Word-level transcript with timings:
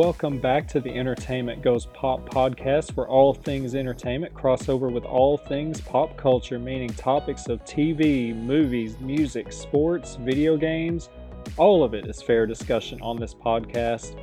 welcome 0.00 0.38
back 0.38 0.66
to 0.66 0.80
the 0.80 0.88
Entertainment 0.88 1.60
Goes 1.60 1.84
Pop 1.84 2.26
podcast, 2.26 2.96
where 2.96 3.06
all 3.06 3.34
things 3.34 3.74
entertainment 3.74 4.32
cross 4.32 4.70
over 4.70 4.88
with 4.88 5.04
all 5.04 5.36
things 5.36 5.78
pop 5.78 6.16
culture, 6.16 6.58
meaning 6.58 6.88
topics 6.88 7.48
of 7.48 7.62
TV, 7.66 8.34
movies, 8.34 8.98
music, 8.98 9.52
sports, 9.52 10.16
video 10.16 10.56
games. 10.56 11.10
All 11.58 11.84
of 11.84 11.92
it 11.92 12.06
is 12.06 12.22
fair 12.22 12.46
discussion 12.46 12.98
on 13.02 13.20
this 13.20 13.34
podcast. 13.34 14.16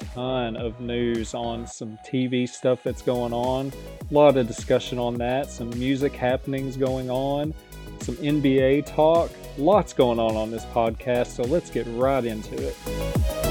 A 0.00 0.04
ton 0.14 0.56
of 0.56 0.80
news 0.80 1.34
on 1.34 1.66
some 1.66 1.98
TV 2.08 2.48
stuff 2.48 2.82
that's 2.82 3.02
going 3.02 3.34
on, 3.34 3.70
a 4.10 4.14
lot 4.14 4.38
of 4.38 4.46
discussion 4.46 4.98
on 4.98 5.16
that, 5.16 5.50
some 5.50 5.68
music 5.78 6.14
happenings 6.14 6.78
going 6.78 7.10
on, 7.10 7.52
some 8.00 8.16
NBA 8.16 8.86
talk, 8.86 9.30
lots 9.58 9.92
going 9.92 10.18
on 10.18 10.38
on 10.38 10.50
this 10.50 10.64
podcast. 10.64 11.26
So 11.26 11.42
let's 11.42 11.68
get 11.68 11.86
right 11.98 12.24
into 12.24 12.54
it. 12.56 13.41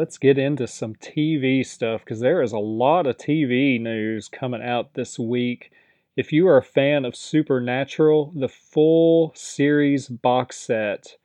Let's 0.00 0.16
get 0.16 0.38
into 0.38 0.66
some 0.66 0.94
TV 0.94 1.64
stuff 1.64 2.00
because 2.02 2.20
there 2.20 2.40
is 2.40 2.52
a 2.52 2.58
lot 2.58 3.06
of 3.06 3.18
TV 3.18 3.78
news 3.78 4.28
coming 4.28 4.62
out 4.62 4.94
this 4.94 5.18
week. 5.18 5.72
If 6.16 6.32
you 6.32 6.48
are 6.48 6.56
a 6.56 6.62
fan 6.62 7.04
of 7.04 7.14
Supernatural, 7.14 8.32
the 8.34 8.48
full 8.48 9.30
series 9.36 10.08
box 10.08 10.56
set 10.56 11.18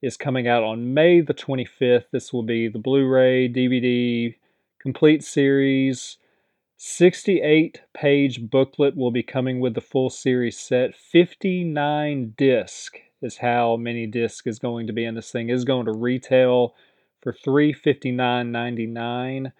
is 0.00 0.16
coming 0.16 0.48
out 0.48 0.64
on 0.64 0.94
May 0.94 1.20
the 1.20 1.34
25th. 1.34 2.06
This 2.10 2.32
will 2.32 2.42
be 2.42 2.66
the 2.66 2.78
Blu 2.78 3.06
ray, 3.06 3.46
DVD, 3.46 4.34
complete 4.78 5.22
series. 5.22 6.16
68 6.78 7.82
page 7.92 8.48
booklet 8.48 8.96
will 8.96 9.10
be 9.10 9.22
coming 9.22 9.60
with 9.60 9.74
the 9.74 9.82
full 9.82 10.08
series 10.08 10.58
set. 10.58 10.96
59 10.96 12.32
disc 12.38 12.96
is 13.20 13.36
how 13.36 13.76
many 13.76 14.06
disc 14.06 14.46
is 14.46 14.58
going 14.58 14.86
to 14.86 14.94
be 14.94 15.04
in 15.04 15.14
this 15.14 15.30
thing. 15.30 15.50
It 15.50 15.54
is 15.54 15.66
going 15.66 15.84
to 15.84 15.92
retail 15.92 16.74
for 17.22 17.32
$359.99. 17.32 19.52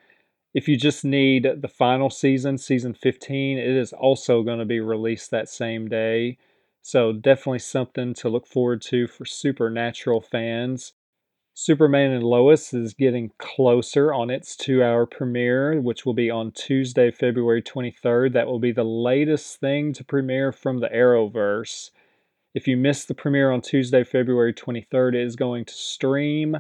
If 0.55 0.69
you 0.69 0.77
just 0.77 1.05
need 1.05 1.47
the 1.61 1.69
final 1.69 2.11
season, 2.11 2.59
season 2.59 2.95
15, 2.95 3.59
it 3.59 3.77
is 3.77 3.93
also 3.93 4.43
going 4.43 4.59
to 4.59 4.65
be 4.65 4.81
released 4.81 5.31
that 5.31 5.49
same 5.49 5.89
day. 5.89 6.39
So, 6.81 7.13
definitely 7.13 7.59
something 7.59 8.15
to 8.15 8.29
look 8.29 8.47
forward 8.47 8.81
to 8.83 9.07
for 9.07 9.25
Supernatural 9.25 10.21
fans. 10.21 10.95
Superman 11.61 12.13
and 12.13 12.23
Lois 12.23 12.73
is 12.73 12.95
getting 12.95 13.33
closer 13.39 14.15
on 14.15 14.31
its 14.31 14.55
two 14.55 14.81
hour 14.81 15.07
premiere, 15.07 15.81
which 15.81 16.07
will 16.07 16.15
be 16.15 16.31
on 16.31 16.53
Tuesday, 16.53 17.11
February 17.11 17.63
23rd. 17.63 18.33
That 18.33 18.47
will 18.47 18.61
be 18.61 18.71
the 18.71 18.85
latest 18.85 19.59
thing 19.59 19.93
to 19.95 20.05
premiere 20.05 20.53
from 20.53 20.79
the 20.79 20.89
Arrowverse. 20.89 21.91
If 22.55 22.69
you 22.69 22.77
missed 22.77 23.09
the 23.09 23.15
premiere 23.15 23.51
on 23.51 23.61
Tuesday, 23.61 24.05
February 24.05 24.55
23rd, 24.55 25.17
it 25.17 25.27
is 25.27 25.35
going 25.35 25.65
to 25.65 25.75
stream 25.75 26.59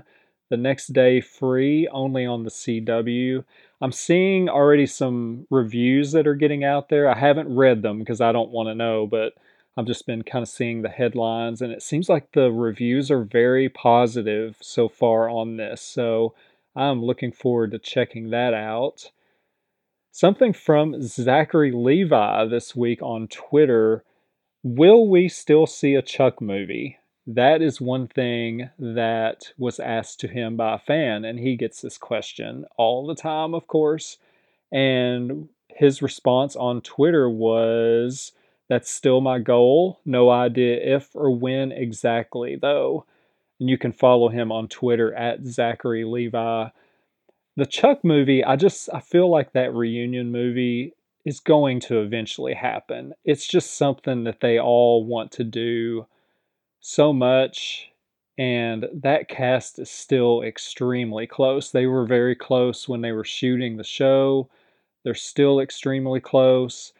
the 0.50 0.56
next 0.56 0.92
day 0.92 1.20
free 1.20 1.88
only 1.88 2.24
on 2.24 2.44
the 2.44 2.50
CW. 2.50 3.44
I'm 3.80 3.92
seeing 3.92 4.48
already 4.48 4.86
some 4.86 5.46
reviews 5.50 6.12
that 6.12 6.26
are 6.26 6.34
getting 6.34 6.64
out 6.64 6.88
there. 6.88 7.08
I 7.08 7.18
haven't 7.18 7.54
read 7.54 7.82
them 7.82 7.98
because 7.98 8.20
I 8.20 8.32
don't 8.32 8.50
want 8.50 8.68
to 8.68 8.74
know, 8.74 9.06
but 9.06 9.34
I've 9.76 9.86
just 9.86 10.06
been 10.06 10.22
kind 10.22 10.42
of 10.42 10.48
seeing 10.48 10.82
the 10.82 10.88
headlines 10.88 11.62
and 11.62 11.72
it 11.72 11.82
seems 11.82 12.08
like 12.08 12.32
the 12.32 12.50
reviews 12.50 13.10
are 13.10 13.22
very 13.22 13.68
positive 13.68 14.56
so 14.60 14.88
far 14.88 15.30
on 15.30 15.56
this. 15.56 15.80
So 15.82 16.34
I'm 16.74 17.04
looking 17.04 17.30
forward 17.32 17.70
to 17.72 17.78
checking 17.78 18.30
that 18.30 18.54
out. 18.54 19.10
Something 20.10 20.52
from 20.52 21.00
Zachary 21.02 21.70
Levi 21.70 22.46
this 22.46 22.74
week 22.74 23.00
on 23.02 23.28
Twitter. 23.28 24.02
Will 24.64 25.08
we 25.08 25.28
still 25.28 25.66
see 25.66 25.94
a 25.94 26.02
Chuck 26.02 26.40
movie? 26.40 26.98
That 27.28 27.60
is 27.60 27.78
one 27.78 28.08
thing 28.08 28.70
that 28.78 29.52
was 29.58 29.78
asked 29.78 30.18
to 30.20 30.28
him 30.28 30.56
by 30.56 30.76
a 30.76 30.78
fan, 30.78 31.26
and 31.26 31.38
he 31.38 31.56
gets 31.56 31.82
this 31.82 31.98
question 31.98 32.64
all 32.78 33.06
the 33.06 33.14
time, 33.14 33.52
of 33.52 33.66
course. 33.66 34.16
And 34.72 35.50
his 35.68 36.00
response 36.00 36.56
on 36.56 36.80
Twitter 36.80 37.28
was, 37.28 38.32
That's 38.68 38.90
still 38.90 39.20
my 39.20 39.40
goal. 39.40 40.00
No 40.06 40.30
idea 40.30 40.78
if 40.96 41.14
or 41.14 41.30
when 41.30 41.70
exactly, 41.70 42.56
though. 42.56 43.04
And 43.60 43.68
you 43.68 43.76
can 43.76 43.92
follow 43.92 44.30
him 44.30 44.50
on 44.50 44.66
Twitter 44.66 45.12
at 45.12 45.44
Zachary 45.44 46.04
Levi. 46.04 46.68
The 47.56 47.66
Chuck 47.66 48.04
movie, 48.04 48.42
I 48.42 48.56
just 48.56 48.88
I 48.94 49.00
feel 49.00 49.28
like 49.28 49.52
that 49.52 49.74
reunion 49.74 50.32
movie 50.32 50.94
is 51.26 51.40
going 51.40 51.80
to 51.80 52.00
eventually 52.00 52.54
happen. 52.54 53.12
It's 53.26 53.46
just 53.46 53.76
something 53.76 54.24
that 54.24 54.40
they 54.40 54.58
all 54.58 55.04
want 55.04 55.32
to 55.32 55.44
do 55.44 56.06
so 56.88 57.12
much 57.12 57.90
and 58.38 58.88
that 58.94 59.28
cast 59.28 59.78
is 59.78 59.90
still 59.90 60.42
extremely 60.42 61.26
close. 61.26 61.70
They 61.70 61.86
were 61.86 62.06
very 62.06 62.36
close 62.36 62.88
when 62.88 63.00
they 63.00 63.12
were 63.12 63.24
shooting 63.24 63.76
the 63.76 63.84
show. 63.84 64.48
They're 65.04 65.14
still 65.14 65.60
extremely 65.60 66.20
close. 66.20 66.92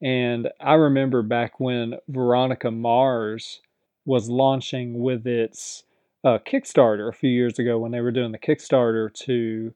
And 0.00 0.48
I 0.60 0.74
remember 0.74 1.22
back 1.22 1.58
when 1.58 1.96
Veronica 2.08 2.70
Mars 2.70 3.60
was 4.04 4.28
launching 4.28 5.00
with 5.00 5.26
its 5.26 5.82
uh, 6.22 6.38
Kickstarter 6.38 7.08
a 7.08 7.16
few 7.16 7.30
years 7.30 7.58
ago 7.58 7.78
when 7.78 7.90
they 7.90 8.00
were 8.00 8.12
doing 8.12 8.30
the 8.30 8.38
Kickstarter 8.38 9.12
to 9.12 9.74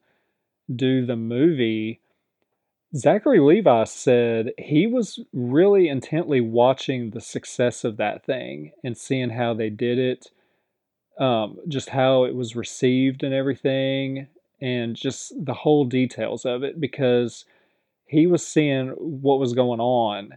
do 0.75 1.04
the 1.04 1.16
movie. 1.16 2.00
Zachary 2.95 3.39
Levi 3.39 3.84
said 3.84 4.53
he 4.59 4.87
was 4.87 5.21
really 5.33 5.89
intently 5.89 6.41
watching 6.41 7.11
the 7.11 7.21
success 7.21 7.84
of 7.84 7.97
that 7.99 8.25
thing 8.25 8.73
and 8.83 8.99
seeing 8.99 9.31
how 9.31 9.55
they 9.55 9.71
did 9.71 9.99
it, 9.99 10.31
um, 11.19 11.59
just 11.69 11.91
how 11.91 12.25
it 12.25 12.34
was 12.34 12.56
received 12.56 13.23
and 13.23 13.33
everything, 13.33 14.27
and 14.61 14.97
just 14.97 15.33
the 15.45 15.55
whole 15.55 15.84
details 15.84 16.45
of 16.45 16.65
it 16.65 16.81
because 16.81 17.45
he 18.06 18.27
was 18.27 18.45
seeing 18.45 18.89
what 18.89 19.39
was 19.39 19.53
going 19.53 19.81
on 19.81 20.34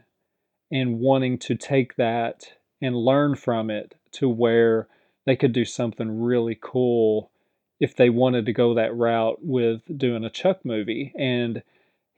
and 0.71 0.99
wanting 0.99 1.39
to 1.39 1.55
take 1.55 1.95
that 1.95 2.53
and 2.81 2.95
learn 2.95 3.33
from 3.35 3.71
it 3.71 3.95
to 4.11 4.29
where 4.29 4.87
they 5.25 5.35
could 5.35 5.53
do 5.53 5.65
something 5.65 6.21
really 6.21 6.57
cool 6.61 7.31
if 7.79 7.95
they 7.95 8.11
wanted 8.11 8.45
to 8.45 8.53
go 8.53 8.75
that 8.75 8.95
route 8.95 9.39
with 9.41 9.81
doing 9.97 10.23
a 10.23 10.29
Chuck 10.29 10.63
movie. 10.63 11.11
And 11.17 11.63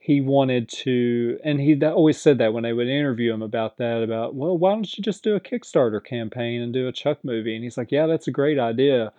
he 0.06 0.20
wanted 0.20 0.68
to, 0.68 1.36
and 1.42 1.60
he 1.60 1.84
always 1.84 2.16
said 2.16 2.38
that 2.38 2.52
when 2.52 2.62
they 2.62 2.72
would 2.72 2.86
interview 2.86 3.34
him 3.34 3.42
about 3.42 3.76
that, 3.78 4.04
about, 4.04 4.36
well, 4.36 4.56
why 4.56 4.70
don't 4.70 4.96
you 4.96 5.02
just 5.02 5.24
do 5.24 5.34
a 5.34 5.40
Kickstarter 5.40 6.00
campaign 6.04 6.62
and 6.62 6.72
do 6.72 6.86
a 6.86 6.92
Chuck 6.92 7.18
movie? 7.24 7.56
And 7.56 7.64
he's 7.64 7.76
like, 7.76 7.90
yeah, 7.90 8.06
that's 8.06 8.28
a 8.28 8.30
great 8.30 8.56
idea, 8.56 9.12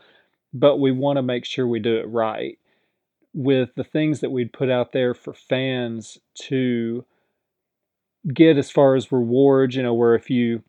but 0.53 0.77
we 0.77 0.93
want 0.93 1.17
to 1.17 1.21
make 1.21 1.43
sure 1.43 1.67
we 1.67 1.81
do 1.81 1.97
it 1.97 2.07
right 2.07 2.57
with 3.33 3.75
the 3.75 3.83
things 3.83 4.21
that 4.21 4.31
we'd 4.31 4.53
put 4.53 4.69
out 4.69 4.93
there 4.93 5.13
for 5.13 5.33
fans 5.33 6.19
to 6.43 7.03
get 8.33 8.57
as 8.57 8.71
far 8.71 8.95
as 8.95 9.11
rewards, 9.11 9.75
you 9.75 9.83
know, 9.83 9.93
where 9.93 10.15
if 10.15 10.29
you 10.29 10.63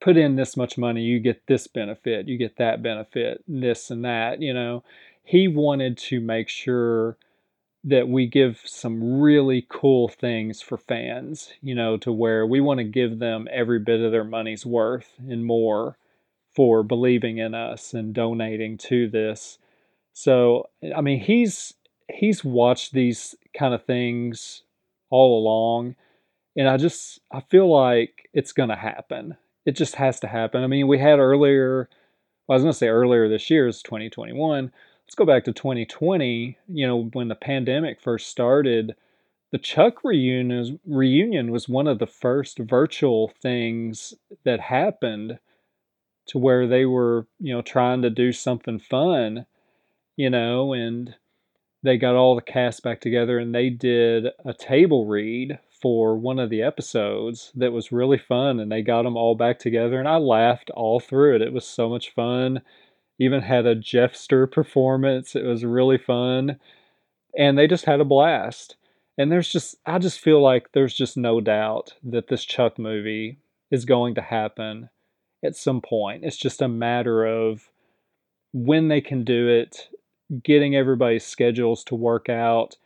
put 0.00 0.16
in 0.16 0.36
this 0.36 0.56
much 0.56 0.78
money, 0.78 1.02
you 1.02 1.18
get 1.18 1.48
this 1.48 1.66
benefit, 1.66 2.28
you 2.28 2.38
get 2.38 2.58
that 2.58 2.80
benefit, 2.80 3.42
this 3.48 3.90
and 3.90 4.04
that, 4.04 4.40
you 4.40 4.54
know. 4.54 4.84
He 5.24 5.48
wanted 5.48 5.98
to 5.98 6.20
make 6.20 6.48
sure 6.48 7.16
that 7.86 8.08
we 8.08 8.26
give 8.26 8.60
some 8.64 9.20
really 9.20 9.64
cool 9.68 10.08
things 10.08 10.60
for 10.60 10.76
fans, 10.76 11.52
you 11.62 11.74
know, 11.74 11.96
to 11.96 12.12
where 12.12 12.44
we 12.44 12.60
want 12.60 12.78
to 12.78 12.84
give 12.84 13.20
them 13.20 13.46
every 13.50 13.78
bit 13.78 14.00
of 14.00 14.12
their 14.12 14.24
money's 14.24 14.66
worth 14.66 15.14
and 15.28 15.46
more 15.46 15.96
for 16.54 16.82
believing 16.82 17.38
in 17.38 17.54
us 17.54 17.94
and 17.94 18.12
donating 18.12 18.76
to 18.76 19.08
this. 19.08 19.58
So, 20.12 20.68
I 20.96 21.00
mean, 21.00 21.20
he's 21.20 21.74
he's 22.12 22.44
watched 22.44 22.92
these 22.92 23.34
kind 23.56 23.72
of 23.72 23.84
things 23.84 24.62
all 25.10 25.40
along 25.40 25.94
and 26.56 26.68
I 26.68 26.76
just 26.76 27.20
I 27.30 27.40
feel 27.40 27.70
like 27.70 28.28
it's 28.32 28.52
going 28.52 28.70
to 28.70 28.76
happen. 28.76 29.36
It 29.64 29.72
just 29.72 29.96
has 29.96 30.20
to 30.20 30.26
happen. 30.26 30.62
I 30.62 30.66
mean, 30.66 30.88
we 30.88 30.98
had 30.98 31.18
earlier 31.18 31.88
well, 32.48 32.54
I 32.54 32.56
was 32.56 32.62
going 32.62 32.72
to 32.72 32.78
say 32.78 32.88
earlier 32.88 33.28
this 33.28 33.50
year 33.50 33.68
is 33.68 33.82
2021 33.82 34.72
let's 35.06 35.14
go 35.14 35.24
back 35.24 35.44
to 35.44 35.52
2020, 35.52 36.58
you 36.68 36.86
know, 36.86 37.04
when 37.12 37.28
the 37.28 37.36
pandemic 37.36 38.00
first 38.00 38.28
started, 38.28 38.96
the 39.52 39.58
Chuck 39.58 40.02
reunion, 40.02 40.80
reunion 40.84 41.52
was 41.52 41.68
one 41.68 41.86
of 41.86 42.00
the 42.00 42.08
first 42.08 42.58
virtual 42.58 43.32
things 43.40 44.14
that 44.44 44.58
happened 44.58 45.38
to 46.26 46.38
where 46.38 46.66
they 46.66 46.84
were, 46.86 47.28
you 47.38 47.54
know, 47.54 47.62
trying 47.62 48.02
to 48.02 48.10
do 48.10 48.32
something 48.32 48.80
fun, 48.80 49.46
you 50.16 50.28
know, 50.28 50.72
and 50.72 51.14
they 51.84 51.96
got 51.96 52.16
all 52.16 52.34
the 52.34 52.42
cast 52.42 52.82
back 52.82 53.00
together 53.00 53.38
and 53.38 53.54
they 53.54 53.70
did 53.70 54.26
a 54.44 54.52
table 54.52 55.06
read 55.06 55.60
for 55.80 56.16
one 56.16 56.40
of 56.40 56.50
the 56.50 56.62
episodes 56.62 57.52
that 57.54 57.72
was 57.72 57.92
really 57.92 58.18
fun 58.18 58.58
and 58.58 58.72
they 58.72 58.82
got 58.82 59.02
them 59.02 59.16
all 59.16 59.36
back 59.36 59.60
together 59.60 60.00
and 60.00 60.08
I 60.08 60.16
laughed 60.16 60.70
all 60.70 60.98
through 60.98 61.36
it. 61.36 61.42
It 61.42 61.52
was 61.52 61.64
so 61.64 61.88
much 61.88 62.12
fun 62.12 62.60
even 63.18 63.42
had 63.42 63.66
a 63.66 63.76
Jeffster 63.76 64.50
performance. 64.50 65.34
It 65.34 65.44
was 65.44 65.64
really 65.64 65.98
fun. 65.98 66.58
And 67.36 67.56
they 67.56 67.66
just 67.66 67.84
had 67.84 68.00
a 68.00 68.04
blast. 68.04 68.76
And 69.18 69.32
there's 69.32 69.48
just, 69.48 69.76
I 69.86 69.98
just 69.98 70.20
feel 70.20 70.42
like 70.42 70.72
there's 70.72 70.94
just 70.94 71.16
no 71.16 71.40
doubt 71.40 71.94
that 72.02 72.28
this 72.28 72.44
Chuck 72.44 72.78
movie 72.78 73.38
is 73.70 73.84
going 73.84 74.14
to 74.16 74.20
happen 74.20 74.90
at 75.44 75.56
some 75.56 75.80
point. 75.80 76.24
It's 76.24 76.36
just 76.36 76.60
a 76.60 76.68
matter 76.68 77.24
of 77.24 77.70
when 78.52 78.88
they 78.88 79.00
can 79.00 79.24
do 79.24 79.48
it, 79.48 79.88
getting 80.42 80.76
everybody's 80.76 81.24
schedules 81.24 81.84
to 81.84 81.94
work 81.94 82.28
out, 82.28 82.76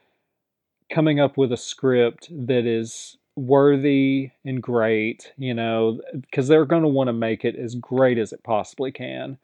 coming 0.93 1.21
up 1.21 1.37
with 1.37 1.53
a 1.53 1.57
script 1.57 2.29
that 2.31 2.67
is 2.67 3.17
worthy 3.37 4.31
and 4.45 4.63
great, 4.63 5.33
you 5.37 5.55
know, 5.55 6.01
because 6.13 6.49
they're 6.49 6.65
going 6.65 6.83
to 6.83 6.89
want 6.89 7.09
to 7.09 7.13
make 7.13 7.45
it 7.45 7.57
as 7.57 7.75
great 7.75 8.19
as 8.19 8.33
it 8.33 8.43
possibly 8.45 8.93
can 8.93 9.39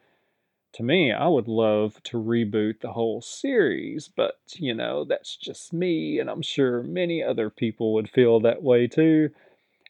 to 0.77 0.83
me, 0.83 1.11
I 1.11 1.27
would 1.27 1.49
love 1.49 2.03
to 2.05 2.23
reboot 2.23 2.81
the 2.81 2.93
whole 2.93 3.23
series, 3.23 4.09
but 4.09 4.39
you 4.57 4.75
know, 4.75 5.05
that's 5.05 5.35
just 5.35 5.73
me, 5.73 6.19
and 6.19 6.29
I'm 6.29 6.43
sure 6.43 6.83
many 6.83 7.23
other 7.23 7.49
people 7.49 7.95
would 7.95 8.11
feel 8.11 8.41
that 8.41 8.63
way 8.63 8.87
too. 8.87 9.31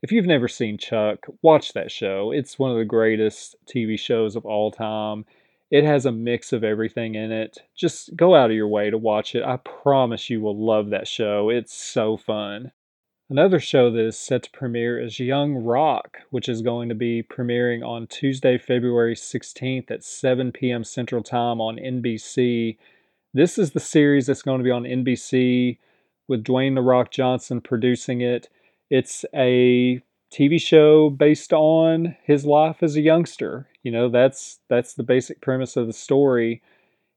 If 0.00 0.12
you've 0.12 0.26
never 0.26 0.46
seen 0.46 0.78
Chuck, 0.78 1.26
watch 1.42 1.72
that 1.72 1.90
show. 1.90 2.30
It's 2.30 2.58
one 2.58 2.70
of 2.70 2.76
the 2.76 2.84
greatest 2.84 3.56
TV 3.66 3.98
shows 3.98 4.36
of 4.36 4.46
all 4.46 4.70
time. 4.70 5.24
It 5.72 5.82
has 5.82 6.06
a 6.06 6.12
mix 6.12 6.52
of 6.52 6.62
everything 6.62 7.16
in 7.16 7.32
it. 7.32 7.58
Just 7.74 8.14
go 8.14 8.36
out 8.36 8.50
of 8.50 8.56
your 8.56 8.68
way 8.68 8.88
to 8.88 8.98
watch 8.98 9.34
it. 9.34 9.42
I 9.42 9.56
promise 9.56 10.30
you 10.30 10.40
will 10.40 10.56
love 10.56 10.90
that 10.90 11.08
show. 11.08 11.50
It's 11.50 11.74
so 11.74 12.16
fun. 12.16 12.70
Another 13.28 13.58
show 13.58 13.90
that 13.90 14.06
is 14.06 14.16
set 14.16 14.44
to 14.44 14.50
premiere 14.52 15.00
is 15.00 15.18
Young 15.18 15.56
Rock, 15.56 16.18
which 16.30 16.48
is 16.48 16.62
going 16.62 16.88
to 16.88 16.94
be 16.94 17.24
premiering 17.24 17.84
on 17.84 18.06
Tuesday, 18.06 18.56
February 18.56 19.16
16th 19.16 19.90
at 19.90 20.04
7 20.04 20.52
p.m. 20.52 20.84
Central 20.84 21.24
Time 21.24 21.60
on 21.60 21.76
NBC. 21.76 22.76
This 23.34 23.58
is 23.58 23.72
the 23.72 23.80
series 23.80 24.26
that's 24.26 24.42
going 24.42 24.58
to 24.58 24.64
be 24.64 24.70
on 24.70 24.84
NBC 24.84 25.78
with 26.28 26.44
Dwayne 26.44 26.76
The 26.76 26.82
Rock 26.82 27.10
Johnson 27.10 27.60
producing 27.60 28.20
it. 28.20 28.48
It's 28.90 29.24
a 29.34 30.00
TV 30.32 30.60
show 30.60 31.10
based 31.10 31.52
on 31.52 32.14
his 32.22 32.44
life 32.44 32.80
as 32.80 32.94
a 32.94 33.00
youngster. 33.00 33.66
You 33.82 33.90
know, 33.90 34.08
that's 34.08 34.60
that's 34.68 34.94
the 34.94 35.02
basic 35.02 35.40
premise 35.40 35.76
of 35.76 35.88
the 35.88 35.92
story. 35.92 36.62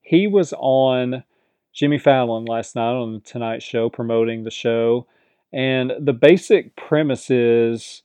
He 0.02 0.26
was 0.26 0.56
on 0.58 1.24
Jimmy 1.72 2.00
Fallon 2.00 2.46
last 2.46 2.76
night 2.76 2.96
on 2.96 3.14
the 3.14 3.20
Tonight 3.20 3.62
Show 3.62 3.92
promoting 3.92 4.44
the 4.44 4.50
show 4.50 5.06
and 5.52 5.94
the 6.00 6.14
basic 6.14 6.76
premise 6.76 7.30
is 7.30 8.04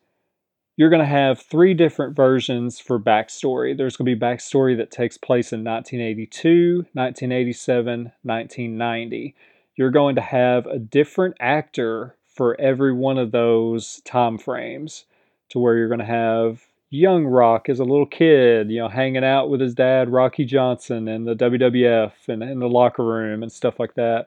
you're 0.76 0.90
going 0.90 1.00
to 1.00 1.06
have 1.06 1.40
three 1.40 1.74
different 1.74 2.16
versions 2.16 2.80
for 2.80 2.98
backstory. 2.98 3.76
There's 3.76 3.96
going 3.96 4.10
to 4.10 4.16
be 4.16 4.20
backstory 4.20 4.76
that 4.76 4.90
takes 4.90 5.16
place 5.16 5.52
in 5.52 5.62
1982, 5.62 6.86
1987, 6.92 8.12
1990. 8.22 9.34
You're 9.76 9.90
going 9.90 10.16
to 10.16 10.20
have 10.20 10.66
a 10.66 10.78
different 10.78 11.36
actor 11.38 12.16
for 12.26 12.60
every 12.60 12.92
one 12.92 13.18
of 13.18 13.30
those 13.30 14.00
time 14.04 14.38
frames 14.38 15.04
to 15.50 15.60
where 15.60 15.76
you're 15.76 15.88
going 15.88 16.00
to 16.00 16.06
have 16.06 16.66
young 16.90 17.24
Rock 17.26 17.68
as 17.68 17.78
a 17.78 17.84
little 17.84 18.06
kid, 18.06 18.70
you 18.70 18.80
know, 18.80 18.88
hanging 18.88 19.24
out 19.24 19.50
with 19.50 19.60
his 19.60 19.74
dad, 19.74 20.10
Rocky 20.10 20.44
Johnson, 20.44 21.06
in 21.08 21.24
the 21.24 21.34
WWF 21.34 22.12
and 22.28 22.42
in 22.42 22.58
the 22.58 22.68
locker 22.68 23.04
room 23.04 23.42
and 23.42 23.52
stuff 23.52 23.78
like 23.78 23.94
that. 23.94 24.26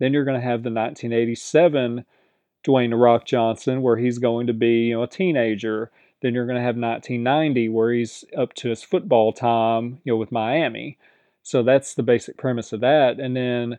Then 0.00 0.12
you're 0.12 0.24
going 0.24 0.40
to 0.40 0.46
have 0.46 0.62
the 0.62 0.70
1987 0.70 2.04
Dwayne 2.66 2.90
The 2.90 2.96
Rock 2.96 3.26
Johnson, 3.26 3.82
where 3.82 3.96
he's 3.96 4.18
going 4.18 4.46
to 4.46 4.52
be 4.52 4.86
you 4.86 4.94
know 4.94 5.02
a 5.02 5.08
teenager. 5.08 5.90
Then 6.22 6.32
you're 6.32 6.46
going 6.46 6.56
to 6.56 6.62
have 6.62 6.76
1990, 6.76 7.68
where 7.68 7.92
he's 7.92 8.24
up 8.36 8.54
to 8.54 8.70
his 8.70 8.82
football 8.82 9.32
time, 9.32 10.00
you 10.04 10.12
know, 10.12 10.16
with 10.16 10.32
Miami. 10.32 10.96
So 11.42 11.62
that's 11.62 11.92
the 11.92 12.02
basic 12.02 12.38
premise 12.38 12.72
of 12.72 12.80
that. 12.80 13.20
And 13.20 13.36
then 13.36 13.78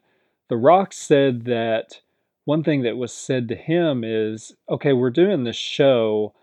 The 0.49 0.57
Rock 0.57 0.93
said 0.93 1.45
that 1.45 2.01
one 2.43 2.63
thing 2.63 2.83
that 2.83 2.97
was 2.97 3.11
said 3.11 3.47
to 3.47 3.55
him 3.55 4.03
is, 4.03 4.55
okay, 4.69 4.93
we're 4.93 5.09
doing 5.09 5.43
this 5.43 5.55
show, 5.55 6.35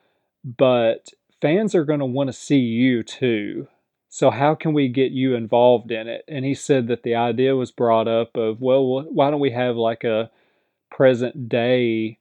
but 0.45 1.11
fans 1.41 1.77
are 1.77 1.85
going 1.85 2.01
to 2.01 2.07
want 2.07 2.29
to 2.29 2.33
see 2.33 2.59
you 2.59 3.05
too. 3.05 3.69
So 4.09 4.31
how 4.31 4.57
can 4.57 4.73
we 4.73 4.89
get 4.89 5.13
you 5.13 5.37
involved 5.37 5.93
in 5.93 6.09
it? 6.09 6.25
And 6.27 6.45
he 6.45 6.55
said 6.55 6.89
that 6.89 7.05
the 7.05 7.15
idea 7.15 7.55
was 7.55 7.71
brought 7.71 8.09
up 8.09 8.37
of, 8.37 8.61
well, 8.61 9.05
why 9.05 9.31
don't 9.31 9.41
we 9.41 9.53
have 9.53 9.77
like 9.77 10.03
a 10.03 10.31
present 10.91 11.49
day 11.49 12.19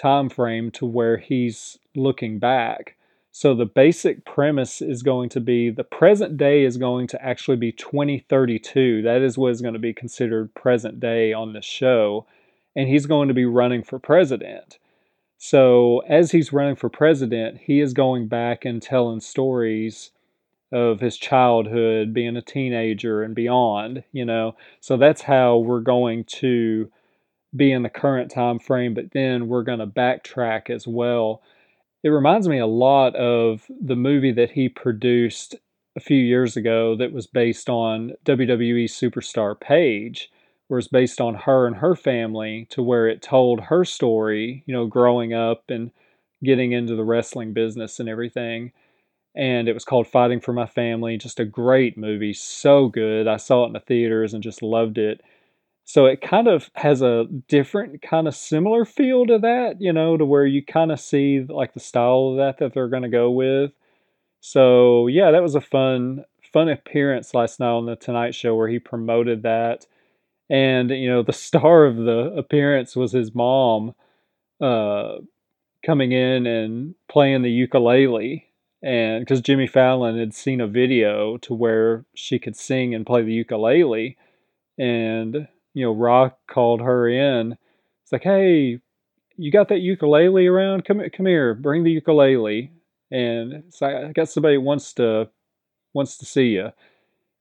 time 0.00 0.28
frame 0.28 0.70
to 0.72 0.86
where 0.86 1.18
he's 1.18 1.78
looking 1.94 2.38
back. 2.38 2.96
So 3.32 3.54
the 3.54 3.66
basic 3.66 4.24
premise 4.24 4.82
is 4.82 5.02
going 5.02 5.28
to 5.30 5.40
be 5.40 5.70
the 5.70 5.84
present 5.84 6.36
day 6.36 6.64
is 6.64 6.76
going 6.76 7.06
to 7.08 7.24
actually 7.24 7.58
be 7.58 7.70
2032. 7.70 9.02
That 9.02 9.22
is 9.22 9.38
what 9.38 9.52
is 9.52 9.60
going 9.60 9.74
to 9.74 9.80
be 9.80 9.92
considered 9.92 10.54
present 10.54 10.98
day 10.98 11.32
on 11.32 11.52
the 11.52 11.62
show. 11.62 12.26
And 12.74 12.88
he's 12.88 13.06
going 13.06 13.28
to 13.28 13.34
be 13.34 13.44
running 13.44 13.82
for 13.82 13.98
president. 13.98 14.78
So 15.38 16.00
as 16.08 16.32
he's 16.32 16.52
running 16.52 16.76
for 16.76 16.88
president, 16.88 17.58
he 17.58 17.80
is 17.80 17.92
going 17.92 18.28
back 18.28 18.64
and 18.64 18.82
telling 18.82 19.20
stories 19.20 20.10
of 20.72 21.00
his 21.00 21.16
childhood, 21.16 22.12
being 22.12 22.36
a 22.36 22.42
teenager 22.42 23.22
and 23.22 23.34
beyond, 23.34 24.04
you 24.12 24.24
know. 24.24 24.54
So 24.80 24.96
that's 24.96 25.22
how 25.22 25.58
we're 25.58 25.80
going 25.80 26.24
to 26.24 26.90
be 27.54 27.72
in 27.72 27.82
the 27.82 27.88
current 27.88 28.30
time 28.30 28.58
frame, 28.58 28.94
but 28.94 29.10
then 29.12 29.48
we're 29.48 29.62
going 29.62 29.78
to 29.80 29.86
backtrack 29.86 30.70
as 30.70 30.86
well. 30.86 31.42
It 32.02 32.10
reminds 32.10 32.48
me 32.48 32.58
a 32.58 32.66
lot 32.66 33.14
of 33.16 33.66
the 33.80 33.96
movie 33.96 34.32
that 34.32 34.52
he 34.52 34.68
produced 34.68 35.56
a 35.96 36.00
few 36.00 36.16
years 36.18 36.56
ago 36.56 36.96
that 36.96 37.12
was 37.12 37.26
based 37.26 37.68
on 37.68 38.12
WWE 38.24 38.84
superstar 38.84 39.58
Paige, 39.58 40.30
where 40.68 40.78
it's 40.78 40.88
based 40.88 41.20
on 41.20 41.34
her 41.34 41.66
and 41.66 41.76
her 41.76 41.96
family, 41.96 42.66
to 42.70 42.82
where 42.82 43.08
it 43.08 43.22
told 43.22 43.60
her 43.60 43.84
story, 43.84 44.62
you 44.66 44.72
know, 44.72 44.86
growing 44.86 45.34
up 45.34 45.64
and 45.68 45.90
getting 46.42 46.72
into 46.72 46.94
the 46.94 47.04
wrestling 47.04 47.52
business 47.52 47.98
and 48.00 48.08
everything. 48.08 48.72
And 49.34 49.68
it 49.68 49.74
was 49.74 49.84
called 49.84 50.06
Fighting 50.06 50.40
for 50.40 50.52
My 50.52 50.66
Family. 50.66 51.16
Just 51.16 51.40
a 51.40 51.44
great 51.44 51.98
movie, 51.98 52.32
so 52.32 52.88
good. 52.88 53.28
I 53.28 53.36
saw 53.36 53.64
it 53.64 53.68
in 53.68 53.72
the 53.74 53.80
theaters 53.80 54.34
and 54.34 54.42
just 54.42 54.62
loved 54.62 54.98
it. 54.98 55.20
So 55.92 56.06
it 56.06 56.20
kind 56.20 56.46
of 56.46 56.70
has 56.76 57.02
a 57.02 57.24
different 57.48 58.00
kind 58.00 58.28
of 58.28 58.36
similar 58.36 58.84
feel 58.84 59.26
to 59.26 59.40
that, 59.40 59.78
you 59.80 59.92
know, 59.92 60.16
to 60.16 60.24
where 60.24 60.46
you 60.46 60.64
kind 60.64 60.92
of 60.92 61.00
see 61.00 61.40
like 61.40 61.74
the 61.74 61.80
style 61.80 62.28
of 62.28 62.36
that 62.36 62.58
that 62.58 62.74
they're 62.74 62.86
going 62.86 63.02
to 63.02 63.08
go 63.08 63.28
with. 63.28 63.72
So 64.38 65.08
yeah, 65.08 65.32
that 65.32 65.42
was 65.42 65.56
a 65.56 65.60
fun 65.60 66.24
fun 66.52 66.68
appearance 66.68 67.34
last 67.34 67.58
night 67.58 67.72
on 67.72 67.86
the 67.86 67.96
Tonight 67.96 68.36
Show 68.36 68.54
where 68.54 68.68
he 68.68 68.78
promoted 68.78 69.42
that. 69.42 69.84
And 70.48 70.90
you 70.90 71.10
know, 71.10 71.24
the 71.24 71.32
star 71.48 71.86
of 71.86 71.96
the 71.96 72.34
appearance 72.36 72.94
was 72.94 73.10
his 73.10 73.34
mom 73.34 73.96
uh, 74.60 75.16
coming 75.84 76.12
in 76.12 76.46
and 76.46 76.94
playing 77.08 77.42
the 77.42 77.50
ukulele 77.50 78.46
and 78.80 79.22
because 79.24 79.40
Jimmy 79.40 79.66
Fallon 79.66 80.16
had 80.16 80.34
seen 80.34 80.60
a 80.60 80.68
video 80.68 81.36
to 81.38 81.52
where 81.52 82.04
she 82.14 82.38
could 82.38 82.54
sing 82.54 82.94
and 82.94 83.04
play 83.04 83.22
the 83.22 83.32
ukulele 83.32 84.16
and 84.78 85.48
you 85.74 85.84
know, 85.84 85.92
Rock 85.92 86.38
called 86.48 86.80
her 86.80 87.08
in. 87.08 87.56
It's 88.02 88.12
like, 88.12 88.22
hey, 88.22 88.80
you 89.36 89.50
got 89.50 89.68
that 89.68 89.80
ukulele 89.80 90.46
around? 90.46 90.84
Come 90.84 91.02
come 91.16 91.26
here, 91.26 91.54
bring 91.54 91.84
the 91.84 91.90
ukulele. 91.90 92.72
And 93.10 93.52
it's 93.52 93.80
like, 93.80 93.94
I 93.96 94.12
got 94.12 94.28
somebody 94.28 94.58
wants 94.58 94.92
to 94.94 95.28
wants 95.92 96.16
to 96.18 96.26
see 96.26 96.48
you. 96.48 96.70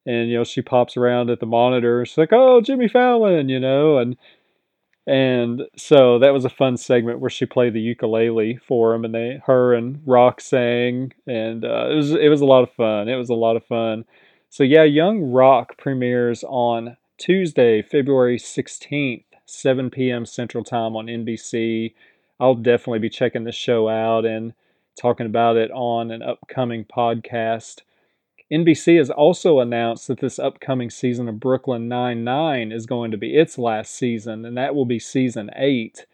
And 0.06 0.30
you 0.30 0.38
know, 0.38 0.44
she 0.44 0.62
pops 0.62 0.98
around 0.98 1.30
at 1.30 1.40
the 1.40 1.46
monitor. 1.46 2.06
She's 2.06 2.18
like, 2.18 2.34
"Oh, 2.34 2.62
Jimmy 2.62 2.88
Fallon," 2.88 3.50
you 3.50 3.60
know, 3.60 3.98
and 3.98 4.18
and 5.06 5.64
so 5.76 6.20
that 6.20 6.34
was 6.34 6.46
a 6.46 6.50
fun 6.50 6.78
segment 6.78 7.20
where 7.20 7.30
she 7.30 7.46
played 7.46 7.74
the 7.74 7.82
ukulele 7.82 8.60
for 8.68 8.94
him, 8.94 9.04
and 9.06 9.14
they, 9.14 9.42
her 9.46 9.74
and 9.74 10.02
Rock 10.06 10.40
sang, 10.40 11.14
and 11.28 11.66
uh, 11.66 11.90
it 11.92 11.96
was 11.96 12.12
it 12.12 12.30
was 12.30 12.42
a 12.42 12.46
lot 12.46 12.64
of 12.64 12.72
fun. 12.74 13.10
It 13.10 13.16
was 13.16 13.30
a 13.30 13.36
lot 13.36 13.56
of 13.56 13.66
fun. 13.66 14.06
So 14.50 14.64
yeah, 14.64 14.84
Young 14.84 15.32
Rock 15.32 15.78
premieres 15.78 16.44
on 16.48 16.96
Tuesday, 17.20 17.82
February 17.82 18.38
16th, 18.38 19.26
7 19.46 19.90
p.m. 19.90 20.26
Central 20.26 20.64
Time 20.64 20.96
on 20.96 21.08
NBC. 21.08 21.94
I'll 22.40 22.56
definitely 22.56 23.00
be 23.00 23.10
checking 23.10 23.44
the 23.44 23.52
show 23.52 23.90
out 23.90 24.26
and 24.26 24.54
talking 25.00 25.26
about 25.26 25.58
it 25.58 25.70
on 25.72 26.12
an 26.12 26.22
upcoming 26.22 26.86
podcast. 26.86 27.82
NBC 28.52 28.98
has 28.98 29.10
also 29.10 29.60
announced 29.60 30.08
that 30.08 30.22
this 30.22 30.40
upcoming 30.40 30.90
season 30.90 31.28
of 31.28 31.42
Brooklyn 31.42 31.90
Nine-Nine 31.90 32.72
is 32.72 32.86
going 32.86 33.12
to 33.12 33.18
be 33.18 33.36
its 33.36 33.58
last 33.58 33.94
season, 33.94 34.46
and 34.46 34.58
that 34.58 34.74
will 34.74 34.86
be 34.86 34.98
season 34.98 35.52
8. 35.56 36.06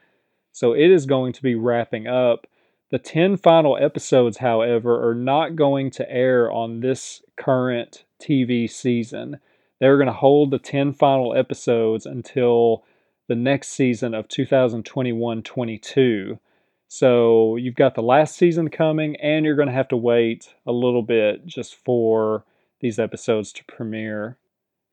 So 0.51 0.73
it 0.73 0.89
is 0.89 1.05
going 1.05 1.33
to 1.33 1.43
be 1.43 1.53
wrapping 1.53 2.07
up. 2.07 2.47
The 2.89 2.97
10 2.97 3.37
final 3.37 3.77
episodes, 3.77 4.37
however, 4.39 5.07
are 5.07 5.15
not 5.15 5.55
going 5.55 5.91
to 5.91 6.11
air 6.11 6.51
on 6.51 6.79
this 6.79 7.21
current 7.37 8.05
TV 8.19 8.67
season. 8.67 9.39
They're 9.85 9.97
going 9.97 10.07
to 10.07 10.13
hold 10.13 10.49
the 10.49 10.57
10 10.57 10.93
final 10.93 11.35
episodes 11.35 12.07
until 12.07 12.83
the 13.27 13.35
next 13.35 13.67
season 13.67 14.15
of 14.15 14.27
2021 14.27 15.43
22. 15.43 16.39
So 16.87 17.55
you've 17.55 17.75
got 17.75 17.93
the 17.93 18.01
last 18.01 18.35
season 18.35 18.69
coming, 18.69 19.15
and 19.17 19.45
you're 19.45 19.55
going 19.55 19.67
to 19.67 19.75
have 19.75 19.89
to 19.89 19.95
wait 19.95 20.55
a 20.65 20.71
little 20.71 21.03
bit 21.03 21.45
just 21.45 21.75
for 21.75 22.45
these 22.79 22.97
episodes 22.97 23.53
to 23.53 23.63
premiere. 23.65 24.39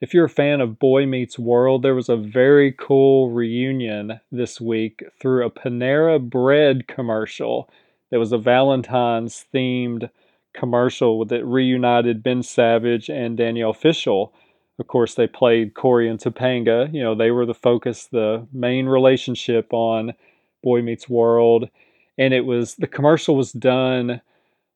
if 0.02 0.12
you're 0.12 0.26
a 0.26 0.28
fan 0.28 0.60
of 0.60 0.78
Boy 0.78 1.06
Meets 1.06 1.38
World, 1.38 1.82
there 1.82 1.94
was 1.94 2.10
a 2.10 2.16
very 2.18 2.70
cool 2.70 3.30
reunion 3.30 4.20
this 4.30 4.60
week 4.60 5.02
through 5.18 5.46
a 5.46 5.50
Panera 5.50 6.20
Bread 6.20 6.86
commercial. 6.86 7.70
There 8.10 8.20
was 8.20 8.32
a 8.32 8.36
Valentine's 8.36 9.46
themed 9.54 10.10
commercial 10.52 11.24
that 11.24 11.46
reunited 11.46 12.22
Ben 12.22 12.42
Savage 12.42 13.08
and 13.08 13.38
Danielle 13.38 13.72
Fishel. 13.72 14.34
Of 14.78 14.86
course, 14.86 15.14
they 15.14 15.26
played 15.26 15.74
Cory 15.74 16.08
and 16.08 16.18
Topanga. 16.18 16.92
You 16.92 17.02
know, 17.02 17.14
they 17.14 17.30
were 17.30 17.46
the 17.46 17.54
focus, 17.54 18.06
the 18.06 18.46
main 18.52 18.86
relationship 18.86 19.72
on 19.72 20.12
Boy 20.62 20.82
Meets 20.82 21.08
World. 21.08 21.68
And 22.18 22.34
it 22.34 22.44
was, 22.46 22.74
the 22.76 22.86
commercial 22.86 23.36
was 23.36 23.52
done 23.52 24.20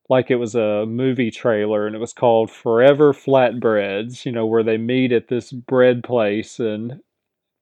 like 0.08 0.30
it 0.30 0.36
was 0.36 0.54
a 0.54 0.86
movie 0.86 1.30
trailer 1.30 1.86
and 1.86 1.96
it 1.96 1.98
was 1.98 2.12
called 2.12 2.50
Forever 2.50 3.12
Flatbreads, 3.12 4.24
you 4.24 4.32
know, 4.32 4.46
where 4.46 4.62
they 4.62 4.76
meet 4.78 5.12
at 5.12 5.28
this 5.28 5.52
bread 5.52 6.02
place 6.04 6.58
and 6.60 7.00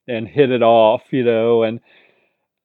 and 0.07 0.29
hit 0.29 0.51
it 0.51 0.63
off, 0.63 1.05
you 1.13 1.25
know, 1.25 1.63
and 1.63 1.81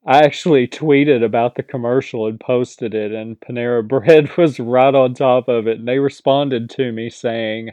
I 0.06 0.24
actually 0.24 0.68
tweeted 0.68 1.24
about 1.24 1.56
the 1.56 1.64
commercial 1.64 2.28
and 2.28 2.40
posted 2.40 2.94
it 2.94 3.14
and 3.14 3.40
Panera 3.40 3.88
Bread 3.88 4.36
was 4.38 4.60
right 4.60 4.94
on 4.96 5.14
top 5.14 5.48
of 5.48 5.68
it 5.68 5.80
and 5.80 5.88
they 5.88 6.00
responded 6.00 6.70
to 6.72 6.92
me 6.92 7.10
saying 7.10 7.72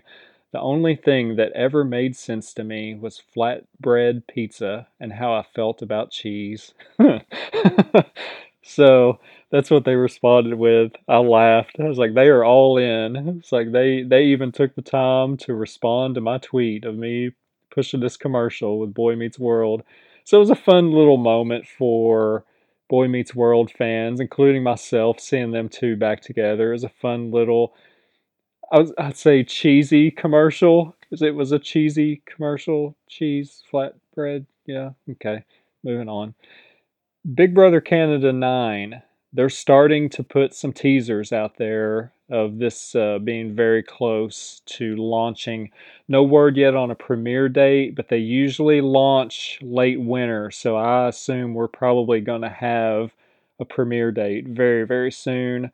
the 0.56 0.62
only 0.62 0.96
thing 0.96 1.36
that 1.36 1.52
ever 1.52 1.84
made 1.84 2.16
sense 2.16 2.54
to 2.54 2.64
me 2.64 2.94
was 2.94 3.22
flatbread 3.36 4.22
pizza 4.26 4.86
and 4.98 5.12
how 5.12 5.34
I 5.34 5.44
felt 5.54 5.82
about 5.82 6.10
cheese. 6.10 6.72
so 8.62 9.20
that's 9.50 9.70
what 9.70 9.84
they 9.84 9.96
responded 9.96 10.54
with. 10.54 10.92
I 11.06 11.18
laughed. 11.18 11.76
I 11.78 11.82
was 11.82 11.98
like, 11.98 12.14
they 12.14 12.28
are 12.28 12.42
all 12.42 12.78
in. 12.78 13.16
It's 13.38 13.52
like 13.52 13.70
they 13.70 14.02
they 14.02 14.25
even 14.25 14.50
took 14.50 14.75
the 14.75 14.80
time 14.80 15.36
to 15.38 15.54
respond 15.54 16.14
to 16.14 16.22
my 16.22 16.38
tweet 16.38 16.86
of 16.86 16.96
me 16.96 17.32
pushing 17.70 18.00
this 18.00 18.16
commercial 18.16 18.78
with 18.78 18.94
Boy 18.94 19.14
Meets 19.14 19.38
World. 19.38 19.82
So 20.25 20.38
it 20.38 20.40
was 20.40 20.48
a 20.48 20.54
fun 20.54 20.90
little 20.90 21.18
moment 21.18 21.66
for 21.66 22.46
Boy 22.88 23.08
Meets 23.08 23.34
World 23.34 23.70
fans, 23.70 24.20
including 24.20 24.62
myself, 24.62 25.20
seeing 25.20 25.50
them 25.50 25.68
two 25.68 25.96
back 25.96 26.22
together. 26.22 26.70
It 26.70 26.76
was 26.76 26.84
a 26.84 26.88
fun 26.88 27.30
little, 27.30 27.75
I'd 28.73 29.16
say 29.16 29.44
cheesy 29.44 30.11
commercial 30.11 30.96
because 31.00 31.23
it 31.23 31.35
was 31.35 31.52
a 31.52 31.58
cheesy 31.58 32.23
commercial. 32.26 32.96
Cheese, 33.08 33.62
flatbread. 33.73 34.46
Yeah, 34.66 34.90
okay. 35.12 35.44
Moving 35.85 36.08
on. 36.08 36.35
Big 37.35 37.54
Brother 37.54 37.80
Canada 37.80 38.32
9 38.32 39.02
they're 39.37 39.50
starting 39.50 40.08
to 40.08 40.25
put 40.25 40.54
some 40.54 40.73
teasers 40.73 41.30
out 41.30 41.58
there 41.58 42.11
of 42.30 42.58
this 42.58 42.94
uh, 42.94 43.18
being 43.18 43.54
very 43.54 43.82
close 43.82 44.62
to 44.64 44.96
launching. 44.96 45.70
No 46.08 46.23
word 46.23 46.56
yet 46.56 46.75
on 46.75 46.90
a 46.90 46.94
premiere 46.94 47.50
date, 47.50 47.94
but 47.94 48.08
they 48.08 48.16
usually 48.16 48.80
launch 48.80 49.58
late 49.61 50.00
winter, 50.00 50.50
so 50.50 50.75
I 50.76 51.08
assume 51.08 51.52
we're 51.52 51.68
probably 51.68 52.20
going 52.20 52.40
to 52.42 52.49
have 52.49 53.12
a 53.61 53.66
premiere 53.66 54.11
date 54.11 54.49
very, 54.49 54.85
very 54.85 55.12
soon. 55.12 55.70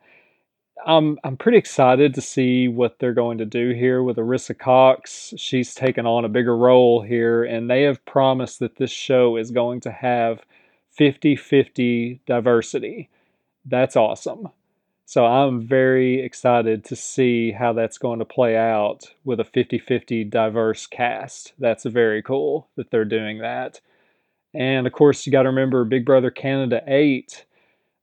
I'm 0.85 1.17
I'm 1.23 1.37
pretty 1.37 1.57
excited 1.57 2.13
to 2.15 2.21
see 2.21 2.67
what 2.67 2.99
they're 2.99 3.13
going 3.13 3.37
to 3.37 3.45
do 3.45 3.71
here 3.71 4.03
with 4.03 4.17
Arisa 4.17 4.57
Cox. 4.57 5.33
She's 5.37 5.73
taken 5.73 6.05
on 6.05 6.25
a 6.25 6.29
bigger 6.29 6.57
role 6.57 7.01
here, 7.01 7.43
and 7.43 7.69
they 7.69 7.83
have 7.83 8.03
promised 8.05 8.59
that 8.59 8.77
this 8.77 8.91
show 8.91 9.37
is 9.37 9.51
going 9.51 9.79
to 9.81 9.91
have 9.91 10.45
50 10.91 11.35
50 11.35 12.21
diversity 12.25 13.09
that's 13.65 13.95
awesome. 13.95 14.49
So 15.05 15.25
I'm 15.25 15.67
very 15.67 16.21
excited 16.21 16.85
to 16.85 16.95
see 16.95 17.51
how 17.51 17.73
that's 17.73 17.97
going 17.97 18.19
to 18.19 18.25
play 18.25 18.57
out 18.57 19.13
with 19.25 19.39
a 19.39 19.43
50 19.43 19.79
50 19.79 20.23
diverse 20.23 20.87
cast. 20.87 21.53
That's 21.59 21.83
very 21.85 22.21
cool 22.21 22.69
that 22.75 22.89
they're 22.89 23.05
doing 23.05 23.39
that. 23.39 23.79
And 24.53 24.87
of 24.87 24.93
course, 24.93 25.25
you 25.25 25.31
got 25.31 25.43
to 25.43 25.49
remember 25.49 25.83
Big 25.83 26.05
Brother 26.05 26.31
Canada 26.31 26.81
8 26.87 27.45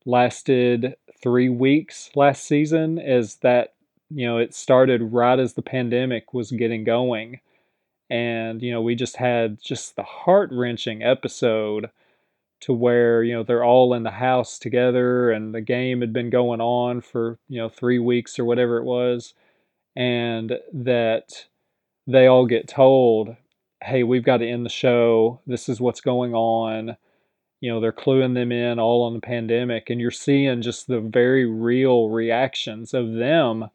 lasted 0.04 0.96
three 1.22 1.48
weeks 1.48 2.10
last 2.14 2.44
season, 2.44 2.98
is 2.98 3.36
that, 3.36 3.74
you 4.10 4.26
know, 4.26 4.38
it 4.38 4.54
started 4.54 5.02
right 5.02 5.38
as 5.38 5.54
the 5.54 5.62
pandemic 5.62 6.34
was 6.34 6.50
getting 6.50 6.84
going. 6.84 7.40
And, 8.10 8.62
you 8.62 8.72
know, 8.72 8.82
we 8.82 8.94
just 8.94 9.16
had 9.16 9.62
just 9.62 9.96
the 9.96 10.02
heart 10.02 10.50
wrenching 10.52 11.02
episode 11.02 11.90
to 12.60 12.72
where 12.72 13.22
you 13.22 13.32
know 13.32 13.42
they're 13.42 13.64
all 13.64 13.94
in 13.94 14.02
the 14.02 14.10
house 14.10 14.58
together 14.58 15.30
and 15.30 15.54
the 15.54 15.60
game 15.60 16.00
had 16.00 16.12
been 16.12 16.30
going 16.30 16.60
on 16.60 17.00
for 17.00 17.38
you 17.48 17.58
know 17.58 17.68
3 17.68 17.98
weeks 17.98 18.38
or 18.38 18.44
whatever 18.44 18.78
it 18.78 18.84
was. 18.84 19.34
And 19.96 20.58
that 20.72 21.46
they 22.06 22.26
all 22.26 22.46
get 22.46 22.68
told 22.68 23.36
hey 23.82 24.02
we've 24.02 24.24
got 24.24 24.38
to 24.38 24.48
end 24.48 24.64
the 24.66 24.70
show. 24.70 25.40
This 25.46 25.68
is 25.68 25.80
what's 25.80 26.00
going 26.00 26.34
on 26.34 26.96
you 27.60 27.70
know 27.70 27.80
they're 27.80 27.92
cluing 27.92 28.34
them 28.34 28.52
in 28.52 28.78
all 28.78 29.04
on 29.04 29.14
the 29.14 29.20
pandemic 29.20 29.90
and 29.90 30.00
you're 30.00 30.10
seeing 30.10 30.62
just 30.62 30.86
the 30.86 31.00
very 31.00 31.46
real 31.46 32.08
reactions 32.08 32.94
of 32.94 33.14
them 33.14 33.68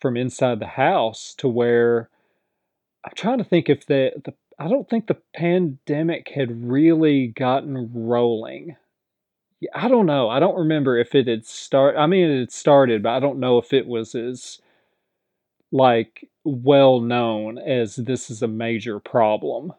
from 0.00 0.16
inside 0.16 0.60
the 0.60 0.66
house 0.66 1.34
to 1.36 1.48
where 1.48 2.08
i'm 3.04 3.12
trying 3.14 3.38
to 3.38 3.44
think 3.44 3.68
if 3.68 3.86
the 3.86 4.12
the 4.24 4.34
I 4.58 4.68
don't 4.68 4.88
think 4.88 5.06
the 5.06 5.18
pandemic 5.34 6.30
had 6.34 6.64
really 6.68 7.28
gotten 7.28 7.90
rolling. 7.92 8.76
I 9.74 9.88
don't 9.88 10.06
know. 10.06 10.28
I 10.28 10.40
don't 10.40 10.56
remember 10.56 10.96
if 10.96 11.14
it 11.14 11.28
had 11.28 11.46
started. 11.46 11.98
I 11.98 12.06
mean, 12.06 12.30
it 12.30 12.40
had 12.40 12.52
started, 12.52 13.02
but 13.02 13.10
I 13.10 13.20
don't 13.20 13.40
know 13.40 13.58
if 13.58 13.72
it 13.72 13.86
was 13.86 14.14
as 14.14 14.60
like 15.72 16.28
well 16.44 17.00
known 17.00 17.58
as 17.58 17.96
this 17.96 18.30
is 18.30 18.42
a 18.42 18.48
major 18.48 18.98
problem 18.98 19.72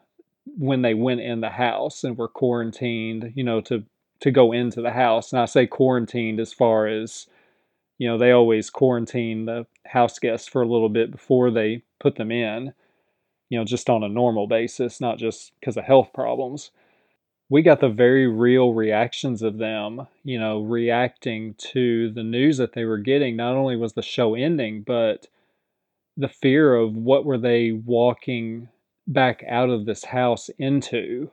when 0.58 0.82
they 0.82 0.94
went 0.94 1.22
in 1.22 1.42
the 1.42 1.50
house 1.50 2.04
and 2.04 2.18
were 2.18 2.28
quarantined. 2.28 3.34
You 3.36 3.44
know, 3.44 3.62
to 3.62 3.84
to 4.22 4.32
go 4.32 4.52
into 4.52 4.82
the 4.82 4.92
house, 4.92 5.32
and 5.32 5.42
I 5.42 5.46
say 5.46 5.68
quarantined 5.68 6.40
as 6.40 6.54
far 6.54 6.88
as 6.88 7.28
you 7.98 8.08
know, 8.08 8.18
they 8.18 8.32
always 8.32 8.70
quarantine 8.70 9.46
the 9.46 9.66
house 9.88 10.20
guests 10.20 10.48
for 10.48 10.62
a 10.62 10.68
little 10.68 10.90
bit 10.90 11.12
before 11.12 11.50
they 11.50 11.82
put 12.00 12.16
them 12.16 12.32
in 12.32 12.74
you 13.50 13.58
know, 13.58 13.66
just 13.66 13.90
on 13.90 14.04
a 14.04 14.10
normal 14.10 14.48
basis, 14.48 15.00
not 15.00 15.18
just 15.18 15.54
because 15.60 15.78
of 15.78 15.86
health 15.86 16.12
problems. 16.14 16.72
We 17.50 17.62
got 17.62 17.80
the 17.80 17.90
very 17.90 18.28
real 18.28 18.74
reactions 18.74 19.42
of 19.42 19.58
them, 19.58 20.08
you 20.24 20.38
know, 20.38 20.62
reacting 20.62 21.56
to 21.72 22.12
the 22.12 22.24
news 22.24 22.58
that 22.58 22.74
they 22.74 22.84
were 22.84 22.98
getting. 22.98 23.38
Not 23.38 23.56
only 23.56 23.78
was 23.78 23.94
the 23.94 24.02
show 24.02 24.36
ending, 24.36 24.82
but 24.82 25.28
the 26.18 26.28
fear 26.28 26.76
of 26.76 26.96
what 26.98 27.24
were 27.24 27.38
they 27.38 27.72
walking 27.72 28.68
back 29.08 29.44
out 29.48 29.70
of 29.70 29.86
this 29.86 30.04
house 30.06 30.50
into. 30.60 31.32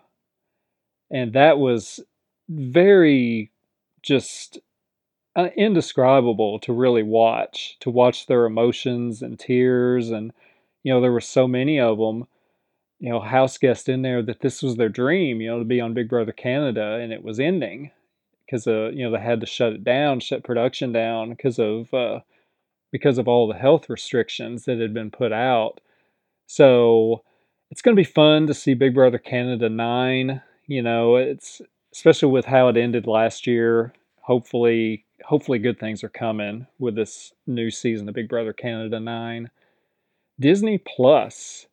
And 1.11 1.33
that 1.33 1.59
was 1.59 2.01
very 2.49 3.51
just 4.03 4.59
uh, 5.37 5.49
indescribable 5.57 6.59
to 6.61 6.73
really 6.73 7.03
watch, 7.03 7.77
to 7.81 7.91
watch 7.91 8.27
their 8.27 8.47
emotions 8.47 9.23
and 9.23 9.39
tears 9.39 10.11
and 10.11 10.33
you 10.85 10.93
know, 10.93 11.01
there 11.01 11.13
were 11.13 11.21
so 11.21 11.49
many 11.49 11.81
of 11.81 11.99
them, 11.99 12.27
you 13.01 13.11
know, 13.11 13.21
house 13.21 13.59
guests 13.59 13.89
in 13.89 14.03
there 14.03 14.23
that 14.23 14.41
this 14.41 14.63
was 14.63 14.77
their 14.77 14.89
dream, 14.89 15.41
you 15.41 15.49
know, 15.49 15.59
to 15.59 15.65
be 15.65 15.81
on 15.81 15.95
Big 15.95 16.09
Brother 16.09 16.33
Canada, 16.33 16.99
and 17.03 17.13
it 17.13 17.25
was 17.25 17.41
ending 17.41 17.91
because 18.47 18.67
uh, 18.67 18.91
you 18.93 19.05
know 19.05 19.11
they 19.11 19.23
had 19.23 19.41
to 19.41 19.47
shut 19.47 19.73
it 19.73 19.85
down, 19.85 20.21
shut 20.21 20.45
production 20.45 20.93
down 20.93 21.31
because 21.31 21.59
of 21.59 21.93
uh, 21.95 22.21
because 22.93 23.19
of 23.19 23.27
all 23.29 23.49
the 23.49 23.59
health 23.59 23.89
restrictions 23.91 24.67
that 24.67 24.79
had 24.79 24.95
been 24.95 25.11
put 25.11 25.33
out. 25.33 25.81
So 26.47 27.25
it's 27.71 27.83
going 27.83 27.97
to 27.97 28.01
be 28.01 28.05
fun 28.05 28.47
to 28.47 28.55
see 28.55 28.75
Big 28.75 28.95
Brother 28.95 29.19
Canada 29.19 29.69
nine. 29.69 30.43
You 30.67 30.83
know, 30.83 31.17
it's 31.17 31.61
especially 31.93 32.31
with 32.31 32.47
how 32.47 32.69
it 32.69 32.77
ended 32.77 33.07
last 33.07 33.47
year. 33.47 33.93
Hopefully, 34.23 35.05
hopefully 35.25 35.59
good 35.59 35.79
things 35.79 36.03
are 36.03 36.09
coming 36.09 36.67
with 36.79 36.95
this 36.95 37.33
new 37.47 37.71
season 37.71 38.09
of 38.09 38.15
Big 38.15 38.29
Brother 38.29 38.53
Canada 38.53 39.01
nine. 39.01 39.51
Disney 40.41 40.79
Plus 40.79 41.67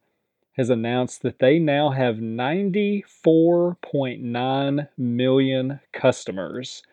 has 0.57 0.69
announced 0.69 1.23
that 1.23 1.39
they 1.39 1.57
now 1.59 1.89
have 1.89 2.17
94.9 2.17 4.87
million 4.97 5.79
customers 5.93 6.83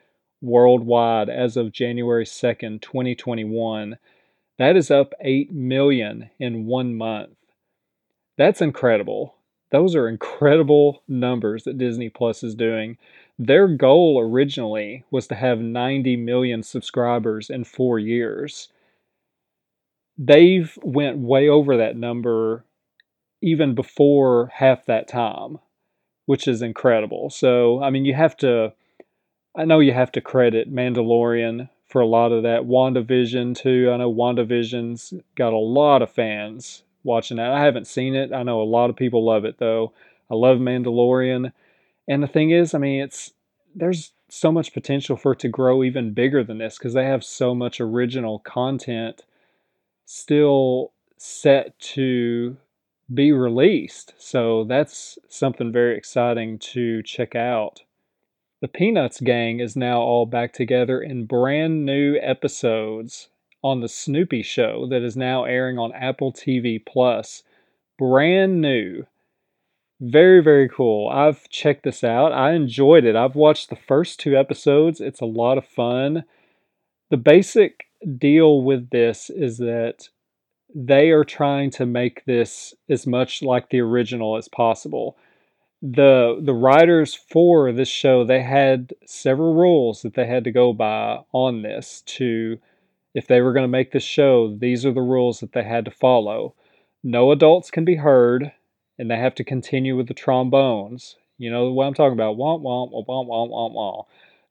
worldwide 0.41 1.29
as 1.29 1.57
of 1.57 1.73
January 1.73 2.25
2nd, 2.25 2.81
2021. 2.81 3.99
That 4.59 4.77
is 4.77 4.89
up 4.91 5.13
8 5.21 5.53
million 5.53 6.31
in 6.39 6.67
one 6.67 6.95
month. 6.95 7.38
That's 8.39 8.63
incredible. 8.63 9.35
Those 9.71 9.95
are 9.95 10.09
incredible 10.09 11.03
numbers 11.07 11.65
that 11.65 11.77
Disney 11.77 12.09
Plus 12.09 12.43
is 12.43 12.55
doing. 12.55 12.97
Their 13.39 13.69
goal 13.69 14.19
originally 14.19 15.05
was 15.11 15.27
to 15.27 15.35
have 15.35 15.59
90 15.59 16.17
million 16.17 16.63
subscribers 16.63 17.51
in 17.51 17.65
4 17.65 17.99
years 17.99 18.69
they've 20.19 20.77
went 20.83 21.19
way 21.19 21.49
over 21.49 21.77
that 21.77 21.97
number 21.97 22.65
even 23.41 23.75
before 23.75 24.51
half 24.55 24.85
that 24.87 25.07
time, 25.07 25.59
which 26.27 26.49
is 26.49 26.61
incredible. 26.61 27.31
So, 27.31 27.81
I 27.83 27.91
mean, 27.91 28.05
you 28.05 28.15
have 28.15 28.37
to, 28.39 28.73
I 29.57 29.65
know 29.65 29.79
you 29.79 29.93
have 29.93 30.11
to 30.13 30.21
credit 30.21 30.75
Mandalorian 30.75 31.69
for 31.87 32.01
a 32.01 32.07
lot 32.07 32.33
of 32.33 32.43
that. 32.43 32.63
WandaVision, 32.63 33.57
too. 33.57 33.91
I 33.93 33.97
know 33.97 34.13
WandaVision's 34.13 35.15
got 35.37 35.53
a 35.53 35.59
lot 35.59 36.03
of 36.03 36.11
fans 36.11 36.83
watching 37.09 37.39
that. 37.39 37.51
I 37.51 37.65
haven't 37.65 37.87
seen 37.87 38.15
it. 38.15 38.33
I 38.33 38.45
know 38.45 38.63
a 38.63 38.63
lot 38.63 38.91
of 38.91 38.97
people 38.97 39.25
love 39.25 39.45
it 39.45 39.59
though. 39.59 39.93
I 40.31 40.35
love 40.35 40.59
Mandalorian. 40.59 41.53
And 42.07 42.23
the 42.23 42.29
thing 42.29 42.51
is, 42.51 42.75
I 42.75 42.79
mean, 42.79 43.01
it's 43.03 43.33
there's 43.75 44.13
so 44.29 44.53
much 44.53 44.73
potential 44.73 45.17
for 45.17 45.33
it 45.33 45.39
to 45.41 45.49
grow 45.49 45.83
even 45.83 46.13
bigger 46.13 46.45
than 46.45 46.59
this 46.59 46.79
because 46.79 46.95
they 46.95 47.05
have 47.05 47.25
so 47.25 47.55
much 47.55 47.81
original 47.81 48.39
content 48.41 49.25
still 50.05 50.93
set 51.17 51.79
to 51.81 52.57
be 53.13 53.33
released. 53.33 54.15
So 54.19 54.65
that's 54.65 55.19
something 55.29 55.73
very 55.73 55.97
exciting 55.97 56.59
to 56.59 57.03
check 57.03 57.35
out. 57.35 57.83
The 58.61 58.69
Peanuts 58.69 59.21
gang 59.21 59.61
is 59.61 59.77
now 59.77 60.01
all 60.01 60.27
back 60.27 60.53
together 60.53 61.01
in 61.01 61.27
brand 61.27 61.87
new 61.87 62.19
episodes 62.21 63.29
on 63.69 63.81
the 63.81 63.89
Snoopy 63.89 64.43
show 64.43 64.87
that 64.89 65.03
is 65.03 65.17
now 65.17 65.45
airing 65.45 65.79
on 65.79 65.93
Apple 65.93 66.33
TV 66.33 66.85
Plus. 66.85 67.43
Brand 67.99 68.61
new. 68.61 69.05
Very, 70.01 70.43
very 70.43 70.69
cool. 70.69 71.09
I've 71.09 71.49
checked 71.51 71.83
this 71.85 72.03
out. 72.03 72.33
I 72.33 72.53
enjoyed 72.53 73.05
it. 73.05 73.17
I've 73.17 73.35
watched 73.35 73.69
the 73.69 73.77
first 73.77 74.21
two 74.21 74.37
episodes. 74.37 75.01
It's 75.01 75.21
a 75.21 75.27
lot 75.27 75.59
of 75.59 75.67
fun. 75.67 76.25
The 77.11 77.17
basic 77.17 77.87
deal 78.17 78.63
with 78.63 78.91
this 78.91 79.29
is 79.29 79.59
that 79.59 80.09
they 80.75 81.11
are 81.11 81.25
trying 81.25 81.71
to 81.73 81.87
make 81.87 82.25
this 82.25 82.75
as 82.89 83.07
much 83.07 83.43
like 83.43 83.71
the 83.71 83.81
original 83.81 84.37
as 84.37 84.49
possible. 84.49 85.17
The 85.83 86.41
the 86.43 86.55
writers 86.55 87.15
for 87.15 87.73
this 87.73 87.89
show, 87.89 88.25
they 88.25 88.43
had 88.43 88.93
several 89.07 89.55
rules 89.55 90.03
that 90.03 90.15
they 90.15 90.27
had 90.27 90.45
to 90.45 90.51
go 90.51 90.73
by 90.73 91.21
on 91.33 91.63
this 91.63 92.03
to 92.03 92.59
if 93.19 93.27
they 93.27 93.41
were 93.41 93.53
going 93.53 93.65
to 93.65 93.69
make 93.69 93.91
this 93.91 94.05
show, 94.05 94.57
these 94.57 94.87
are 94.87 94.93
the 94.93 95.01
rules 95.01 95.41
that 95.41 95.53
they 95.53 95.65
had 95.65 95.85
to 95.85 95.91
follow. 95.91 96.55
No 97.03 97.33
adults 97.33 97.69
can 97.69 97.85
be 97.85 97.97
heard 97.97 98.53
and 98.97 99.11
they 99.11 99.17
have 99.17 99.35
to 99.35 99.45
continue 99.45 99.97
with 99.97 100.07
the 100.07 100.15
trombones. 100.15 101.17
You 101.37 101.51
know 101.51 101.73
what 101.73 101.87
I'm 101.87 101.95
talking 101.95 102.13
about? 102.13 102.37
Womp 102.37 102.63
womp 102.63 102.93
womp 102.93 103.09
womp 103.09 103.51
womp 103.51 103.75
womp. 103.75 104.05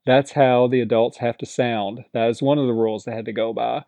That's 0.05 0.33
how 0.33 0.67
the 0.67 0.81
adults 0.81 1.17
have 1.19 1.37
to 1.37 1.45
sound. 1.45 2.03
That 2.13 2.29
is 2.29 2.41
one 2.41 2.57
of 2.57 2.67
the 2.67 2.73
rules 2.73 3.05
they 3.05 3.13
had 3.13 3.25
to 3.25 3.33
go 3.33 3.53
by. 3.53 3.85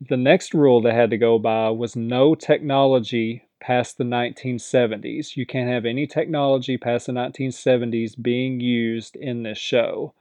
The 0.00 0.16
next 0.16 0.52
rule 0.52 0.82
they 0.82 0.94
had 0.94 1.10
to 1.10 1.16
go 1.16 1.38
by 1.38 1.70
was 1.70 1.94
no 1.94 2.34
technology 2.34 3.44
past 3.60 3.98
the 3.98 4.04
1970s. 4.04 5.36
You 5.36 5.46
can't 5.46 5.70
have 5.70 5.84
any 5.84 6.08
technology 6.08 6.76
past 6.76 7.06
the 7.06 7.12
1970s 7.12 8.20
being 8.20 8.58
used 8.58 9.14
in 9.14 9.44
this 9.44 9.58
show. 9.58 10.14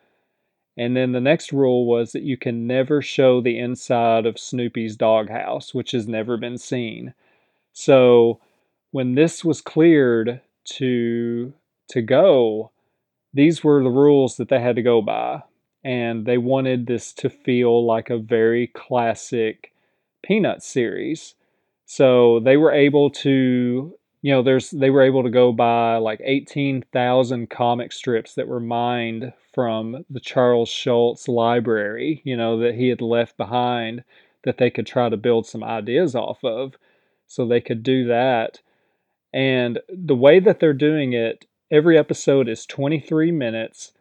And 0.77 0.95
then 0.95 1.11
the 1.11 1.21
next 1.21 1.51
rule 1.51 1.85
was 1.85 2.13
that 2.13 2.23
you 2.23 2.37
can 2.37 2.65
never 2.65 3.01
show 3.01 3.41
the 3.41 3.59
inside 3.59 4.25
of 4.25 4.39
Snoopy's 4.39 4.95
doghouse, 4.95 5.73
which 5.73 5.91
has 5.91 6.07
never 6.07 6.37
been 6.37 6.57
seen. 6.57 7.13
So 7.73 8.39
when 8.91 9.15
this 9.15 9.43
was 9.43 9.61
cleared 9.61 10.41
to 10.77 11.53
to 11.89 12.01
go, 12.01 12.71
these 13.33 13.63
were 13.63 13.83
the 13.83 13.89
rules 13.89 14.37
that 14.37 14.49
they 14.49 14.59
had 14.59 14.77
to 14.77 14.81
go 14.81 15.01
by. 15.01 15.43
And 15.83 16.25
they 16.25 16.37
wanted 16.37 16.85
this 16.85 17.11
to 17.13 17.29
feel 17.29 17.85
like 17.85 18.09
a 18.09 18.17
very 18.17 18.67
classic 18.67 19.73
Peanut 20.23 20.63
series. 20.63 21.35
So 21.85 22.39
they 22.39 22.55
were 22.55 22.71
able 22.71 23.09
to, 23.09 23.97
you 24.21 24.31
know, 24.31 24.43
there's 24.43 24.69
they 24.71 24.89
were 24.89 25.01
able 25.01 25.23
to 25.23 25.29
go 25.29 25.51
by 25.51 25.97
like 25.97 26.21
18,000 26.23 27.49
comic 27.49 27.91
strips 27.91 28.35
that 28.35 28.47
were 28.47 28.59
mined 28.59 29.33
from 29.53 30.05
the 30.09 30.19
Charles 30.19 30.69
Schulz 30.69 31.27
library, 31.27 32.21
you 32.23 32.37
know, 32.37 32.59
that 32.59 32.75
he 32.75 32.89
had 32.89 33.01
left 33.01 33.37
behind 33.37 34.03
that 34.43 34.57
they 34.57 34.69
could 34.69 34.87
try 34.87 35.09
to 35.09 35.17
build 35.17 35.45
some 35.45 35.63
ideas 35.63 36.15
off 36.15 36.43
of. 36.43 36.75
So 37.27 37.45
they 37.45 37.61
could 37.61 37.83
do 37.83 38.05
that. 38.07 38.59
And 39.33 39.79
the 39.89 40.15
way 40.15 40.39
that 40.39 40.59
they're 40.59 40.73
doing 40.73 41.13
it, 41.13 41.45
every 41.71 41.97
episode 41.97 42.49
is 42.49 42.65
23 42.65 43.31
minutes. 43.31 43.93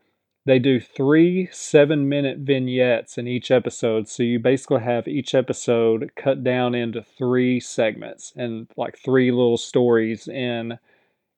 They 0.47 0.59
do 0.59 0.81
three 0.81 1.49
seven 1.53 2.09
minute 2.09 2.39
vignettes 2.39 3.19
in 3.19 3.29
each 3.29 3.51
episode. 3.51 4.09
So 4.09 4.23
you 4.23 4.39
basically 4.39 4.81
have 4.81 5.07
each 5.07 5.35
episode 5.35 6.11
cut 6.17 6.43
down 6.43 6.75
into 6.75 7.03
three 7.03 7.61
segments 7.61 8.33
and 8.37 8.67
like 8.77 8.99
three 8.99 9.31
little 9.31 9.59
stories 9.59 10.27
in 10.27 10.79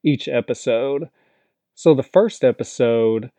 each 0.05 0.29
episode. 0.29 1.09
So 1.75 1.95
the 1.95 2.03
first 2.03 2.45
episode, 2.45 3.31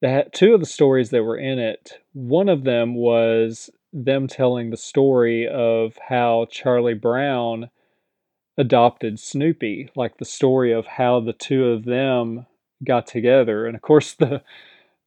that 0.00 0.32
two 0.32 0.54
of 0.54 0.60
the 0.60 0.66
stories 0.66 1.10
that 1.10 1.24
were 1.24 1.38
in 1.38 1.58
it, 1.58 1.94
one 2.12 2.48
of 2.48 2.64
them 2.64 2.94
was 2.94 3.70
them 3.92 4.28
telling 4.28 4.70
the 4.70 4.76
story 4.76 5.48
of 5.48 5.98
how 6.08 6.46
Charlie 6.50 6.94
Brown 6.94 7.70
adopted 8.56 9.18
Snoopy, 9.18 9.90
like 9.96 10.18
the 10.18 10.24
story 10.24 10.72
of 10.72 10.86
how 10.86 11.20
the 11.20 11.32
two 11.32 11.66
of 11.66 11.84
them 11.84 12.46
got 12.84 13.06
together. 13.06 13.66
And 13.66 13.74
of 13.74 13.82
course, 13.82 14.12
the 14.18 14.42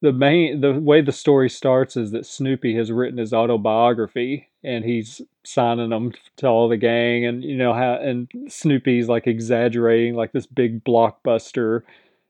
the 0.01 0.11
main 0.11 0.61
the 0.61 0.73
way 0.73 1.01
the 1.01 1.11
story 1.11 1.49
starts 1.49 1.95
is 1.95 2.11
that 2.11 2.25
Snoopy 2.25 2.75
has 2.75 2.91
written 2.91 3.19
his 3.19 3.33
autobiography 3.33 4.49
and 4.63 4.83
he's 4.83 5.21
signing 5.43 5.89
them 5.89 6.11
to 6.37 6.47
all 6.47 6.67
the 6.67 6.77
gang 6.77 7.25
and 7.25 7.43
you 7.43 7.55
know 7.55 7.73
how 7.73 7.93
and 7.93 8.29
Snoopy's 8.47 9.07
like 9.07 9.27
exaggerating 9.27 10.15
like 10.15 10.31
this 10.31 10.47
big 10.47 10.83
blockbuster 10.83 11.83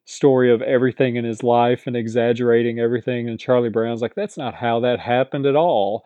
story 0.05 0.51
of 0.51 0.61
everything 0.61 1.15
in 1.15 1.23
his 1.23 1.43
life 1.43 1.87
and 1.87 1.95
exaggerating 1.95 2.79
everything 2.79 3.29
and 3.29 3.39
Charlie 3.39 3.69
Brown's 3.69 4.01
like 4.01 4.15
that's 4.15 4.37
not 4.37 4.53
how 4.55 4.79
that 4.81 4.99
happened 4.99 5.45
at 5.45 5.55
all. 5.55 6.05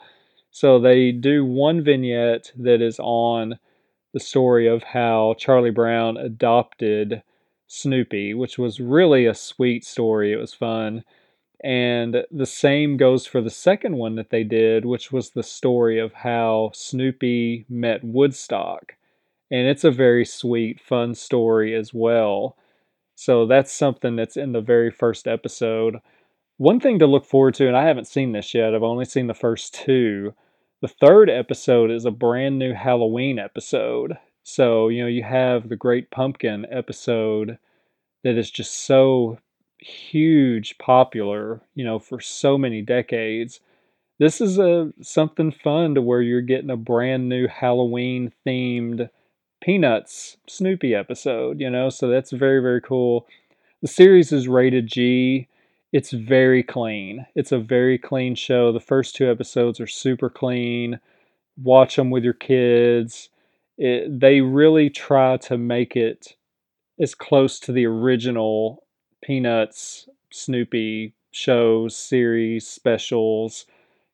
So 0.51 0.79
they 0.79 1.11
do 1.11 1.43
one 1.43 1.83
vignette 1.83 2.51
that 2.57 2.81
is 2.81 2.99
on 2.99 3.57
the 4.13 4.19
story 4.19 4.67
of 4.67 4.83
how 4.83 5.35
Charlie 5.37 5.71
Brown 5.71 6.15
adopted 6.15 7.23
Snoopy, 7.67 8.33
which 8.35 8.57
was 8.57 8.79
really 8.79 9.25
a 9.25 9.33
sweet 9.33 9.83
story. 9.83 10.31
It 10.31 10.37
was 10.37 10.53
fun. 10.53 11.03
And 11.63 12.23
the 12.31 12.45
same 12.45 12.97
goes 12.97 13.25
for 13.25 13.41
the 13.41 13.49
second 13.49 13.97
one 13.97 14.15
that 14.15 14.29
they 14.29 14.43
did, 14.43 14.85
which 14.85 15.11
was 15.11 15.31
the 15.31 15.43
story 15.43 15.99
of 15.99 16.13
how 16.13 16.71
Snoopy 16.73 17.65
met 17.69 18.03
Woodstock. 18.03 18.95
And 19.51 19.67
it's 19.67 19.83
a 19.83 19.91
very 19.91 20.25
sweet, 20.25 20.79
fun 20.79 21.15
story 21.15 21.75
as 21.75 21.93
well. 21.93 22.57
So 23.15 23.45
that's 23.45 23.71
something 23.71 24.15
that's 24.15 24.37
in 24.37 24.51
the 24.51 24.61
very 24.61 24.91
first 24.91 25.27
episode. 25.27 25.97
One 26.57 26.79
thing 26.79 26.99
to 26.99 27.07
look 27.07 27.25
forward 27.25 27.53
to, 27.55 27.67
and 27.67 27.77
I 27.77 27.85
haven't 27.85 28.07
seen 28.07 28.31
this 28.31 28.53
yet, 28.53 28.73
I've 28.73 28.83
only 28.83 29.05
seen 29.05 29.27
the 29.27 29.33
first 29.33 29.73
two, 29.73 30.33
the 30.81 30.87
third 30.87 31.29
episode 31.29 31.89
is 31.89 32.05
a 32.05 32.11
brand 32.11 32.59
new 32.59 32.73
Halloween 32.73 33.39
episode. 33.39 34.17
So, 34.43 34.89
you 34.89 35.01
know, 35.01 35.07
you 35.07 35.23
have 35.23 35.69
the 35.69 35.75
Great 35.75 36.11
Pumpkin 36.11 36.65
episode 36.69 37.57
that 38.23 38.37
is 38.37 38.51
just 38.51 38.73
so 38.73 39.39
huge 39.85 40.77
popular, 40.77 41.61
you 41.75 41.83
know, 41.83 41.99
for 41.99 42.19
so 42.19 42.57
many 42.57 42.81
decades. 42.81 43.59
This 44.19 44.41
is 44.41 44.57
a 44.57 44.93
something 45.01 45.51
fun 45.51 45.95
to 45.95 46.01
where 46.01 46.21
you're 46.21 46.41
getting 46.41 46.69
a 46.69 46.77
brand 46.77 47.29
new 47.29 47.47
Halloween 47.47 48.31
themed 48.45 49.09
Peanuts 49.61 50.37
Snoopy 50.47 50.93
episode, 50.95 51.59
you 51.59 51.69
know, 51.69 51.89
so 51.89 52.07
that's 52.07 52.31
very 52.31 52.61
very 52.61 52.81
cool. 52.81 53.27
The 53.81 53.87
series 53.87 54.31
is 54.31 54.47
rated 54.47 54.87
G 54.87 55.47
it's 55.95 56.11
very 56.11 56.61
clean. 56.61 57.25
It's 57.35 57.53
a 57.53 57.57
very 57.57 57.97
clean 57.97 58.35
show. 58.35 58.73
The 58.73 58.81
first 58.81 59.15
two 59.15 59.31
episodes 59.31 59.79
are 59.79 59.87
super 59.87 60.29
clean. 60.29 60.99
Watch 61.55 61.95
them 61.95 62.09
with 62.09 62.25
your 62.25 62.33
kids. 62.33 63.29
It, 63.77 64.19
they 64.19 64.41
really 64.41 64.89
try 64.89 65.37
to 65.37 65.57
make 65.57 65.95
it 65.95 66.35
as 66.99 67.15
close 67.15 67.61
to 67.61 67.71
the 67.71 67.85
original 67.85 68.83
Peanuts, 69.25 70.07
Snoopy 70.31 71.13
shows, 71.31 71.95
series, 71.95 72.67
specials, 72.67 73.65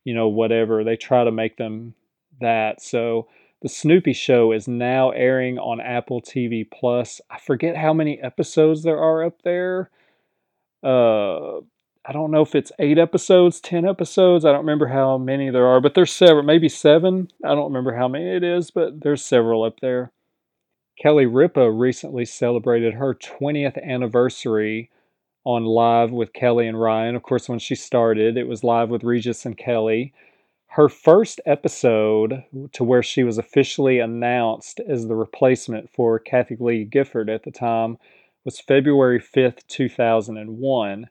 you 0.03 0.13
know, 0.13 0.27
whatever. 0.27 0.83
They 0.83 0.95
try 0.95 1.23
to 1.23 1.31
make 1.31 1.57
them 1.57 1.93
that. 2.39 2.81
So 2.81 3.27
the 3.61 3.69
Snoopy 3.69 4.13
show 4.13 4.51
is 4.51 4.67
now 4.67 5.11
airing 5.11 5.59
on 5.59 5.81
Apple 5.81 6.21
TV 6.21 6.65
Plus. 6.69 7.21
I 7.29 7.39
forget 7.39 7.75
how 7.75 7.93
many 7.93 8.19
episodes 8.21 8.83
there 8.83 8.99
are 8.99 9.23
up 9.23 9.41
there 9.43 9.89
uh 10.83 11.57
I 12.03 12.13
don't 12.13 12.31
know 12.31 12.41
if 12.41 12.55
it's 12.55 12.71
eight 12.79 12.97
episodes, 12.97 13.59
ten 13.59 13.85
episodes. 13.87 14.43
I 14.43 14.51
don't 14.51 14.61
remember 14.61 14.87
how 14.87 15.19
many 15.19 15.51
there 15.51 15.67
are, 15.67 15.79
but 15.79 15.93
there's 15.93 16.11
several, 16.11 16.41
maybe 16.41 16.67
seven. 16.67 17.29
I 17.45 17.49
don't 17.49 17.71
remember 17.71 17.95
how 17.95 18.07
many 18.07 18.27
it 18.27 18.43
is, 18.43 18.71
but 18.71 19.01
there's 19.01 19.23
several 19.23 19.63
up 19.63 19.81
there. 19.81 20.11
Kelly 20.99 21.27
Ripa 21.27 21.71
recently 21.71 22.25
celebrated 22.25 22.95
her 22.95 23.13
20th 23.13 23.79
anniversary 23.83 24.89
on 25.43 25.65
Live 25.65 26.11
with 26.11 26.33
Kelly 26.33 26.67
and 26.67 26.79
Ryan. 26.79 27.15
Of 27.15 27.23
course, 27.23 27.49
when 27.49 27.59
she 27.59 27.75
started, 27.75 28.37
it 28.37 28.47
was 28.47 28.63
Live 28.63 28.89
with 28.89 29.03
Regis 29.03 29.45
and 29.45 29.57
Kelly. 29.57 30.13
Her 30.67 30.87
first 30.87 31.41
episode 31.45 32.43
to 32.73 32.83
where 32.83 33.03
she 33.03 33.23
was 33.23 33.37
officially 33.37 33.99
announced 33.99 34.79
as 34.87 35.07
the 35.07 35.15
replacement 35.15 35.89
for 35.89 36.19
Kathie 36.19 36.57
Lee 36.59 36.85
Gifford 36.85 37.29
at 37.29 37.43
the 37.43 37.51
time 37.51 37.97
was 38.45 38.59
February 38.59 39.19
5th, 39.19 39.67
2001. 39.67 41.09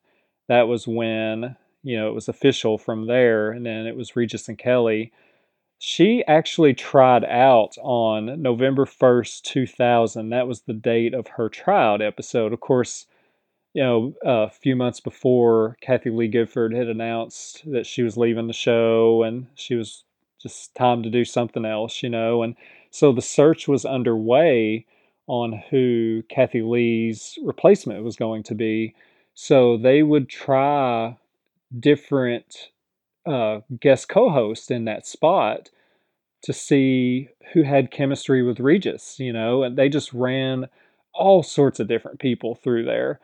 That 0.49 0.63
was 0.63 0.89
when, 0.89 1.57
you 1.83 1.99
know, 1.99 2.09
it 2.09 2.15
was 2.15 2.29
official 2.29 2.79
from 2.79 3.07
there, 3.07 3.51
and 3.51 3.67
then 3.67 3.87
it 3.87 3.97
was 3.97 4.17
Regis 4.17 4.49
and 4.49 4.59
Kelly. 4.59 5.13
She 5.79 6.25
actually 6.27 6.75
tried 6.75 7.25
out 7.25 7.77
on 7.83 8.41
November 8.43 8.85
1st, 8.85 9.43
2000. 9.43 10.31
That 10.31 10.49
was 10.49 10.63
the 10.63 10.73
date 10.73 11.15
of 11.15 11.27
her 11.27 11.49
tryout 11.49 12.03
episode. 12.03 12.53
Of 12.53 12.61
course, 12.61 13.07
you 13.75 13.83
know, 13.83 14.15
a 14.25 14.51
few 14.51 14.75
months 14.77 15.01
before 15.01 15.77
Kathie 15.81 16.11
Lee 16.11 16.29
Gifford 16.29 16.75
had 16.75 16.89
announced 16.89 17.63
that 17.71 17.87
she 17.87 18.03
was 18.03 18.17
leaving 18.17 18.47
the 18.47 18.53
show 18.53 19.23
and 19.23 19.47
she 19.55 19.75
was 19.77 20.05
just 20.41 20.75
time 20.75 21.03
to 21.03 21.11
do 21.11 21.25
something 21.25 21.65
else, 21.65 22.03
you 22.03 22.09
know. 22.09 22.43
And 22.43 22.57
so 22.91 23.13
the 23.13 23.23
search 23.23 23.69
was 23.69 23.85
underway 23.85 24.87
on 25.27 25.63
who 25.71 26.23
Kathie 26.29 26.63
Lee's 26.63 27.39
replacement 27.45 28.03
was 28.03 28.17
going 28.17 28.43
to 28.45 28.55
be. 28.55 28.95
So 29.35 29.77
they 29.77 30.03
would 30.03 30.29
try 30.29 31.17
different 31.79 32.71
uh, 33.27 33.61
guest 33.81 34.09
co 34.09 34.31
hosts 34.31 34.71
in 34.71 34.85
that 34.87 35.07
spot 35.07 35.71
to 36.43 36.53
see 36.53 37.29
who 37.53 37.63
had 37.63 37.91
chemistry 37.91 38.43
with 38.43 38.61
Regis, 38.61 39.19
you 39.19 39.33
know, 39.33 39.63
and 39.63 39.77
they 39.77 39.89
just 39.89 40.13
ran 40.13 40.69
all 41.15 41.43
sorts 41.43 41.81
of 41.81 41.89
different 41.89 42.21
people 42.21 42.55
through 42.55 42.85
there. 42.85 43.21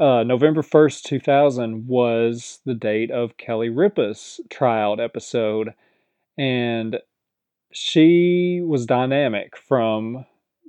Uh, 0.00 0.22
November 0.24 0.62
1st, 0.62 1.02
2000 1.02 1.86
was 1.86 2.60
the 2.64 2.74
date 2.74 3.10
of 3.10 3.36
Kelly 3.36 3.68
Ripa's 3.68 4.40
tryout 4.50 5.00
episode. 5.00 5.74
And 6.38 6.98
she 7.72 8.62
was 8.64 8.86
dynamic 8.86 9.56
from 9.56 10.24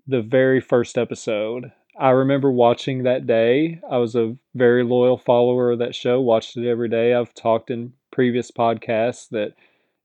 the 0.08 0.22
very 0.22 0.60
first 0.60 0.98
episode. 0.98 1.72
I 2.00 2.10
remember 2.10 2.52
watching 2.52 3.04
that 3.04 3.26
day. 3.28 3.80
I 3.90 3.98
was 3.98 4.16
a 4.16 4.36
very 4.56 4.84
loyal 4.84 5.18
follower 5.18 5.72
of 5.72 5.80
that 5.80 5.96
show, 5.96 6.20
watched 6.20 6.58
it 6.58 6.70
every 6.70 6.90
day. 6.90 7.14
I've 7.14 7.34
talked 7.34 7.70
in 7.72 7.94
previous 8.12 8.52
podcasts 8.52 9.30
that, 9.30 9.54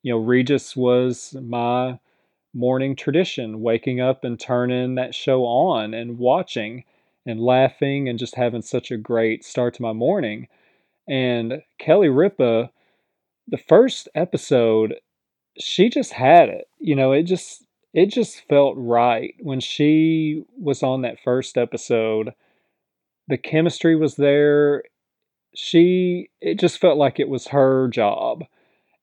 you 0.03 0.13
know, 0.13 0.19
Regis 0.19 0.77
was 0.77 1.35
my 1.43 1.99
morning 2.55 2.95
tradition, 2.95 3.63
waking 3.63 4.01
up 4.01 4.25
and 4.25 4.39
turning 4.39 4.95
that 4.97 5.15
show 5.15 5.45
on 5.45 5.95
and 5.95 6.19
watching 6.19 6.85
and 7.29 7.41
laughing 7.41 8.09
and 8.09 8.19
just 8.19 8.35
having 8.35 8.63
such 8.63 8.91
a 8.91 8.97
great 8.97 9.45
start 9.45 9.75
to 9.75 9.83
my 9.83 9.93
morning. 9.93 10.49
And 11.09 11.63
Kelly 11.79 12.09
Ripa, 12.09 12.71
the 13.47 13.59
first 13.59 14.09
episode, 14.15 14.95
she 15.59 15.89
just 15.89 16.13
had 16.13 16.49
it. 16.49 16.69
You 16.79 16.97
know, 16.97 17.13
it 17.13 17.25
just 17.25 17.65
it 17.95 18.07
just 18.07 18.41
felt 18.49 18.75
right 18.77 19.35
when 19.41 19.61
she 19.61 20.45
was 20.59 20.83
on 20.83 21.03
that 21.03 21.21
first 21.23 21.57
episode. 21.57 22.33
The 23.29 23.39
chemistry 23.39 23.97
was 23.97 24.17
there. 24.17 24.85
She 25.55 26.31
it 26.41 26.59
just 26.59 26.79
felt 26.79 26.99
like 26.99 27.19
it 27.19 27.29
was 27.29 27.49
her 27.49 27.89
job. 27.89 28.45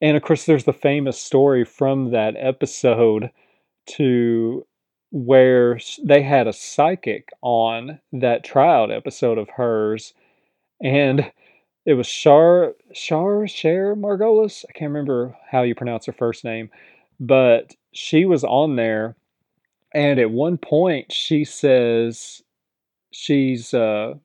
And 0.01 0.17
of 0.17 0.23
course 0.23 0.45
there's 0.45 0.65
the 0.65 0.73
famous 0.73 1.19
story 1.19 1.65
from 1.65 2.11
that 2.11 2.35
episode 2.37 3.31
to 3.87 4.65
where 5.11 5.79
they 6.03 6.21
had 6.21 6.47
a 6.47 6.53
psychic 6.53 7.29
on 7.41 7.99
that 8.11 8.43
tryout 8.43 8.91
episode 8.91 9.37
of 9.37 9.49
hers, 9.49 10.13
and 10.81 11.31
it 11.85 11.93
was 11.93 12.09
Char 12.09 12.75
Char 12.93 13.47
Cher 13.47 13.95
Margolis. 13.95 14.65
I 14.67 14.73
can't 14.73 14.91
remember 14.91 15.37
how 15.49 15.63
you 15.63 15.75
pronounce 15.75 16.05
her 16.07 16.13
first 16.13 16.43
name, 16.43 16.69
but 17.19 17.75
she 17.93 18.25
was 18.25 18.43
on 18.43 18.75
there, 18.75 19.15
and 19.93 20.19
at 20.19 20.31
one 20.31 20.57
point 20.57 21.11
she 21.11 21.45
says 21.45 22.41
she's 23.11 23.73
uh, 23.73 24.15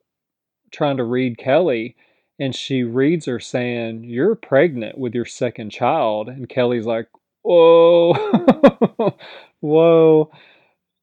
trying 0.72 0.96
to 0.96 1.04
read 1.04 1.38
Kelly, 1.38 1.96
and 2.38 2.54
she 2.54 2.82
reads 2.82 3.26
her 3.26 3.38
saying, 3.40 4.04
"You're 4.04 4.34
pregnant 4.34 4.98
with 4.98 5.14
your 5.14 5.26
second 5.26 5.70
child," 5.70 6.28
and 6.28 6.48
Kelly's 6.48 6.86
like, 6.86 7.08
"Whoa, 7.42 8.14
whoa." 9.60 10.30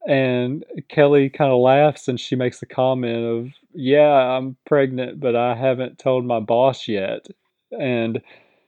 And 0.07 0.63
Kelly 0.87 1.29
kind 1.29 1.51
of 1.51 1.59
laughs 1.59 2.07
and 2.07 2.19
she 2.19 2.37
makes 2.37 2.61
the 2.61 2.65
comment 2.65 3.25
of, 3.25 3.49
Yeah, 3.73 4.37
I'm 4.37 4.55
pregnant, 4.65 5.19
but 5.19 5.35
I 5.35 5.53
haven't 5.53 5.99
told 5.99 6.25
my 6.25 6.39
boss 6.39 6.87
yet. 6.87 7.27
And 7.77 8.21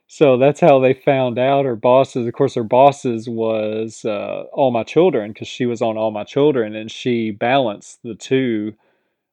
so 0.07 0.37
that's 0.37 0.59
how 0.59 0.79
they 0.79 0.93
found 0.93 1.39
out 1.39 1.63
her 1.63 1.77
bosses. 1.77 2.27
Of 2.27 2.33
course, 2.33 2.55
her 2.55 2.63
bosses 2.63 3.29
was 3.29 4.03
uh, 4.03 4.43
All 4.51 4.71
My 4.71 4.83
Children 4.83 5.31
because 5.31 5.47
she 5.47 5.65
was 5.65 5.81
on 5.81 5.97
All 5.97 6.11
My 6.11 6.25
Children 6.25 6.75
and 6.75 6.91
she 6.91 7.31
balanced 7.31 8.03
the 8.03 8.15
two, 8.15 8.73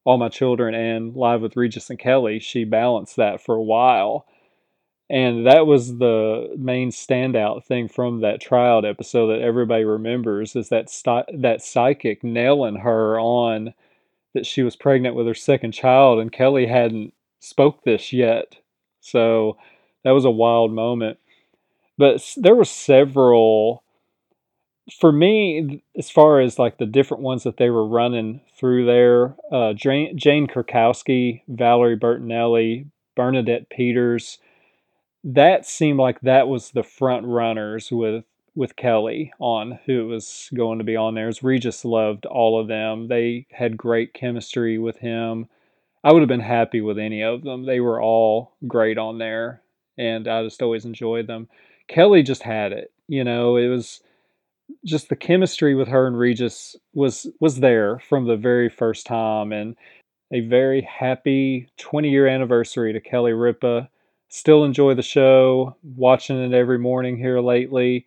All 0.04 0.16
My 0.16 0.28
Children 0.28 0.74
and 0.76 1.16
Live 1.16 1.42
with 1.42 1.56
Regis 1.56 1.90
and 1.90 1.98
Kelly. 1.98 2.38
She 2.38 2.62
balanced 2.62 3.16
that 3.16 3.42
for 3.42 3.56
a 3.56 3.62
while 3.62 4.26
and 5.08 5.46
that 5.46 5.66
was 5.66 5.98
the 5.98 6.54
main 6.58 6.90
standout 6.90 7.64
thing 7.64 7.88
from 7.88 8.20
that 8.20 8.40
tryout 8.40 8.84
episode 8.84 9.28
that 9.28 9.44
everybody 9.44 9.84
remembers 9.84 10.56
is 10.56 10.68
that 10.70 10.88
that 11.32 11.62
psychic 11.62 12.24
nailing 12.24 12.76
her 12.76 13.18
on 13.20 13.72
that 14.34 14.46
she 14.46 14.62
was 14.62 14.76
pregnant 14.76 15.14
with 15.14 15.26
her 15.26 15.34
second 15.34 15.72
child 15.72 16.18
and 16.18 16.32
Kelly 16.32 16.66
hadn't 16.66 17.14
spoke 17.38 17.84
this 17.84 18.12
yet. 18.12 18.56
So 19.00 19.56
that 20.02 20.10
was 20.10 20.24
a 20.24 20.30
wild 20.30 20.72
moment. 20.72 21.18
But 21.96 22.22
there 22.36 22.54
were 22.54 22.64
several 22.64 23.84
for 25.00 25.10
me 25.10 25.82
as 25.96 26.10
far 26.10 26.40
as 26.40 26.58
like 26.58 26.78
the 26.78 26.86
different 26.86 27.22
ones 27.22 27.42
that 27.44 27.56
they 27.56 27.70
were 27.70 27.86
running 27.86 28.40
through 28.56 28.86
there 28.86 29.36
uh, 29.52 29.72
Jane, 29.72 30.18
Jane 30.18 30.46
Krakowski, 30.46 31.42
Valerie 31.48 31.98
Bertinelli, 31.98 32.86
Bernadette 33.16 33.68
Peters, 33.70 34.38
that 35.26 35.66
seemed 35.66 35.98
like 35.98 36.20
that 36.20 36.46
was 36.46 36.70
the 36.70 36.84
front 36.84 37.26
runners 37.26 37.90
with 37.90 38.24
with 38.54 38.76
Kelly 38.76 39.32
on 39.38 39.78
who 39.84 40.06
was 40.06 40.48
going 40.54 40.78
to 40.78 40.84
be 40.84 40.96
on 40.96 41.14
there. 41.14 41.28
As 41.28 41.42
Regis 41.42 41.84
loved 41.84 42.24
all 42.24 42.58
of 42.58 42.68
them. 42.68 43.08
They 43.08 43.46
had 43.50 43.76
great 43.76 44.14
chemistry 44.14 44.78
with 44.78 44.96
him. 44.96 45.48
I 46.02 46.12
would 46.12 46.22
have 46.22 46.28
been 46.28 46.40
happy 46.40 46.80
with 46.80 46.98
any 46.98 47.22
of 47.22 47.42
them. 47.42 47.66
They 47.66 47.80
were 47.80 48.00
all 48.00 48.54
great 48.66 48.96
on 48.96 49.18
there, 49.18 49.60
and 49.98 50.26
I 50.26 50.42
just 50.44 50.62
always 50.62 50.86
enjoyed 50.86 51.26
them. 51.26 51.48
Kelly 51.88 52.22
just 52.22 52.44
had 52.44 52.72
it. 52.72 52.92
You 53.08 53.24
know, 53.24 53.56
it 53.56 53.68
was 53.68 54.00
just 54.84 55.08
the 55.08 55.16
chemistry 55.16 55.74
with 55.74 55.88
her 55.88 56.06
and 56.06 56.18
Regis 56.18 56.76
was 56.94 57.26
was 57.40 57.60
there 57.60 57.98
from 57.98 58.26
the 58.26 58.36
very 58.36 58.68
first 58.68 59.06
time, 59.06 59.52
and 59.52 59.76
a 60.32 60.40
very 60.40 60.82
happy 60.82 61.68
20 61.78 62.10
year 62.10 62.28
anniversary 62.28 62.92
to 62.92 63.00
Kelly 63.00 63.32
Ripa 63.32 63.90
still 64.36 64.64
enjoy 64.64 64.94
the 64.94 65.02
show, 65.02 65.76
watching 65.82 66.38
it 66.42 66.54
every 66.54 66.78
morning 66.78 67.16
here 67.16 67.40
lately, 67.40 68.06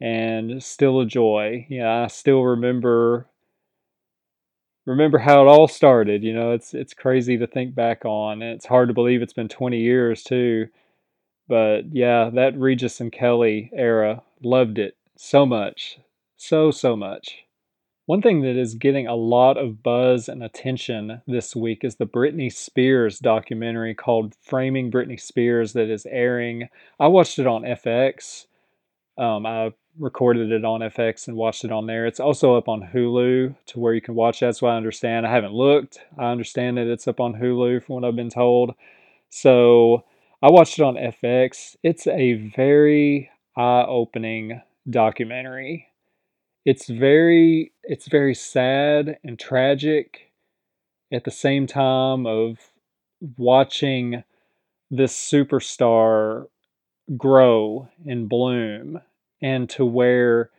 and 0.00 0.62
still 0.62 1.00
a 1.00 1.06
joy. 1.06 1.66
Yeah, 1.68 2.04
I 2.04 2.06
still 2.08 2.42
remember 2.42 3.26
remember 4.86 5.18
how 5.18 5.42
it 5.42 5.48
all 5.48 5.68
started. 5.68 6.22
You 6.22 6.32
know, 6.34 6.52
it's 6.52 6.72
it's 6.74 6.94
crazy 6.94 7.36
to 7.38 7.46
think 7.46 7.74
back 7.74 8.04
on. 8.04 8.42
And 8.42 8.52
it's 8.54 8.66
hard 8.66 8.88
to 8.88 8.94
believe 8.94 9.22
it's 9.22 9.32
been 9.32 9.48
20 9.48 9.78
years 9.78 10.22
too. 10.22 10.68
But 11.48 11.94
yeah, 11.94 12.30
that 12.34 12.58
Regis 12.58 13.00
and 13.00 13.12
Kelly 13.12 13.70
era, 13.74 14.22
loved 14.42 14.78
it 14.78 14.96
so 15.16 15.46
much. 15.46 15.98
So 16.36 16.70
so 16.70 16.96
much. 16.96 17.45
One 18.06 18.22
thing 18.22 18.42
that 18.42 18.56
is 18.56 18.76
getting 18.76 19.08
a 19.08 19.16
lot 19.16 19.56
of 19.56 19.82
buzz 19.82 20.28
and 20.28 20.40
attention 20.40 21.22
this 21.26 21.56
week 21.56 21.82
is 21.82 21.96
the 21.96 22.06
Britney 22.06 22.52
Spears 22.52 23.18
documentary 23.18 23.96
called 23.96 24.36
Framing 24.40 24.92
Britney 24.92 25.20
Spears 25.20 25.72
that 25.72 25.90
is 25.90 26.06
airing. 26.06 26.68
I 27.00 27.08
watched 27.08 27.40
it 27.40 27.48
on 27.48 27.62
FX. 27.62 28.46
Um, 29.18 29.44
I 29.44 29.74
recorded 29.98 30.52
it 30.52 30.64
on 30.64 30.82
FX 30.82 31.26
and 31.26 31.36
watched 31.36 31.64
it 31.64 31.72
on 31.72 31.86
there. 31.88 32.06
It's 32.06 32.20
also 32.20 32.54
up 32.54 32.68
on 32.68 32.90
Hulu 32.94 33.56
to 33.66 33.80
where 33.80 33.92
you 33.92 34.00
can 34.00 34.14
watch. 34.14 34.38
That's 34.38 34.62
what 34.62 34.70
I 34.70 34.76
understand. 34.76 35.26
I 35.26 35.32
haven't 35.32 35.54
looked. 35.54 35.98
I 36.16 36.30
understand 36.30 36.76
that 36.76 36.86
it's 36.86 37.08
up 37.08 37.18
on 37.18 37.34
Hulu 37.34 37.82
from 37.82 37.96
what 37.96 38.04
I've 38.04 38.14
been 38.14 38.30
told. 38.30 38.76
So 39.30 40.04
I 40.40 40.52
watched 40.52 40.78
it 40.78 40.84
on 40.84 40.94
FX. 40.94 41.74
It's 41.82 42.06
a 42.06 42.34
very 42.54 43.30
eye 43.56 43.84
opening 43.88 44.62
documentary 44.88 45.88
it's 46.66 46.88
very 46.88 47.72
it's 47.84 48.08
very 48.08 48.34
sad 48.34 49.18
and 49.22 49.38
tragic 49.38 50.32
at 51.12 51.22
the 51.22 51.30
same 51.30 51.66
time 51.66 52.26
of 52.26 52.58
watching 53.38 54.24
this 54.90 55.16
superstar 55.16 56.46
grow 57.16 57.88
and 58.04 58.28
bloom 58.28 59.00
and 59.40 59.70
to 59.70 59.84
where 59.84 60.50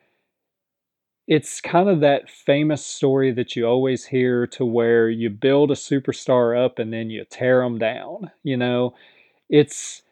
it's 1.28 1.60
kind 1.60 1.90
of 1.90 2.00
that 2.00 2.30
famous 2.30 2.86
story 2.86 3.34
that 3.34 3.58
you 3.58 3.66
always 3.66 4.06
hear 4.06 4.48
to 4.48 4.64
where 4.64 5.10
you 5.10 5.30
build 5.30 5.72
a 5.72 5.76
superstar 5.76 6.58
up 6.58 6.80
and 6.80 6.94
then 6.94 7.10
you 7.10 7.26
tear 7.30 7.62
them 7.62 7.78
down 7.78 8.32
you 8.44 8.56
know? 8.56 8.96
It's 9.50 10.04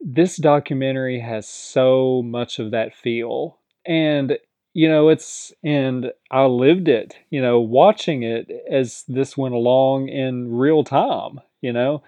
this 0.00 0.36
documentary 0.36 1.20
has 1.20 1.48
so 1.48 2.22
much 2.24 2.58
of 2.58 2.72
that 2.72 2.92
feel 2.92 3.58
and 3.86 4.36
you 4.74 4.88
know, 4.88 5.08
it's, 5.08 5.52
and 5.62 6.12
I 6.30 6.44
lived 6.44 6.88
it, 6.88 7.16
you 7.30 7.42
know, 7.42 7.60
watching 7.60 8.22
it 8.22 8.50
as 8.70 9.04
this 9.08 9.36
went 9.36 9.54
along 9.54 10.08
in 10.08 10.56
real 10.56 10.84
time, 10.84 11.40
you 11.60 11.72
know. 11.72 12.02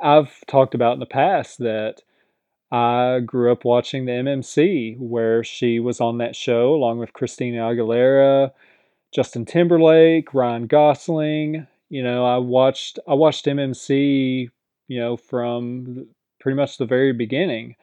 I've 0.00 0.44
talked 0.46 0.74
about 0.74 0.94
in 0.94 1.00
the 1.00 1.06
past 1.06 1.58
that 1.58 2.02
I 2.70 3.20
grew 3.24 3.50
up 3.50 3.64
watching 3.64 4.04
the 4.04 4.12
MMC 4.12 4.98
where 4.98 5.42
she 5.42 5.80
was 5.80 6.00
on 6.00 6.18
that 6.18 6.36
show 6.36 6.74
along 6.74 6.98
with 6.98 7.12
Christina 7.12 7.62
Aguilera, 7.62 8.52
Justin 9.12 9.44
Timberlake, 9.44 10.34
Ryan 10.34 10.66
Gosling. 10.66 11.66
You 11.88 12.02
know, 12.02 12.26
I 12.26 12.36
watched 12.38 12.98
I 13.08 13.14
watched 13.14 13.46
MMC, 13.46 14.50
you 14.88 15.00
know, 15.00 15.16
from 15.16 16.08
pretty 16.40 16.56
much 16.56 16.76
the 16.76 16.86
very 16.86 17.12
beginning. 17.12 17.74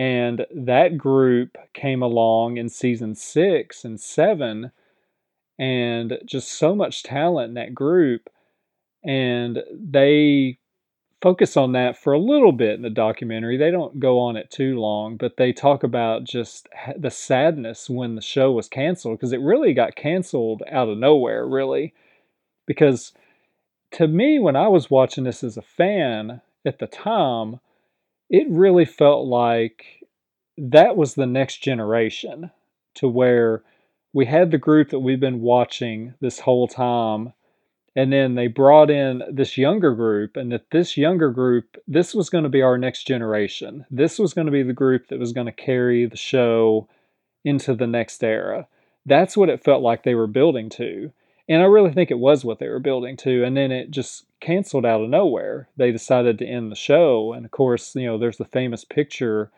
And 0.00 0.46
that 0.54 0.96
group 0.96 1.58
came 1.74 2.00
along 2.00 2.56
in 2.56 2.70
season 2.70 3.14
6 3.14 3.84
and 3.84 4.00
7 4.00 4.72
and 5.58 6.18
just 6.24 6.52
so 6.52 6.74
much 6.74 7.02
talent 7.02 7.48
in 7.48 7.54
that 7.56 7.74
group 7.74 8.30
and 9.04 9.62
they 9.70 10.58
focus 11.20 11.54
on 11.54 11.72
that 11.72 11.98
for 11.98 12.14
a 12.14 12.18
little 12.18 12.52
bit 12.52 12.76
in 12.76 12.82
the 12.82 12.88
documentary. 12.88 13.58
They 13.58 13.70
don't 13.70 14.00
go 14.00 14.18
on 14.18 14.36
it 14.36 14.50
too 14.50 14.80
long, 14.80 15.18
but 15.18 15.36
they 15.36 15.52
talk 15.52 15.82
about 15.82 16.24
just 16.24 16.66
the 16.96 17.10
sadness 17.10 17.90
when 17.90 18.14
the 18.14 18.22
show 18.22 18.52
was 18.52 18.70
canceled 18.70 19.18
because 19.18 19.34
it 19.34 19.40
really 19.42 19.74
got 19.74 19.96
canceled 19.96 20.62
out 20.72 20.88
of 20.88 20.96
nowhere, 20.96 21.46
really. 21.46 21.92
Because 22.66 23.12
to 23.92 24.08
me, 24.08 24.38
when 24.38 24.56
I 24.56 24.68
was 24.68 24.90
watching 24.90 25.24
this 25.24 25.44
as 25.44 25.58
a 25.58 25.62
fan 25.62 26.40
at 26.64 26.78
the 26.78 26.86
time, 26.86 27.60
it 28.30 28.46
really 28.48 28.84
felt 28.84 29.26
like 29.26 29.84
that 30.56 30.96
was 30.96 31.14
the 31.14 31.26
next 31.26 31.58
generation 31.58 32.50
to 32.94 33.08
where 33.08 33.62
we 34.12 34.26
had 34.26 34.50
the 34.50 34.58
group 34.58 34.90
that 34.90 35.00
we've 35.00 35.20
been 35.20 35.40
watching 35.40 36.14
this 36.20 36.40
whole 36.40 36.68
time 36.68 37.32
and 37.96 38.12
then 38.12 38.36
they 38.36 38.46
brought 38.46 38.88
in 38.88 39.22
this 39.30 39.58
younger 39.58 39.94
group 39.94 40.36
and 40.36 40.52
that 40.52 40.70
this 40.70 40.96
younger 40.96 41.30
group 41.30 41.76
this 41.88 42.14
was 42.14 42.30
going 42.30 42.44
to 42.44 42.50
be 42.50 42.62
our 42.62 42.78
next 42.78 43.04
generation. 43.04 43.84
This 43.90 44.18
was 44.18 44.32
going 44.32 44.46
to 44.46 44.52
be 44.52 44.62
the 44.62 44.72
group 44.72 45.08
that 45.08 45.18
was 45.18 45.32
going 45.32 45.46
to 45.46 45.52
carry 45.52 46.06
the 46.06 46.16
show 46.16 46.88
into 47.44 47.74
the 47.74 47.86
next 47.86 48.22
era. 48.22 48.68
That's 49.06 49.36
what 49.36 49.48
it 49.48 49.64
felt 49.64 49.82
like 49.82 50.04
they 50.04 50.14
were 50.14 50.28
building 50.28 50.68
to 50.70 51.12
and 51.50 51.62
i 51.62 51.66
really 51.66 51.92
think 51.92 52.10
it 52.10 52.20
was 52.20 52.46
what 52.46 52.60
they 52.60 52.68
were 52.68 52.80
building 52.80 53.18
to 53.18 53.44
and 53.44 53.56
then 53.56 53.72
it 53.72 53.92
just 53.92 54.26
canceled 54.40 54.86
out 54.86 55.02
of 55.02 55.10
nowhere 55.10 55.68
they 55.76 55.92
decided 55.92 56.38
to 56.38 56.46
end 56.46 56.72
the 56.72 56.76
show 56.76 57.34
and 57.34 57.44
of 57.44 57.52
course 57.52 57.94
you 57.96 58.06
know 58.06 58.18
there's 58.18 58.38
the 58.38 58.46
famous 58.46 58.84
picture 58.86 59.52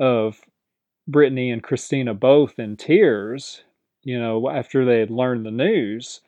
of 0.00 0.40
britney 1.10 1.52
and 1.52 1.62
christina 1.62 2.14
both 2.14 2.58
in 2.58 2.76
tears 2.76 3.62
you 4.04 4.18
know 4.18 4.50
after 4.50 4.86
they 4.86 5.00
had 5.00 5.10
learned 5.10 5.46
the 5.46 5.52
news 5.52 6.22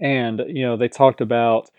and, 0.00 0.42
you 0.48 0.62
know, 0.64 0.76
they 0.76 0.88
talked 0.88 1.20
about 1.20 1.70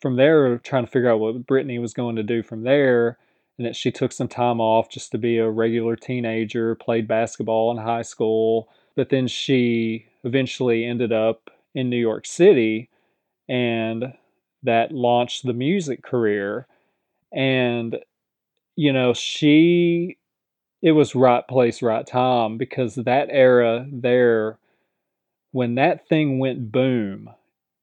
from 0.00 0.16
there 0.16 0.58
trying 0.58 0.86
to 0.86 0.90
figure 0.90 1.10
out 1.10 1.20
what 1.20 1.46
Britney 1.46 1.80
was 1.80 1.94
going 1.94 2.16
to 2.16 2.22
do 2.22 2.42
from 2.42 2.64
there. 2.64 3.18
And 3.58 3.66
that 3.66 3.76
she 3.76 3.90
took 3.92 4.12
some 4.12 4.28
time 4.28 4.60
off 4.60 4.88
just 4.88 5.10
to 5.12 5.18
be 5.18 5.38
a 5.38 5.50
regular 5.50 5.96
teenager, 5.96 6.76
played 6.76 7.08
basketball 7.08 7.72
in 7.72 7.78
high 7.78 8.02
school. 8.02 8.68
But 8.94 9.10
then 9.10 9.26
she 9.26 10.06
eventually 10.24 10.84
ended 10.84 11.12
up 11.12 11.50
in 11.78 11.88
New 11.88 11.96
York 11.96 12.26
City 12.26 12.90
and 13.48 14.12
that 14.64 14.90
launched 14.90 15.46
the 15.46 15.52
music 15.52 16.02
career. 16.02 16.66
And, 17.32 17.98
you 18.74 18.92
know, 18.92 19.14
she, 19.14 20.18
it 20.82 20.92
was 20.92 21.14
right 21.14 21.46
place, 21.46 21.80
right 21.80 22.04
time 22.04 22.58
because 22.58 22.96
that 22.96 23.28
era 23.30 23.86
there, 23.92 24.58
when 25.52 25.76
that 25.76 26.08
thing 26.08 26.40
went 26.40 26.72
boom, 26.72 27.30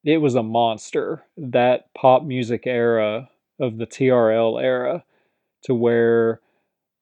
it 0.03 0.17
was 0.17 0.36
a 0.36 0.43
monster 0.43 1.23
that 1.38 1.93
pop 1.93 2.23
music 2.25 2.63
era 2.65 3.29
of 3.62 3.77
the 3.77 3.88
TRL 3.88 4.62
era 4.62 5.05
to 5.63 5.73
where 5.73 6.41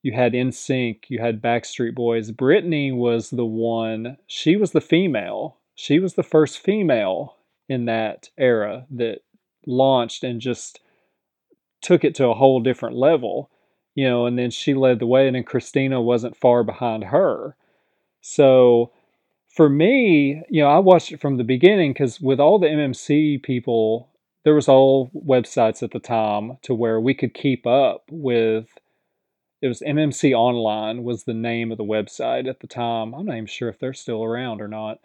you 0.03 0.13
had 0.13 0.33
NSYNC, 0.33 1.05
you 1.07 1.19
had 1.19 1.41
Backstreet 1.41 1.95
Boys. 1.95 2.31
Britney 2.31 2.95
was 2.95 3.31
the 3.31 3.45
one, 3.45 4.17
she 4.27 4.55
was 4.55 4.73
the 4.73 4.81
female. 4.81 5.57
She 5.75 5.99
was 5.99 6.13
the 6.13 6.23
first 6.23 6.59
female 6.59 7.37
in 7.67 7.85
that 7.85 8.29
era 8.37 8.85
that 8.91 9.19
launched 9.65 10.23
and 10.23 10.41
just 10.41 10.79
took 11.81 12.03
it 12.03 12.15
to 12.15 12.27
a 12.27 12.33
whole 12.33 12.59
different 12.61 12.95
level, 12.95 13.49
you 13.95 14.07
know, 14.07 14.25
and 14.25 14.37
then 14.37 14.51
she 14.51 14.73
led 14.73 14.99
the 14.99 15.07
way, 15.07 15.27
and 15.27 15.35
then 15.35 15.43
Christina 15.43 16.01
wasn't 16.01 16.37
far 16.37 16.63
behind 16.63 17.05
her. 17.05 17.55
So 18.21 18.91
for 19.49 19.69
me, 19.69 20.41
you 20.49 20.63
know, 20.63 20.69
I 20.69 20.79
watched 20.79 21.11
it 21.11 21.21
from 21.21 21.37
the 21.37 21.43
beginning 21.43 21.93
because 21.93 22.19
with 22.19 22.39
all 22.39 22.57
the 22.57 22.67
MMC 22.67 23.43
people, 23.43 24.09
there 24.43 24.55
was 24.55 24.67
all 24.67 25.11
websites 25.13 25.83
at 25.83 25.91
the 25.91 25.99
time 25.99 26.57
to 26.63 26.73
where 26.73 26.99
we 26.99 27.13
could 27.13 27.33
keep 27.33 27.67
up 27.67 28.03
with. 28.09 28.67
It 29.61 29.67
was 29.67 29.81
MMC 29.81 30.33
Online 30.33 31.03
was 31.03 31.23
the 31.23 31.33
name 31.33 31.71
of 31.71 31.77
the 31.77 31.85
website 31.85 32.49
at 32.49 32.59
the 32.59 32.67
time. 32.67 33.13
I'm 33.13 33.25
not 33.25 33.35
even 33.35 33.45
sure 33.45 33.69
if 33.69 33.79
they're 33.79 33.93
still 33.93 34.23
around 34.23 34.59
or 34.59 34.67
not. 34.67 34.99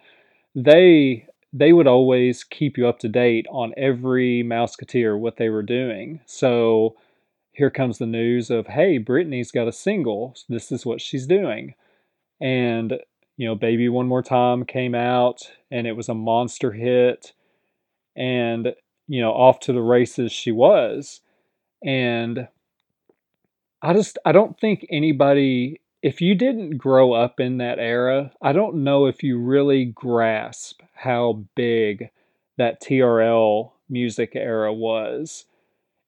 They 0.55 1.27
they 1.51 1.73
would 1.73 1.87
always 1.87 2.43
keep 2.43 2.77
you 2.77 2.87
up 2.87 2.99
to 2.99 3.09
date 3.09 3.47
on 3.49 3.73
every 3.77 4.43
Mouseketeer 4.43 5.17
what 5.19 5.37
they 5.37 5.49
were 5.49 5.63
doing. 5.63 6.21
So 6.25 6.95
here 7.51 7.71
comes 7.71 7.97
the 7.97 8.05
news 8.05 8.49
of 8.49 8.67
hey, 8.67 8.99
Britney's 8.99 9.51
got 9.51 9.67
a 9.67 9.71
single. 9.73 10.35
This 10.47 10.71
is 10.71 10.85
what 10.85 11.01
she's 11.01 11.27
doing, 11.27 11.73
and 12.41 12.99
you 13.39 13.47
know, 13.47 13.55
Baby 13.55 13.87
One 13.87 14.09
More 14.09 14.21
Time 14.21 14.65
came 14.65 14.93
out 14.93 15.49
and 15.71 15.87
it 15.87 15.95
was 15.95 16.09
a 16.09 16.13
monster 16.13 16.73
hit. 16.73 17.31
And, 18.17 18.73
you 19.07 19.21
know, 19.21 19.31
off 19.31 19.61
to 19.61 19.71
the 19.71 19.81
races 19.81 20.33
she 20.33 20.51
was. 20.51 21.21
And 21.81 22.49
I 23.81 23.93
just, 23.93 24.17
I 24.25 24.33
don't 24.33 24.59
think 24.59 24.85
anybody, 24.89 25.79
if 26.01 26.21
you 26.21 26.35
didn't 26.35 26.77
grow 26.77 27.13
up 27.13 27.39
in 27.39 27.57
that 27.57 27.79
era, 27.79 28.31
I 28.41 28.53
don't 28.53 28.83
know 28.83 29.05
if 29.05 29.23
you 29.23 29.37
really 29.37 29.85
grasp 29.85 30.81
how 30.93 31.43
big 31.55 32.09
that 32.57 32.81
TRL 32.81 33.71
music 33.89 34.31
era 34.35 34.73
was. 34.73 35.45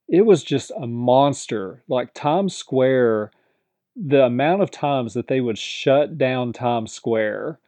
It 0.08 0.25
was 0.25 0.43
just 0.43 0.71
a 0.71 0.88
monster. 0.88 1.84
Like 1.88 2.13
Times 2.13 2.56
Square 2.56 3.32
the 3.95 4.23
amount 4.23 4.62
of 4.62 4.71
times 4.71 5.13
that 5.13 5.27
they 5.27 5.41
would 5.41 5.58
shut 5.58 6.17
down 6.17 6.54
Times 6.54 6.93
Square 6.93 7.60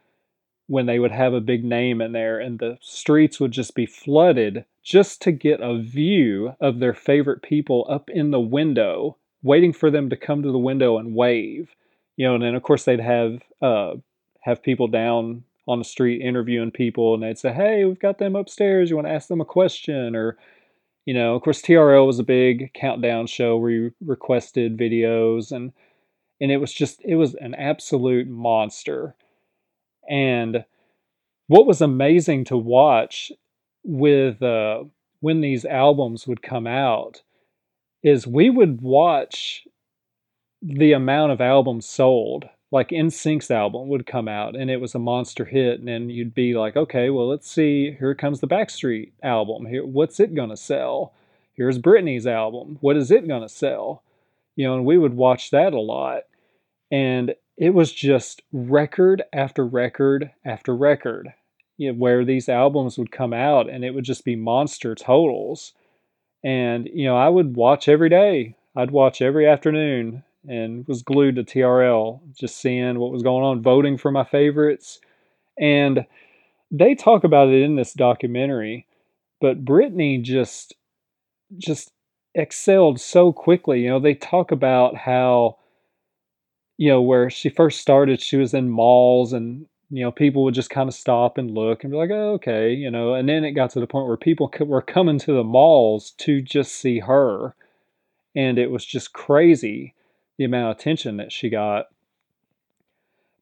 when 0.68 0.86
they 0.86 0.98
would 0.98 1.12
have 1.12 1.34
a 1.34 1.42
big 1.42 1.66
name 1.66 2.02
in 2.02 2.14
there 2.14 2.40
and 2.40 2.60
the 2.60 2.78
streets 2.82 3.40
would 3.40 3.52
just 3.52 3.76
be 3.76 3.86
flooded 3.86 4.66
just 4.82 5.22
to 5.22 5.32
get 5.32 5.60
a 5.62 5.78
view 5.78 6.56
of 6.62 6.80
their 6.80 6.94
favorite 6.94 7.42
people 7.42 7.86
up 7.90 8.10
in 8.10 8.32
the 8.32 8.40
window 8.40 9.18
waiting 9.42 9.74
for 9.74 9.92
them 9.92 10.10
to 10.10 10.16
come 10.16 10.42
to 10.42 10.52
the 10.52 10.58
window 10.58 10.98
and 10.98 11.14
wave 11.14 11.76
you 12.18 12.26
know 12.26 12.36
and 12.36 12.44
then 12.44 12.56
of 12.56 12.64
course 12.64 12.86
they'd 12.86 13.00
have 13.00 13.42
uh, 13.62 13.94
have 14.42 14.64
people 14.64 14.88
down 14.88 15.44
on 15.68 15.80
the 15.80 15.86
street 15.86 16.22
interviewing 16.22 16.72
people 16.72 17.14
and 17.14 17.24
they'd 17.24 17.38
say 17.38 17.54
hey 17.54 17.86
we've 17.86 18.00
got 18.00 18.18
them 18.18 18.36
upstairs. 18.36 18.90
You 18.90 18.96
want 18.96 19.08
to 19.08 19.14
ask 19.14 19.28
them 19.28 19.42
a 19.42 19.46
question? 19.46 20.16
Or 20.16 20.38
you 21.06 21.14
know 21.14 21.36
of 21.36 21.42
course 21.42 21.62
trl 21.62 22.08
was 22.08 22.20
a 22.20 22.24
big 22.24 22.74
countdown 22.74 23.28
show 23.28 23.58
where 23.58 23.72
you 23.72 23.94
requested 24.02 24.78
videos 24.78 25.52
and 25.52 25.74
and 26.42 26.52
it 26.52 26.58
was 26.58 26.74
just 26.74 27.02
it 27.06 27.16
was 27.16 27.36
an 27.36 27.56
absolute 27.56 28.28
monster. 28.28 29.16
And 30.10 30.66
what 31.48 31.66
was 31.66 31.82
amazing 31.82 32.46
to 32.46 32.58
watch 32.58 33.32
with 33.84 34.42
uh, 34.42 34.84
when 35.22 35.42
these 35.42 35.66
albums 35.66 36.28
would 36.28 36.42
come 36.42 36.68
out 36.68 37.22
is 38.04 38.28
we 38.28 38.50
would 38.50 38.82
watch 38.82 39.66
the 40.64 40.94
amount 40.94 41.32
of 41.32 41.42
albums 41.42 41.86
sold 41.86 42.46
like 42.72 42.90
NSYNC's 42.90 43.52
album 43.52 43.90
would 43.90 44.08
come 44.08 44.28
out 44.28 44.56
and 44.56 44.72
it 44.72 44.82
was 44.82 44.96
a 44.96 45.00
monster 45.00 45.46
hit 45.46 45.80
and 45.80 45.88
then 45.88 46.10
you'd 46.10 46.34
be 46.34 46.56
like 46.56 46.76
okay 46.76 47.10
well 47.10 47.30
let's 47.30 47.50
see 47.50 47.92
here 48.00 48.16
comes 48.16 48.40
the 48.40 48.48
Backstreet 48.48 49.12
album. 49.22 49.66
Here 49.66 49.86
what's 49.86 50.20
it 50.20 50.34
going 50.34 50.50
to 50.50 50.58
sell? 50.58 51.14
Here's 51.54 51.78
Britney's 51.78 52.26
album. 52.26 52.78
What 52.82 52.98
is 52.98 53.12
it 53.12 53.28
going 53.28 53.44
to 53.44 53.50
sell? 53.50 54.02
You 54.56 54.68
know 54.68 54.76
and 54.76 54.86
we 54.86 54.98
would 54.98 55.16
watch 55.16 55.52
that 55.52 55.74
a 55.74 55.80
lot. 55.80 56.24
And 56.92 57.36
it 57.58 57.72
was 57.72 57.92
just 57.92 58.42
record 58.52 59.22
after 59.34 59.66
record 59.66 60.32
after 60.46 60.76
record 60.76 61.34
you 61.78 61.92
know, 61.92 61.98
where 61.98 62.24
these 62.24 62.50
albums 62.50 62.98
would 62.98 63.12
come 63.12 63.34
out 63.34 63.70
and 63.70 63.84
it 63.84 63.92
would 63.92 64.06
just 64.06 64.26
be 64.26 64.36
monster 64.36 64.96
totals. 64.96 65.74
And, 66.44 66.90
you 66.94 67.06
know, 67.06 67.18
I 67.18 67.30
would 67.30 67.56
watch 67.56 67.88
every 67.88 68.10
day. 68.10 68.56
I'd 68.76 68.92
watch 68.92 69.22
every 69.22 69.48
afternoon 69.48 70.24
and 70.48 70.88
was 70.88 71.02
glued 71.02 71.36
to 71.36 71.44
TRL, 71.44 72.20
just 72.38 72.58
seeing 72.62 73.00
what 73.00 73.12
was 73.12 73.24
going 73.24 73.44
on, 73.44 73.62
voting 73.62 73.98
for 73.98 74.12
my 74.12 74.24
favorites. 74.24 75.00
And 75.60 76.06
they 76.72 76.96
talk 76.96 77.24
about 77.24 77.50
it 77.50 77.62
in 77.62 77.76
this 77.76 77.94
documentary, 77.94 78.88
but 79.40 79.66
Britney 79.66 80.22
just 80.22 80.76
just 81.58 81.92
excelled 82.36 83.00
so 83.00 83.32
quickly. 83.32 83.82
You 83.82 83.90
know, 83.90 84.00
they 84.00 84.16
talk 84.16 84.52
about 84.52 84.96
how 84.96 85.58
you 86.78 86.90
know, 86.90 87.02
where 87.02 87.30
she 87.30 87.50
first 87.50 87.80
started, 87.80 88.22
she 88.22 88.38
was 88.38 88.54
in 88.54 88.70
malls 88.70 89.34
and, 89.34 89.66
you 89.90 90.04
know, 90.04 90.12
people 90.12 90.44
would 90.44 90.56
just 90.56 90.70
kind 90.70 90.90
of 90.90 90.96
stop 90.96 91.38
and 91.38 91.52
look 91.52 91.84
and 91.84 91.92
be 91.92 91.98
like, 91.98 92.10
oh, 92.12 92.34
okay, 92.34 92.74
you 92.74 92.90
know, 92.90 93.14
and 93.14 93.30
then 93.30 93.44
it 93.44 93.52
got 93.52 93.70
to 93.72 93.80
the 93.80 93.88
point 93.88 94.08
where 94.08 94.18
people 94.18 94.52
were 94.60 94.82
coming 94.82 95.20
to 95.20 95.34
the 95.34 95.44
malls 95.44 96.12
to 96.18 96.42
just 96.42 96.74
see 96.74 97.00
her. 97.00 97.56
And 98.36 98.58
it 98.58 98.72
was 98.72 98.84
just 98.84 99.14
crazy 99.14 99.94
the 100.38 100.46
amount 100.46 100.72
of 100.72 100.78
attention 100.78 101.18
that 101.18 101.32
she 101.32 101.50
got. 101.50 101.88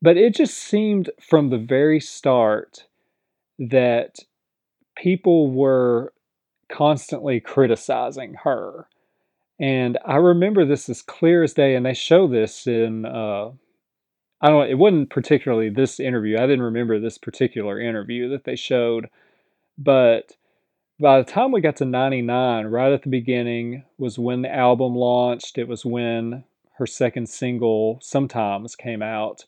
But 0.01 0.17
it 0.17 0.35
just 0.35 0.57
seemed 0.57 1.09
from 1.19 1.49
the 1.49 1.57
very 1.57 1.99
start 1.99 2.87
that 3.59 4.15
people 4.95 5.51
were 5.51 6.13
constantly 6.69 7.39
criticizing 7.39 8.35
her. 8.43 8.87
And 9.59 9.99
I 10.05 10.15
remember 10.15 10.65
this 10.65 10.89
as 10.89 11.03
clear 11.03 11.43
as 11.43 11.53
day, 11.53 11.75
and 11.75 11.85
they 11.85 11.93
show 11.93 12.27
this 12.27 12.65
in 12.65 13.05
uh, 13.05 13.51
I 14.41 14.49
don't 14.49 14.69
it 14.69 14.77
wasn't 14.77 15.11
particularly 15.11 15.69
this 15.69 15.99
interview. 15.99 16.37
I 16.37 16.47
didn't 16.47 16.63
remember 16.63 16.99
this 16.99 17.19
particular 17.19 17.79
interview 17.79 18.29
that 18.29 18.43
they 18.43 18.55
showed, 18.55 19.07
but 19.77 20.35
by 20.99 21.19
the 21.19 21.31
time 21.31 21.51
we 21.51 21.61
got 21.61 21.77
to 21.77 21.85
99, 21.85 22.67
right 22.67 22.91
at 22.91 23.03
the 23.03 23.09
beginning 23.09 23.83
was 23.97 24.19
when 24.19 24.41
the 24.41 24.53
album 24.53 24.95
launched. 24.95 25.57
It 25.57 25.67
was 25.67 25.85
when 25.85 26.43
her 26.77 26.87
second 26.87 27.29
single 27.29 27.99
Sometimes 28.01 28.75
came 28.75 29.01
out. 29.01 29.45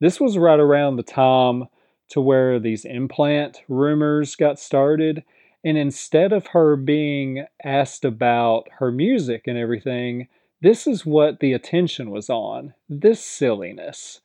This 0.00 0.20
was 0.20 0.38
right 0.38 0.60
around 0.60 0.96
the 0.96 1.02
time 1.02 1.68
to 2.10 2.20
where 2.20 2.58
these 2.58 2.84
implant 2.84 3.62
rumors 3.68 4.36
got 4.36 4.58
started 4.58 5.24
and 5.64 5.78
instead 5.78 6.32
of 6.32 6.48
her 6.48 6.76
being 6.76 7.46
asked 7.64 8.04
about 8.04 8.68
her 8.78 8.92
music 8.92 9.44
and 9.46 9.56
everything, 9.56 10.28
this 10.60 10.86
is 10.86 11.06
what 11.06 11.40
the 11.40 11.54
attention 11.54 12.10
was 12.10 12.28
on 12.28 12.74
this 12.88 13.24
silliness. 13.24 14.20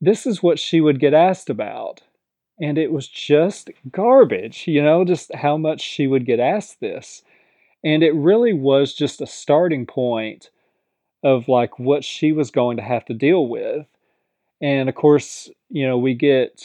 This 0.00 0.26
is 0.26 0.42
what 0.42 0.58
she 0.58 0.80
would 0.80 0.98
get 0.98 1.12
asked 1.12 1.50
about. 1.50 2.02
And 2.58 2.78
it 2.78 2.90
was 2.90 3.06
just 3.06 3.70
garbage, 3.90 4.66
you 4.66 4.82
know, 4.82 5.04
just 5.04 5.34
how 5.34 5.58
much 5.58 5.82
she 5.82 6.06
would 6.06 6.24
get 6.24 6.40
asked 6.40 6.80
this. 6.80 7.22
And 7.84 8.02
it 8.02 8.14
really 8.14 8.54
was 8.54 8.94
just 8.94 9.20
a 9.20 9.26
starting 9.26 9.84
point 9.84 10.48
of 11.26 11.48
like 11.48 11.78
what 11.78 12.04
she 12.04 12.32
was 12.32 12.50
going 12.50 12.76
to 12.76 12.82
have 12.82 13.04
to 13.06 13.14
deal 13.14 13.48
with. 13.48 13.86
And 14.62 14.88
of 14.88 14.94
course, 14.94 15.50
you 15.68 15.86
know, 15.86 15.98
we 15.98 16.14
get 16.14 16.62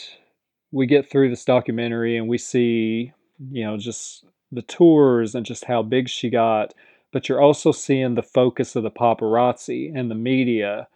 we 0.70 0.86
get 0.86 1.10
through 1.10 1.30
this 1.30 1.44
documentary 1.44 2.16
and 2.16 2.28
we 2.28 2.38
see 2.38 3.12
you 3.50 3.64
know, 3.64 3.76
just 3.76 4.24
the 4.50 4.62
tours 4.62 5.34
and 5.34 5.44
just 5.44 5.64
how 5.64 5.82
big 5.82 6.08
she 6.08 6.30
got. 6.30 6.74
But 7.12 7.28
you're 7.28 7.42
also 7.42 7.72
seeing 7.72 8.14
the 8.14 8.22
focus 8.22 8.76
of 8.76 8.82
the 8.82 8.90
paparazzi 8.90 9.92
and 9.94 10.10
the 10.10 10.14
media 10.14 10.88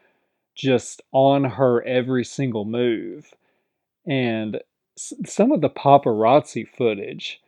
just 0.55 1.03
on 1.13 1.45
her 1.45 1.83
every 1.83 2.25
single 2.25 2.65
move. 2.65 3.35
And 4.07 4.61
some 4.97 5.53
of 5.53 5.61
the 5.61 5.69
paparazzi 5.69 6.67
footage 6.67 7.41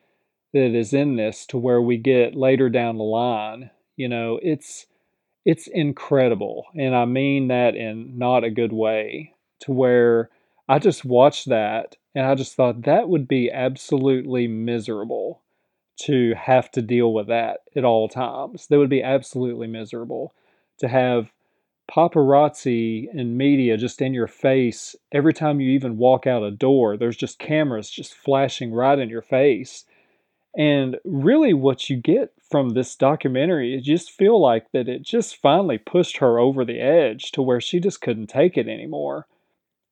that 0.53 0.75
is 0.75 0.93
in 0.93 1.17
this 1.17 1.47
to 1.47 1.59
where 1.59 1.81
we 1.81 1.97
get 1.97 2.35
later 2.35 2.69
down 2.69 2.99
the 2.99 3.05
line, 3.05 3.71
you 3.97 4.09
know, 4.09 4.39
it's 4.43 4.87
it's 5.49 5.67
incredible. 5.67 6.67
And 6.75 6.95
I 6.95 7.07
mean 7.07 7.49
that 7.49 7.75
in 7.75 8.19
not 8.19 8.45
a 8.45 8.51
good 8.51 8.71
way 8.71 9.33
to 9.61 9.73
where 9.73 10.29
I 10.69 10.79
just 10.79 11.07
watched 11.07 11.49
that 11.49 11.97
and 12.15 12.27
I 12.27 12.35
just 12.35 12.55
thought 12.55 12.83
that 12.83 13.09
would 13.09 13.27
be 13.27 13.51
absolutely 13.51 14.47
miserable 14.47 15.41
to 16.01 16.35
have 16.35 16.71
to 16.73 16.83
deal 16.83 17.15
with 17.15 17.29
that 17.29 17.61
at 17.75 17.87
all 17.87 18.11
times. 18.11 18.67
That 18.67 18.77
would 18.77 18.91
be 18.91 19.03
absolutely 19.03 19.69
miserable 19.69 20.35
to 20.81 20.89
have 20.89 21.33
paparazzi 21.91 23.09
and 23.19 23.39
media 23.39 23.79
just 23.79 24.03
in 24.03 24.13
your 24.13 24.27
face 24.27 24.95
every 25.13 25.33
time 25.33 25.63
you 25.63 25.71
even 25.71 25.97
walk 25.97 26.27
out 26.27 26.43
a 26.43 26.51
door. 26.51 26.99
There's 26.99 27.17
just 27.17 27.39
cameras 27.39 27.89
just 27.89 28.13
flashing 28.13 28.71
right 28.71 28.99
in 28.99 29.09
your 29.09 29.23
face. 29.23 29.87
And 30.57 30.97
really, 31.05 31.53
what 31.53 31.89
you 31.89 31.97
get 31.97 32.33
from 32.51 32.71
this 32.71 32.97
documentary, 32.97 33.71
you 33.71 33.81
just 33.81 34.11
feel 34.11 34.41
like 34.41 34.71
that 34.73 34.89
it 34.89 35.03
just 35.03 35.37
finally 35.37 35.79
pushed 35.79 36.17
her 36.19 36.39
over 36.39 36.65
the 36.65 36.81
edge 36.81 37.33
to 37.33 37.43
where 37.43 37.61
she 37.61 37.81
just 37.81 38.01
couldn't 38.01 38.29
take 38.29 38.57
it 38.57 38.69
anymore. 38.69 39.27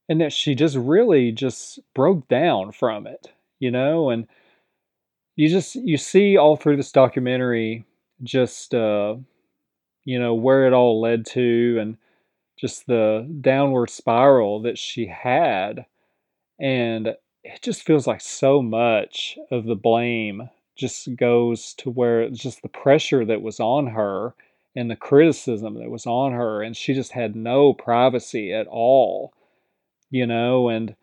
And 0.08 0.20
that 0.20 0.32
she 0.32 0.54
just 0.54 0.76
really 0.76 1.32
just 1.32 1.80
broke 1.94 2.28
down 2.28 2.72
from 2.72 3.06
it, 3.06 3.32
you 3.58 3.70
know, 3.70 4.10
and 4.10 4.26
you 5.36 5.48
just 5.48 5.74
you 5.76 5.98
see 5.98 6.36
all 6.36 6.56
through 6.56 6.76
this 6.76 6.92
documentary 6.92 7.84
just 8.22 8.74
uh 8.74 9.14
you 10.04 10.18
know 10.18 10.34
where 10.34 10.66
it 10.66 10.72
all 10.72 11.00
led 11.00 11.26
to 11.26 11.78
and 11.80 11.98
just 12.56 12.86
the 12.86 13.28
downward 13.40 13.90
spiral 13.90 14.62
that 14.62 14.78
she 14.78 15.06
had. 15.06 15.84
And 16.58 17.14
it 17.54 17.62
just 17.62 17.82
feels 17.82 18.06
like 18.06 18.20
so 18.20 18.62
much 18.62 19.38
of 19.50 19.64
the 19.64 19.76
blame 19.76 20.48
just 20.76 21.14
goes 21.16 21.72
to 21.74 21.90
where 21.90 22.28
just 22.30 22.62
the 22.62 22.68
pressure 22.68 23.24
that 23.24 23.42
was 23.42 23.60
on 23.60 23.86
her 23.88 24.34
and 24.74 24.90
the 24.90 24.96
criticism 24.96 25.74
that 25.74 25.90
was 25.90 26.06
on 26.06 26.32
her 26.32 26.62
and 26.62 26.76
she 26.76 26.92
just 26.92 27.12
had 27.12 27.34
no 27.34 27.72
privacy 27.72 28.52
at 28.52 28.66
all 28.66 29.32
you 30.10 30.26
know, 30.26 30.68
and 30.68 30.94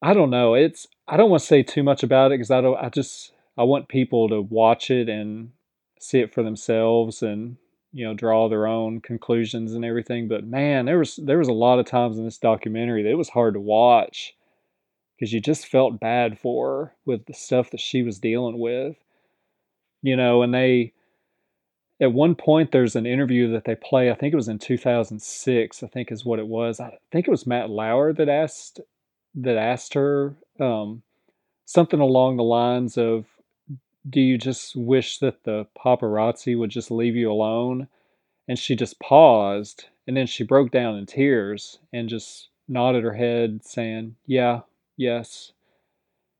I 0.00 0.14
don't 0.14 0.30
know. 0.30 0.54
It's 0.54 0.86
I 1.08 1.16
don't 1.16 1.30
want 1.30 1.42
to 1.42 1.46
say 1.46 1.62
too 1.62 1.82
much 1.82 2.02
about 2.02 2.32
it 2.32 2.34
because 2.34 2.50
I 2.50 2.60
don't. 2.60 2.76
I 2.76 2.88
just 2.88 3.32
I 3.56 3.64
want 3.64 3.88
people 3.88 4.28
to 4.28 4.40
watch 4.40 4.90
it 4.90 5.08
and 5.08 5.52
see 6.00 6.20
it 6.20 6.32
for 6.34 6.42
themselves 6.42 7.22
and 7.22 7.56
you 7.92 8.04
know 8.04 8.14
draw 8.14 8.48
their 8.48 8.66
own 8.66 9.00
conclusions 9.00 9.74
and 9.74 9.84
everything. 9.84 10.28
But 10.28 10.44
man, 10.44 10.86
there 10.86 10.98
was 10.98 11.16
there 11.16 11.38
was 11.38 11.48
a 11.48 11.52
lot 11.52 11.78
of 11.78 11.86
times 11.86 12.18
in 12.18 12.24
this 12.24 12.38
documentary 12.38 13.02
that 13.02 13.10
it 13.10 13.18
was 13.18 13.28
hard 13.28 13.54
to 13.54 13.60
watch 13.60 14.34
because 15.22 15.32
you 15.32 15.40
just 15.40 15.68
felt 15.68 16.00
bad 16.00 16.36
for 16.36 16.66
her 16.66 16.94
with 17.04 17.26
the 17.26 17.32
stuff 17.32 17.70
that 17.70 17.78
she 17.78 18.02
was 18.02 18.18
dealing 18.18 18.58
with. 18.58 18.96
You 20.02 20.16
know, 20.16 20.42
and 20.42 20.52
they 20.52 20.94
at 22.00 22.12
one 22.12 22.34
point 22.34 22.72
there's 22.72 22.96
an 22.96 23.06
interview 23.06 23.52
that 23.52 23.64
they 23.64 23.76
play 23.76 24.10
i 24.10 24.14
think 24.14 24.32
it 24.32 24.36
was 24.36 24.48
in 24.48 24.58
2006 24.58 25.82
i 25.84 25.86
think 25.86 26.10
is 26.10 26.24
what 26.24 26.40
it 26.40 26.48
was 26.48 26.80
i 26.80 26.98
think 27.12 27.28
it 27.28 27.30
was 27.30 27.46
matt 27.46 27.70
lauer 27.70 28.12
that 28.12 28.28
asked 28.28 28.80
that 29.36 29.56
asked 29.56 29.94
her 29.94 30.34
um, 30.58 31.02
something 31.66 32.00
along 32.00 32.36
the 32.36 32.42
lines 32.42 32.98
of 32.98 33.26
do 34.10 34.20
you 34.20 34.36
just 34.36 34.74
wish 34.74 35.18
that 35.18 35.44
the 35.44 35.64
paparazzi 35.78 36.58
would 36.58 36.70
just 36.70 36.90
leave 36.90 37.14
you 37.14 37.30
alone 37.30 37.86
and 38.48 38.58
she 38.58 38.74
just 38.74 38.98
paused 38.98 39.84
and 40.08 40.16
then 40.16 40.26
she 40.26 40.42
broke 40.42 40.72
down 40.72 40.96
in 40.96 41.06
tears 41.06 41.78
and 41.92 42.08
just 42.08 42.48
nodded 42.66 43.04
her 43.04 43.14
head 43.14 43.64
saying 43.64 44.16
yeah 44.26 44.62
yes 45.02 45.52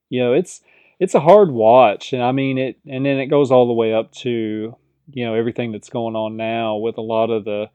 you 0.08 0.22
know 0.22 0.32
it's 0.32 0.60
it's 0.98 1.14
a 1.14 1.20
hard 1.20 1.50
watch 1.50 2.12
and 2.12 2.22
i 2.22 2.32
mean 2.32 2.58
it 2.58 2.78
and 2.86 3.04
then 3.04 3.18
it 3.18 3.26
goes 3.26 3.50
all 3.50 3.66
the 3.66 3.72
way 3.72 3.92
up 3.92 4.12
to 4.12 4.76
you 5.10 5.24
know 5.24 5.34
everything 5.34 5.72
that's 5.72 5.88
going 5.88 6.16
on 6.16 6.36
now 6.36 6.76
with 6.76 6.98
a 6.98 7.02
lot 7.02 7.30
of 7.30 7.44
the 7.44 7.68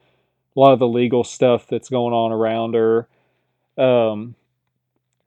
a 0.58 0.60
lot 0.60 0.74
of 0.74 0.80
the 0.80 0.88
legal 0.88 1.24
stuff 1.24 1.68
that's 1.68 1.90
going 1.90 2.14
on 2.14 2.32
around 2.32 2.74
her. 2.74 3.08
Um, 3.78 4.36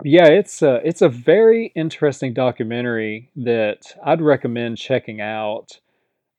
yeah, 0.03 0.27
it's 0.27 0.61
a, 0.61 0.81
it's 0.85 1.03
a 1.03 1.09
very 1.09 1.73
interesting 1.77 2.35
documentary 2.35 3.31
that 3.37 3.95
I'd 4.05 4.21
recommend 4.21 4.79
checking 4.79 5.21
out. 5.21 5.79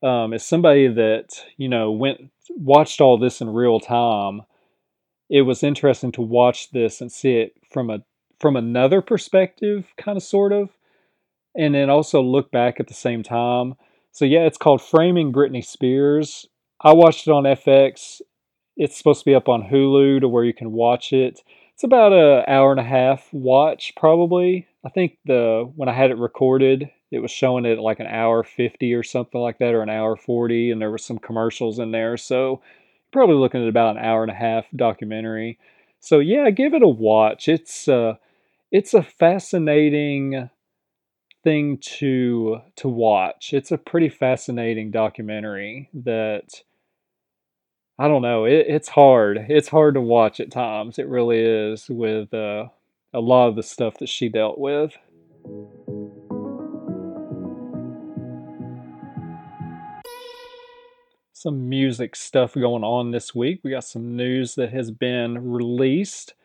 Um, 0.03 0.33
as 0.33 0.45
somebody 0.45 0.87
that 0.87 1.45
you 1.57 1.69
know 1.69 1.91
went 1.91 2.31
watched 2.49 2.99
all 2.99 3.17
this 3.17 3.39
in 3.39 3.53
real 3.53 3.79
time, 3.79 4.41
it 5.29 5.43
was 5.43 5.63
interesting 5.63 6.11
to 6.13 6.21
watch 6.21 6.71
this 6.71 6.99
and 6.99 7.11
see 7.11 7.37
it 7.37 7.53
from 7.71 7.89
a 7.89 8.03
from 8.41 8.55
another 8.55 9.01
perspective, 9.01 9.93
kind 9.97 10.17
of 10.17 10.23
sort 10.23 10.51
of, 10.51 10.69
and 11.55 11.75
then 11.75 11.89
also 11.89 12.21
look 12.21 12.51
back 12.51 12.79
at 12.79 12.87
the 12.87 12.93
same 12.93 13.23
time. 13.23 13.75
So 14.11 14.25
yeah, 14.25 14.41
it's 14.41 14.57
called 14.57 14.81
Framing 14.81 15.31
Britney 15.31 15.63
Spears. 15.63 16.47
I 16.81 16.93
watched 16.93 17.27
it 17.27 17.31
on 17.31 17.43
FX. 17.43 18.21
It's 18.75 18.97
supposed 18.97 19.19
to 19.19 19.25
be 19.25 19.35
up 19.35 19.47
on 19.47 19.63
Hulu 19.63 20.21
to 20.21 20.27
where 20.27 20.43
you 20.43 20.53
can 20.53 20.71
watch 20.71 21.13
it. 21.13 21.41
It's 21.73 21.83
about 21.83 22.13
an 22.13 22.43
hour 22.47 22.71
and 22.71 22.79
a 22.79 22.83
half 22.83 23.27
watch 23.31 23.93
probably. 23.95 24.67
I 24.83 24.89
think 24.89 25.17
the 25.25 25.71
when 25.75 25.89
I 25.89 25.93
had 25.93 26.09
it 26.09 26.17
recorded, 26.17 26.89
it 27.11 27.19
was 27.19 27.31
showing 27.31 27.65
it 27.65 27.79
like 27.79 27.99
an 27.99 28.07
hour 28.07 28.43
50 28.43 28.93
or 28.93 29.03
something 29.03 29.39
like 29.39 29.59
that 29.59 29.73
or 29.73 29.81
an 29.81 29.89
hour 29.89 30.15
40 30.15 30.71
and 30.71 30.81
there 30.81 30.91
were 30.91 30.97
some 30.97 31.19
commercials 31.19 31.79
in 31.79 31.91
there. 31.91 32.17
So 32.17 32.61
probably 33.11 33.35
looking 33.35 33.61
at 33.61 33.69
about 33.69 33.97
an 33.97 34.03
hour 34.03 34.23
and 34.23 34.31
a 34.31 34.35
half 34.35 34.65
documentary. 34.75 35.59
So 35.99 36.19
yeah, 36.19 36.49
give 36.49 36.73
it 36.73 36.83
a 36.83 36.87
watch. 36.87 37.47
It's 37.47 37.87
uh 37.87 38.15
it's 38.71 38.93
a 38.93 39.03
fascinating 39.03 40.49
thing 41.43 41.77
to 41.81 42.61
to 42.77 42.87
watch. 42.87 43.53
It's 43.53 43.71
a 43.71 43.77
pretty 43.77 44.09
fascinating 44.09 44.91
documentary 44.91 45.89
that 45.93 46.63
I 47.99 48.07
don't 48.07 48.21
know. 48.21 48.45
It, 48.45 48.65
it's 48.67 48.89
hard. 48.89 49.45
It's 49.49 49.67
hard 49.67 49.95
to 49.95 50.01
watch 50.01 50.39
at 50.39 50.51
times. 50.51 50.97
It 50.97 51.07
really 51.07 51.39
is 51.39 51.87
with 51.89 52.33
uh, 52.33 52.69
a 53.13 53.19
lot 53.19 53.49
of 53.49 53.55
the 53.55 53.63
stuff 53.63 53.97
that 53.99 54.09
she 54.09 54.29
dealt 54.29 54.57
with. 54.57 54.97
Some 61.33 61.69
music 61.69 62.15
stuff 62.15 62.53
going 62.53 62.83
on 62.83 63.11
this 63.11 63.35
week. 63.35 63.61
We 63.63 63.71
got 63.71 63.83
some 63.83 64.15
news 64.15 64.55
that 64.55 64.71
has 64.71 64.91
been 64.91 65.51
released. 65.51 66.35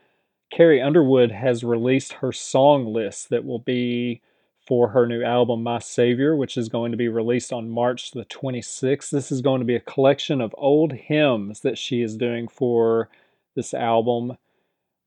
Carrie 0.51 0.81
Underwood 0.81 1.33
has 1.33 1.65
released 1.65 2.15
her 2.15 2.33
song 2.33 2.93
list 2.93 3.31
that 3.31 3.45
will 3.45 3.59
be 3.59 4.23
for 4.67 4.89
her 4.89 5.07
new 5.07 5.23
album, 5.23 5.63
My 5.63 5.79
Savior, 5.79 6.35
which 6.35 6.57
is 6.57 6.69
going 6.69 6.91
to 6.91 6.99
be 6.99 7.09
released 7.09 7.53
on 7.53 7.71
March 7.71 8.11
the 8.11 8.25
26th. 8.25 9.11
This 9.11 9.31
is 9.31 9.41
going 9.41 9.61
to 9.61 9.67
be 9.67 9.77
a 9.77 9.81
collection 9.81 10.41
of 10.41 10.55
old 10.59 10.93
hymns 10.93 11.61
that 11.61 11.79
she 11.79 12.03
is 12.03 12.17
doing 12.17 12.49
for 12.49 13.09
this 13.55 13.73
album. 13.75 14.37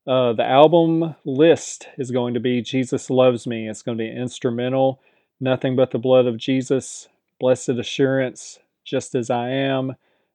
Uh, 0.06 0.32
the 0.32 0.44
album 0.44 1.14
list 1.24 1.88
is 1.98 2.10
going 2.10 2.34
to 2.34 2.40
be 2.40 2.62
Jesus 2.62 3.10
Loves 3.10 3.46
Me. 3.46 3.68
It's 3.68 3.82
going 3.82 3.98
to 3.98 4.04
be 4.04 4.10
instrumental. 4.10 5.00
Nothing 5.40 5.76
but 5.76 5.90
the 5.90 5.98
blood 5.98 6.26
of 6.26 6.38
Jesus, 6.38 7.08
Blessed 7.38 7.70
Assurance, 7.70 8.58
Just 8.84 9.14
as 9.14 9.28
I 9.30 9.50
Am, 9.50 9.94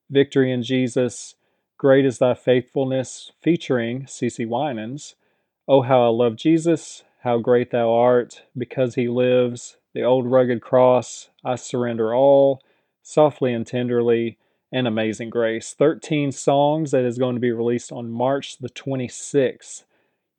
Victory 0.10 0.52
in 0.52 0.62
Jesus, 0.62 1.36
Great 1.86 2.04
is 2.04 2.18
Thy 2.18 2.34
Faithfulness, 2.34 3.32
featuring 3.44 4.06
CeCe 4.06 4.48
Winans. 4.48 5.14
Oh, 5.68 5.84
how 5.84 6.02
I 6.02 6.08
love 6.08 6.36
Jesus, 6.36 7.04
how 7.20 7.38
great 7.38 7.70
Thou 7.70 7.94
art, 7.94 8.42
because 8.58 8.96
He 8.96 9.08
lives, 9.08 9.78
the 9.94 10.02
old 10.02 10.26
rugged 10.26 10.64
cross, 10.64 11.30
I 11.44 11.54
surrender 11.54 12.12
all, 12.12 12.60
softly 13.04 13.54
and 13.54 13.68
tenderly, 13.68 14.40
and 14.72 14.88
Amazing 14.88 15.30
Grace. 15.30 15.76
13 15.78 16.32
songs 16.32 16.90
that 16.90 17.06
is 17.06 17.20
going 17.20 17.36
to 17.36 17.40
be 17.40 17.52
released 17.52 17.92
on 17.92 18.10
March 18.10 18.58
the 18.58 18.70
26th. 18.70 19.84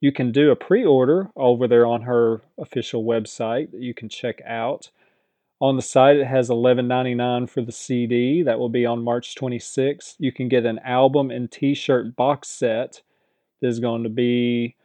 You 0.01 0.11
can 0.11 0.33
do 0.33 0.51
a 0.51 0.55
pre 0.57 0.83
order 0.83 1.29
over 1.37 1.65
there 1.65 1.85
on 1.85 2.01
her 2.01 2.41
official 2.57 3.05
website 3.05 3.71
that 3.71 3.79
you 3.79 3.93
can 3.93 4.09
check 4.09 4.41
out. 4.45 4.89
On 5.59 5.75
the 5.75 5.81
site, 5.81 6.17
it 6.17 6.27
has 6.27 6.49
$11.99 6.49 7.49
for 7.49 7.61
the 7.61 7.71
CD. 7.71 8.43
That 8.43 8.59
will 8.59 8.69
be 8.69 8.85
on 8.85 9.03
March 9.03 9.33
26th. 9.33 10.13
You 10.19 10.31
can 10.31 10.49
get 10.49 10.67
an 10.67 10.77
album 10.79 11.31
and 11.31 11.51
t 11.51 11.73
shirt 11.73 12.15
box 12.15 12.47
set 12.47 13.01
that 13.61 13.67
is 13.67 13.79
going 13.79 14.03
to 14.03 14.09
be 14.09 14.75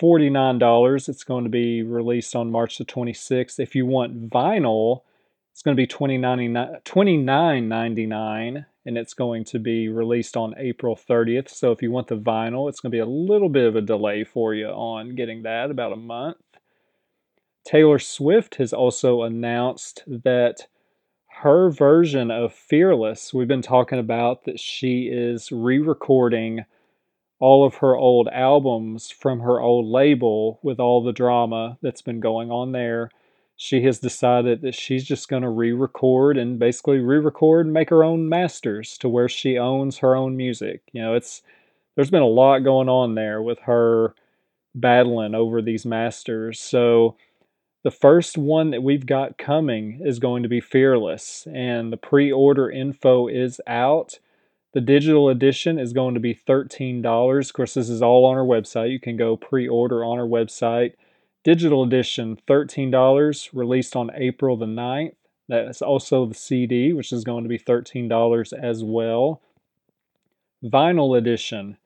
$49. 0.00 1.08
It's 1.08 1.24
going 1.24 1.44
to 1.44 1.50
be 1.50 1.82
released 1.82 2.36
on 2.36 2.50
March 2.50 2.76
the 2.76 2.84
26th. 2.84 3.58
If 3.58 3.74
you 3.74 3.86
want 3.86 4.28
vinyl, 4.28 5.04
it's 5.52 5.62
going 5.62 5.74
to 5.74 5.82
be 5.82 5.86
$29.99 5.86 8.66
and 8.84 8.98
it's 8.98 9.14
going 9.14 9.44
to 9.44 9.58
be 9.58 9.88
released 9.88 10.36
on 10.36 10.54
April 10.58 10.94
30th. 10.96 11.48
So 11.48 11.72
if 11.72 11.80
you 11.80 11.90
want 11.90 12.08
the 12.08 12.16
vinyl, 12.16 12.68
it's 12.68 12.80
going 12.80 12.90
to 12.90 12.96
be 12.96 13.00
a 13.00 13.06
little 13.06 13.48
bit 13.48 13.66
of 13.66 13.76
a 13.76 13.80
delay 13.80 14.24
for 14.24 14.52
you 14.54 14.66
on 14.66 15.14
getting 15.14 15.44
that, 15.44 15.70
about 15.70 15.92
a 15.92 15.96
month. 15.96 16.36
Taylor 17.64 17.98
Swift 17.98 18.56
has 18.56 18.72
also 18.72 19.22
announced 19.22 20.02
that 20.06 20.66
her 21.42 21.70
version 21.70 22.30
of 22.30 22.52
Fearless, 22.52 23.32
we've 23.32 23.48
been 23.48 23.62
talking 23.62 23.98
about 23.98 24.44
that 24.44 24.60
she 24.60 25.08
is 25.08 25.50
re 25.50 25.78
recording 25.78 26.64
all 27.38 27.64
of 27.64 27.76
her 27.76 27.96
old 27.96 28.28
albums 28.28 29.10
from 29.10 29.40
her 29.40 29.60
old 29.60 29.86
label 29.86 30.60
with 30.62 30.78
all 30.78 31.02
the 31.02 31.12
drama 31.12 31.76
that's 31.82 32.02
been 32.02 32.20
going 32.20 32.50
on 32.50 32.72
there. 32.72 33.10
She 33.56 33.82
has 33.82 33.98
decided 33.98 34.62
that 34.62 34.74
she's 34.74 35.04
just 35.04 35.28
going 35.28 35.42
to 35.42 35.48
re 35.48 35.72
record 35.72 36.36
and 36.36 36.58
basically 36.58 36.98
re 36.98 37.18
record 37.18 37.66
and 37.66 37.72
make 37.72 37.90
her 37.90 38.04
own 38.04 38.28
masters 38.28 38.96
to 38.98 39.08
where 39.08 39.28
she 39.28 39.58
owns 39.58 39.98
her 39.98 40.14
own 40.14 40.36
music. 40.36 40.82
You 40.92 41.02
know, 41.02 41.14
it's 41.14 41.42
there's 41.94 42.10
been 42.10 42.22
a 42.22 42.26
lot 42.26 42.60
going 42.60 42.88
on 42.88 43.14
there 43.14 43.42
with 43.42 43.58
her 43.60 44.14
battling 44.74 45.34
over 45.34 45.60
these 45.60 45.84
masters. 45.84 46.58
So 46.60 47.16
the 47.82 47.90
first 47.90 48.38
one 48.38 48.70
that 48.70 48.82
we've 48.82 49.06
got 49.06 49.38
coming 49.38 50.00
is 50.04 50.18
going 50.18 50.42
to 50.44 50.48
be 50.48 50.60
Fearless, 50.60 51.46
and 51.52 51.92
the 51.92 51.96
pre 51.96 52.30
order 52.30 52.70
info 52.70 53.26
is 53.26 53.60
out. 53.66 54.18
The 54.72 54.80
digital 54.80 55.28
edition 55.28 55.78
is 55.78 55.92
going 55.92 56.14
to 56.14 56.20
be 56.20 56.34
$13. 56.34 57.04
Of 57.40 57.52
course, 57.52 57.74
this 57.74 57.88
is 57.90 58.00
all 58.00 58.24
on 58.24 58.36
our 58.36 58.44
website. 58.44 58.90
You 58.90 59.00
can 59.00 59.16
go 59.16 59.36
pre 59.36 59.68
order 59.68 60.04
on 60.04 60.18
our 60.18 60.26
website. 60.26 60.94
Digital 61.44 61.82
edition, 61.82 62.38
$13, 62.48 63.48
released 63.52 63.96
on 63.96 64.12
April 64.14 64.56
the 64.56 64.66
9th. 64.66 65.16
That's 65.48 65.82
also 65.82 66.24
the 66.24 66.34
CD, 66.34 66.92
which 66.92 67.12
is 67.12 67.24
going 67.24 67.42
to 67.42 67.48
be 67.48 67.58
$13 67.58 68.52
as 68.52 68.84
well. 68.84 69.42
Vinyl 70.64 71.18
edition, 71.18 71.76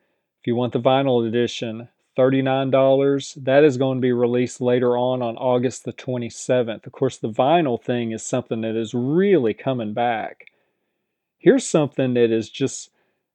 if 0.40 0.46
you 0.46 0.54
want 0.54 0.74
the 0.74 0.78
vinyl 0.78 1.26
edition, 1.26 1.88
$39. 2.16 3.44
That 3.44 3.64
is 3.64 3.76
going 3.76 3.98
to 3.98 4.02
be 4.02 4.12
released 4.12 4.60
later 4.60 4.96
on 4.96 5.22
on 5.22 5.36
August 5.36 5.84
the 5.84 5.92
27th. 5.92 6.86
Of 6.86 6.92
course, 6.92 7.18
the 7.18 7.30
vinyl 7.30 7.82
thing 7.82 8.12
is 8.12 8.22
something 8.22 8.62
that 8.62 8.76
is 8.76 8.94
really 8.94 9.54
coming 9.54 9.92
back. 9.92 10.46
Here's 11.38 11.66
something 11.66 12.14
that 12.14 12.30
is 12.30 12.48
just 12.48 12.90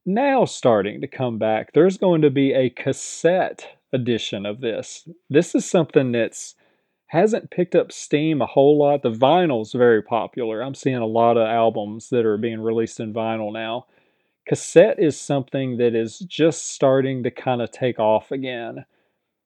now 0.05 0.45
starting 0.45 1.01
to 1.01 1.07
come 1.07 1.37
back. 1.37 1.73
There's 1.73 1.97
going 1.97 2.21
to 2.23 2.29
be 2.29 2.53
a 2.53 2.69
cassette 2.69 3.77
edition 3.93 4.45
of 4.45 4.61
this. 4.61 5.07
This 5.29 5.53
is 5.53 5.65
something 5.65 6.11
that's 6.11 6.55
hasn't 7.07 7.51
picked 7.51 7.75
up 7.75 7.91
steam 7.91 8.41
a 8.41 8.45
whole 8.45 8.77
lot. 8.77 9.01
The 9.01 9.11
vinyl's 9.11 9.73
very 9.73 10.01
popular. 10.01 10.61
I'm 10.61 10.73
seeing 10.73 10.95
a 10.95 11.05
lot 11.05 11.35
of 11.35 11.45
albums 11.45 12.09
that 12.09 12.25
are 12.25 12.37
being 12.37 12.61
released 12.61 13.01
in 13.01 13.13
vinyl 13.13 13.51
now 13.51 13.85
cassette 14.47 14.99
is 14.99 15.19
something 15.19 15.77
that 15.77 15.95
is 15.95 16.19
just 16.19 16.71
starting 16.71 17.23
to 17.23 17.31
kind 17.31 17.61
of 17.61 17.71
take 17.71 17.99
off 17.99 18.31
again. 18.31 18.85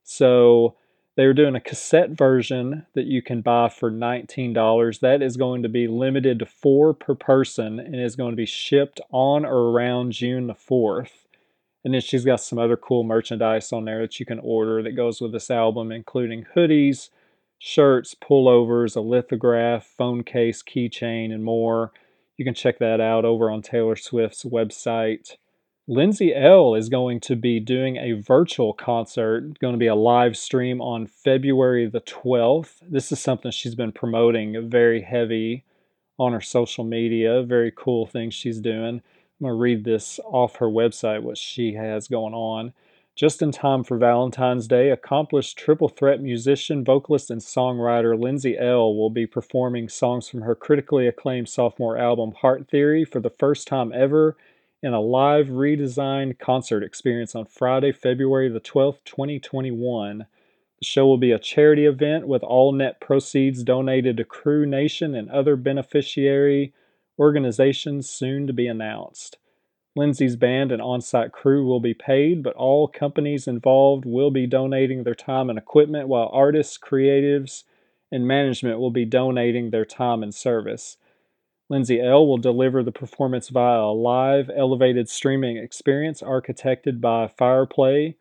So 0.04 0.76
they 1.16 1.26
were 1.26 1.34
doing 1.34 1.56
a 1.56 1.62
cassette 1.62 2.12
version 2.12 2.86
that 2.94 3.06
you 3.06 3.22
can 3.22 3.42
buy 3.42 3.70
for 3.70 3.90
$19. 3.90 5.00
That 5.00 5.22
is 5.22 5.38
going 5.38 5.64
to 5.64 5.70
be 5.70 5.88
limited 5.88 6.40
to 6.40 6.46
four 6.46 6.94
per 6.94 7.16
person 7.16 7.80
and 7.80 7.96
is 7.96 8.16
going 8.16 8.32
to 8.32 8.36
be 8.36 8.46
shipped 8.46 9.00
on 9.12 9.46
or 9.46 9.72
around 9.72 10.12
June 10.12 10.48
the 10.48 10.54
4th. 10.54 11.26
And 11.84 11.94
then 11.94 12.02
she's 12.02 12.26
got 12.26 12.42
some 12.42 12.58
other 12.58 12.76
cool 12.76 13.04
merchandise 13.04 13.72
on 13.72 13.86
there 13.86 14.02
that 14.02 14.20
you 14.20 14.26
can 14.26 14.40
order 14.40 14.82
that 14.82 14.96
goes 14.96 15.22
with 15.22 15.32
this 15.32 15.52
album, 15.52 15.92
including 15.92 16.46
hoodies, 16.56 17.10
shirts, 17.60 18.16
pullovers, 18.16 18.96
a 18.96 19.02
lithograph, 19.02 19.86
phone 19.86 20.24
case, 20.24 20.64
keychain, 20.64 21.32
and 21.32 21.44
more. 21.44 21.92
You 22.38 22.46
can 22.46 22.54
check 22.54 22.80
that 22.80 23.00
out 23.00 23.26
over 23.26 23.50
on 23.50 23.62
Taylor 23.62 23.96
Swift's 23.96 24.44
website. 24.44 25.38
Lindsay 25.88 26.34
Ell 26.34 26.74
is 26.74 26.90
going 26.90 27.20
to 27.22 27.36
be 27.36 27.60
doing 27.60 27.98
a 27.98 28.14
virtual 28.14 28.74
concert, 28.74 29.60
going 29.60 29.74
to 29.74 29.80
be 29.80 29.88
a 29.88 29.96
live 29.96 30.36
stream 30.36 30.82
on 30.82 31.06
February 31.06 31.88
the 31.88 32.02
12th. 32.02 32.78
This 32.82 33.12
is 33.12 33.20
something 33.20 33.52
she's 33.52 33.76
been 33.76 33.92
promoting 33.92 34.70
very 34.70 35.02
heavy 35.02 35.64
on 36.18 36.34
her 36.34 36.42
social 36.42 36.84
media. 36.84 37.44
Very 37.44 37.72
cool 37.76 38.08
thing 38.08 38.32
she's 38.32 38.60
doing. 38.60 38.96
I'm 38.96 39.44
going 39.44 39.52
to 39.52 39.62
read 39.62 39.84
this 39.84 40.20
off 40.26 40.56
her 40.56 40.68
website, 40.68 41.22
what 41.22 41.38
she 41.38 41.74
has 41.74 42.08
going 42.08 42.34
on. 42.34 42.74
Just 43.16 43.42
in 43.42 43.54
time 43.54 43.86
for 43.86 43.98
Valentine's 43.98 44.68
Day, 44.68 44.90
accomplished 44.90 45.58
triple 45.58 45.88
threat 45.88 46.22
musician, 46.22 46.84
vocalist, 46.84 47.32
and 47.32 47.40
songwriter 47.40 48.20
Lindsay 48.20 48.58
Ell 48.58 48.94
will 48.94 49.10
be 49.10 49.26
performing 49.26 49.88
songs 49.88 50.28
from 50.28 50.42
her 50.42 50.54
critically 50.54 51.08
acclaimed 51.08 51.48
sophomore 51.48 51.98
album 51.98 52.34
Heart 52.34 52.68
Theory 52.68 53.06
for 53.06 53.22
the 53.22 53.30
first 53.30 53.70
time 53.70 53.94
ever 53.94 54.36
in 54.84 54.94
a 54.94 55.00
live 55.00 55.48
redesigned 55.48 56.40
concert 56.40 56.84
experience 56.84 57.36
on 57.36 57.46
Friday, 57.46 57.94
February 57.94 58.50
the 58.50 58.60
12th, 58.60 59.00
2021. 59.06 60.26
The 60.80 60.86
show 60.86 61.08
will 61.08 61.18
be 61.18 61.32
a 61.32 61.40
charity 61.40 61.86
event 61.86 62.28
with 62.28 62.44
all 62.44 62.74
net 62.74 63.00
proceeds 63.00 63.64
donated 63.64 64.18
to 64.18 64.26
Crew 64.26 64.66
Nation 64.66 65.16
and 65.16 65.30
other 65.30 65.56
beneficiary 65.56 66.74
organizations 67.18 68.10
soon 68.10 68.46
to 68.46 68.52
be 68.52 68.68
announced. 68.68 69.38
Lindsay's 69.96 70.36
band 70.36 70.72
and 70.72 70.82
on 70.82 71.00
site 71.00 71.32
crew 71.32 71.66
will 71.66 71.80
be 71.80 71.94
paid, 71.94 72.44
but 72.44 72.56
all 72.56 72.88
companies 72.88 73.48
involved 73.48 74.06
will 74.06 74.30
be 74.30 74.46
donating 74.46 75.04
their 75.04 75.16
time 75.16 75.50
and 75.50 75.58
equipment, 75.58 76.10
while 76.10 76.30
artists, 76.34 76.78
creatives, 76.78 77.64
and 78.12 78.28
management 78.28 78.80
will 78.80 78.92
be 78.92 79.06
donating 79.06 79.70
their 79.70 79.86
time 79.86 80.22
and 80.22 80.36
service. 80.36 80.98
Lindsay 81.70 82.00
Ell. 82.00 82.28
will 82.28 82.38
deliver 82.38 82.84
the 82.84 82.92
performance 82.92 83.50
via 83.50 83.80
a 83.80 83.94
live, 83.94 84.52
elevated 84.56 85.10
streaming 85.10 85.58
experience 85.58 86.22
architected 86.22 87.02
by 87.02 87.28
Fireplay, 87.28 88.16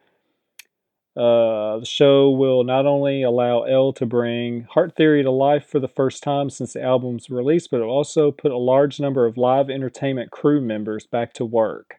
uh, 1.16 1.78
the 1.78 1.86
show 1.86 2.30
will 2.30 2.64
not 2.64 2.86
only 2.86 3.22
allow 3.22 3.62
Ell 3.62 3.92
to 3.92 4.04
bring 4.04 4.62
Heart 4.64 4.96
Theory 4.96 5.22
to 5.22 5.30
life 5.30 5.64
for 5.64 5.78
the 5.78 5.86
first 5.86 6.24
time 6.24 6.50
since 6.50 6.72
the 6.72 6.82
album's 6.82 7.30
release, 7.30 7.68
but 7.68 7.80
it 7.80 7.84
will 7.84 7.90
also 7.90 8.32
put 8.32 8.50
a 8.50 8.58
large 8.58 8.98
number 8.98 9.24
of 9.24 9.36
live 9.36 9.70
entertainment 9.70 10.32
crew 10.32 10.60
members 10.60 11.06
back 11.06 11.32
to 11.34 11.44
work. 11.44 11.98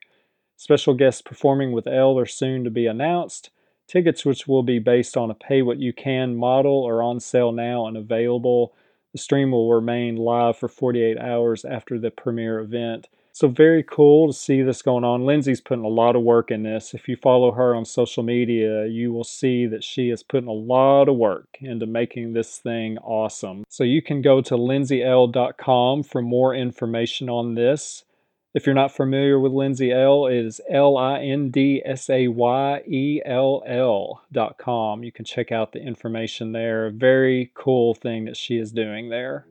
Special 0.57 0.93
guests 0.93 1.21
performing 1.21 1.71
with 1.71 1.87
Ell 1.87 2.19
are 2.19 2.25
soon 2.25 2.65
to 2.65 2.69
be 2.69 2.87
announced. 2.87 3.51
Tickets, 3.87 4.25
which 4.25 4.47
will 4.47 4.63
be 4.63 4.79
based 4.79 5.15
on 5.15 5.31
a 5.31 5.35
pay 5.35 5.61
what 5.61 5.77
you 5.77 5.93
can 5.93 6.35
model, 6.35 6.85
are 6.85 7.01
on 7.01 7.21
sale 7.21 7.53
now 7.53 7.87
and 7.87 7.95
available. 7.95 8.73
The 9.13 9.19
stream 9.19 9.51
will 9.51 9.71
remain 9.71 10.17
live 10.17 10.57
for 10.57 10.67
48 10.67 11.17
hours 11.17 11.63
after 11.63 11.97
the 11.97 12.11
premiere 12.11 12.59
event. 12.59 13.07
So 13.35 13.49
very 13.49 13.83
cool 13.83 14.27
to 14.27 14.33
see 14.33 14.61
this 14.61 14.81
going 14.81 15.03
on. 15.03 15.25
Lindsay's 15.25 15.59
putting 15.59 15.83
a 15.83 15.89
lot 15.89 16.15
of 16.15 16.21
work 16.21 16.51
in 16.51 16.63
this. 16.63 16.93
If 16.93 17.09
you 17.09 17.17
follow 17.17 17.51
her 17.51 17.75
on 17.75 17.83
social 17.83 18.23
media, 18.23 18.87
you 18.87 19.11
will 19.11 19.25
see 19.25 19.65
that 19.65 19.83
she 19.83 20.09
is 20.09 20.23
putting 20.23 20.47
a 20.47 20.53
lot 20.53 21.09
of 21.09 21.17
work 21.17 21.57
into 21.59 21.85
making 21.85 22.31
this 22.31 22.59
thing 22.59 22.97
awesome. 22.99 23.65
So 23.67 23.83
you 23.83 24.01
can 24.01 24.21
go 24.21 24.39
to 24.39 24.55
lindsayell.com 24.55 26.03
for 26.03 26.21
more 26.21 26.55
information 26.55 27.27
on 27.29 27.55
this. 27.55 28.05
If 28.53 28.65
you're 28.65 28.73
not 28.73 28.95
familiar 28.95 29.37
with 29.37 29.51
Lindsay 29.51 29.91
Ell, 29.91 30.27
it 30.27 30.45
is 30.45 30.61
L 30.69 30.95
I 30.95 31.19
N 31.19 31.49
D 31.49 31.81
S 31.85 32.09
A 32.09 32.29
Y 32.29 32.83
E 32.87 33.21
L 33.25 33.63
L 33.67 34.23
dot 34.31 34.57
com. 34.57 35.03
You 35.03 35.11
can 35.11 35.25
check 35.25 35.51
out 35.51 35.73
the 35.73 35.81
information 35.81 36.53
there. 36.53 36.89
Very 36.89 37.51
cool 37.53 37.95
thing 37.95 38.23
that 38.23 38.37
she 38.37 38.55
is 38.57 38.71
doing 38.71 39.09
there. 39.09 39.45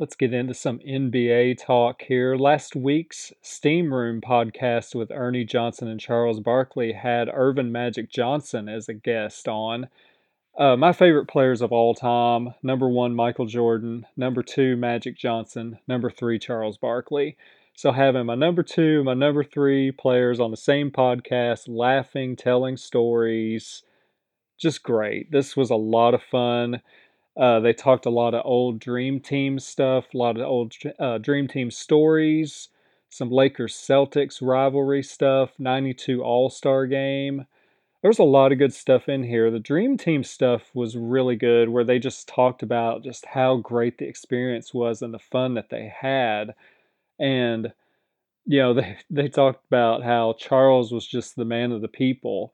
Let's 0.00 0.14
get 0.14 0.32
into 0.32 0.54
some 0.54 0.78
NBA 0.78 1.58
talk 1.66 2.02
here. 2.02 2.36
Last 2.36 2.76
week's 2.76 3.32
Steam 3.42 3.92
Room 3.92 4.20
podcast 4.20 4.94
with 4.94 5.10
Ernie 5.10 5.44
Johnson 5.44 5.88
and 5.88 5.98
Charles 5.98 6.38
Barkley 6.38 6.92
had 6.92 7.28
Earvin 7.28 7.72
Magic 7.72 8.08
Johnson 8.08 8.68
as 8.68 8.88
a 8.88 8.94
guest 8.94 9.48
on. 9.48 9.88
Uh, 10.56 10.76
my 10.76 10.92
favorite 10.92 11.26
players 11.26 11.60
of 11.60 11.72
all 11.72 11.96
time 11.96 12.54
number 12.62 12.88
one, 12.88 13.12
Michael 13.12 13.46
Jordan, 13.46 14.06
number 14.16 14.40
two, 14.40 14.76
Magic 14.76 15.16
Johnson, 15.18 15.80
number 15.88 16.10
three, 16.10 16.38
Charles 16.38 16.78
Barkley. 16.78 17.36
So, 17.74 17.90
having 17.90 18.26
my 18.26 18.36
number 18.36 18.62
two, 18.62 19.02
my 19.02 19.14
number 19.14 19.42
three 19.42 19.90
players 19.90 20.38
on 20.38 20.52
the 20.52 20.56
same 20.56 20.92
podcast, 20.92 21.64
laughing, 21.66 22.36
telling 22.36 22.76
stories, 22.76 23.82
just 24.60 24.84
great. 24.84 25.32
This 25.32 25.56
was 25.56 25.70
a 25.70 25.76
lot 25.76 26.14
of 26.14 26.22
fun. 26.22 26.82
Uh, 27.38 27.60
they 27.60 27.72
talked 27.72 28.04
a 28.04 28.10
lot 28.10 28.34
of 28.34 28.42
old 28.44 28.80
Dream 28.80 29.20
Team 29.20 29.60
stuff, 29.60 30.12
a 30.12 30.16
lot 30.18 30.36
of 30.36 30.42
old 30.42 30.74
uh, 30.98 31.18
Dream 31.18 31.46
Team 31.46 31.70
stories, 31.70 32.68
some 33.08 33.30
Lakers 33.30 33.74
Celtics 33.74 34.40
rivalry 34.42 35.04
stuff, 35.04 35.52
92 35.58 36.22
All 36.22 36.50
Star 36.50 36.86
game. 36.86 37.46
There's 38.02 38.18
a 38.18 38.24
lot 38.24 38.52
of 38.52 38.58
good 38.58 38.72
stuff 38.72 39.08
in 39.08 39.22
here. 39.22 39.50
The 39.50 39.60
Dream 39.60 39.96
Team 39.96 40.24
stuff 40.24 40.70
was 40.74 40.96
really 40.96 41.36
good, 41.36 41.68
where 41.68 41.84
they 41.84 41.98
just 42.00 42.28
talked 42.28 42.62
about 42.62 43.04
just 43.04 43.26
how 43.26 43.56
great 43.56 43.98
the 43.98 44.06
experience 44.08 44.74
was 44.74 45.00
and 45.02 45.14
the 45.14 45.18
fun 45.18 45.54
that 45.54 45.70
they 45.70 45.92
had. 45.96 46.54
And, 47.20 47.72
you 48.46 48.58
know, 48.60 48.74
they, 48.76 48.98
they 49.10 49.28
talked 49.28 49.64
about 49.68 50.02
how 50.02 50.34
Charles 50.38 50.92
was 50.92 51.06
just 51.06 51.36
the 51.36 51.44
man 51.44 51.72
of 51.72 51.82
the 51.82 51.88
people. 51.88 52.52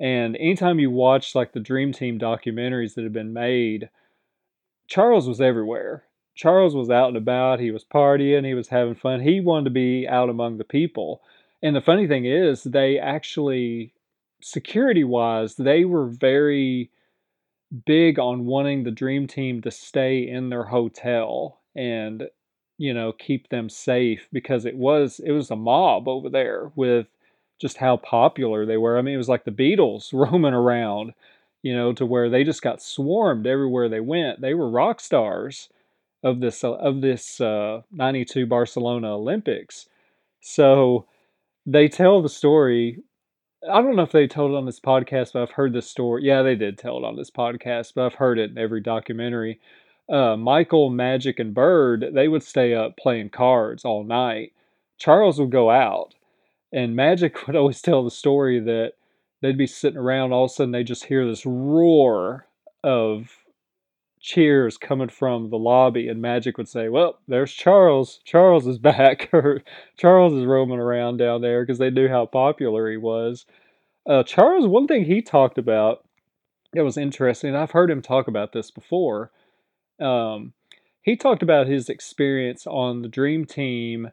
And 0.00 0.36
anytime 0.36 0.78
you 0.78 0.90
watch 0.90 1.34
like 1.34 1.52
the 1.52 1.60
Dream 1.60 1.92
Team 1.92 2.18
documentaries 2.18 2.94
that 2.94 3.04
have 3.04 3.12
been 3.12 3.32
made, 3.32 3.90
Charles 4.86 5.28
was 5.28 5.40
everywhere. 5.40 6.04
Charles 6.34 6.74
was 6.74 6.90
out 6.90 7.08
and 7.08 7.16
about. 7.16 7.60
He 7.60 7.70
was 7.70 7.84
partying. 7.84 8.46
He 8.46 8.54
was 8.54 8.68
having 8.68 8.94
fun. 8.94 9.20
He 9.20 9.40
wanted 9.40 9.64
to 9.64 9.70
be 9.70 10.06
out 10.08 10.28
among 10.30 10.58
the 10.58 10.64
people. 10.64 11.22
And 11.62 11.76
the 11.76 11.80
funny 11.80 12.06
thing 12.06 12.24
is, 12.24 12.64
they 12.64 12.98
actually, 12.98 13.92
security 14.40 15.04
wise, 15.04 15.56
they 15.56 15.84
were 15.84 16.06
very 16.06 16.90
big 17.86 18.18
on 18.18 18.46
wanting 18.46 18.84
the 18.84 18.90
dream 18.90 19.26
team 19.26 19.62
to 19.62 19.70
stay 19.70 20.26
in 20.28 20.50
their 20.50 20.64
hotel 20.64 21.60
and 21.74 22.28
you 22.76 22.92
know 22.92 23.12
keep 23.12 23.48
them 23.48 23.68
safe 23.68 24.28
because 24.32 24.66
it 24.66 24.76
was 24.76 25.20
it 25.20 25.32
was 25.32 25.50
a 25.50 25.56
mob 25.56 26.06
over 26.06 26.28
there 26.28 26.70
with 26.74 27.06
just 27.58 27.78
how 27.78 27.96
popular 27.96 28.66
they 28.66 28.76
were 28.76 28.98
i 28.98 29.02
mean 29.02 29.14
it 29.14 29.18
was 29.18 29.28
like 29.28 29.44
the 29.44 29.50
beatles 29.50 30.12
roaming 30.12 30.52
around 30.52 31.14
you 31.62 31.74
know, 31.74 31.92
to 31.94 32.04
where 32.04 32.28
they 32.28 32.44
just 32.44 32.62
got 32.62 32.82
swarmed 32.82 33.46
everywhere 33.46 33.88
they 33.88 34.00
went. 34.00 34.40
They 34.40 34.54
were 34.54 34.68
rock 34.68 35.00
stars 35.00 35.68
of 36.22 36.40
this 36.40 36.62
of 36.64 37.00
this 37.00 37.40
uh, 37.40 37.82
92 37.92 38.46
Barcelona 38.46 39.16
Olympics. 39.16 39.88
So 40.40 41.06
they 41.66 41.88
tell 41.88 42.22
the 42.22 42.28
story. 42.28 42.98
I 43.70 43.80
don't 43.80 43.94
know 43.94 44.02
if 44.02 44.10
they 44.10 44.26
told 44.26 44.52
it 44.52 44.56
on 44.56 44.66
this 44.66 44.80
podcast, 44.80 45.32
but 45.32 45.42
I've 45.42 45.52
heard 45.52 45.72
this 45.72 45.88
story. 45.88 46.24
Yeah, 46.24 46.42
they 46.42 46.56
did 46.56 46.78
tell 46.78 46.98
it 46.98 47.04
on 47.04 47.14
this 47.16 47.30
podcast, 47.30 47.92
but 47.94 48.06
I've 48.06 48.14
heard 48.14 48.38
it 48.38 48.50
in 48.50 48.58
every 48.58 48.80
documentary. 48.80 49.60
Uh, 50.12 50.36
Michael, 50.36 50.90
Magic, 50.90 51.38
and 51.38 51.54
Bird, 51.54 52.06
they 52.12 52.26
would 52.26 52.42
stay 52.42 52.74
up 52.74 52.96
playing 52.96 53.30
cards 53.30 53.84
all 53.84 54.02
night. 54.02 54.52
Charles 54.98 55.38
would 55.38 55.52
go 55.52 55.70
out, 55.70 56.14
and 56.72 56.96
Magic 56.96 57.46
would 57.46 57.54
always 57.54 57.80
tell 57.80 58.02
the 58.02 58.10
story 58.10 58.58
that 58.58 58.94
they'd 59.42 59.58
be 59.58 59.66
sitting 59.66 59.98
around, 59.98 60.32
all 60.32 60.44
of 60.44 60.50
a 60.50 60.54
sudden 60.54 60.72
they 60.72 60.84
just 60.84 61.04
hear 61.04 61.26
this 61.26 61.44
roar 61.44 62.46
of 62.82 63.36
cheers 64.20 64.78
coming 64.78 65.08
from 65.08 65.50
the 65.50 65.58
lobby, 65.58 66.08
and 66.08 66.22
Magic 66.22 66.56
would 66.56 66.68
say, 66.68 66.88
Well, 66.88 67.18
there's 67.28 67.52
Charles. 67.52 68.20
Charles 68.24 68.66
is 68.66 68.78
back, 68.78 69.28
or 69.32 69.62
Charles 69.98 70.32
is 70.32 70.46
roaming 70.46 70.78
around 70.78 71.18
down 71.18 71.42
there 71.42 71.62
because 71.62 71.78
they 71.78 71.90
knew 71.90 72.08
how 72.08 72.24
popular 72.24 72.90
he 72.90 72.96
was. 72.96 73.44
Uh, 74.08 74.22
Charles, 74.22 74.66
one 74.66 74.86
thing 74.86 75.04
he 75.04 75.20
talked 75.20 75.58
about 75.58 76.04
that 76.72 76.84
was 76.84 76.96
interesting, 76.96 77.54
I've 77.54 77.72
heard 77.72 77.90
him 77.90 78.00
talk 78.00 78.28
about 78.28 78.52
this 78.52 78.70
before. 78.70 79.30
Um, 80.00 80.54
he 81.02 81.16
talked 81.16 81.42
about 81.42 81.66
his 81.66 81.88
experience 81.88 82.66
on 82.66 83.02
the 83.02 83.08
Dream 83.08 83.44
Team 83.44 84.10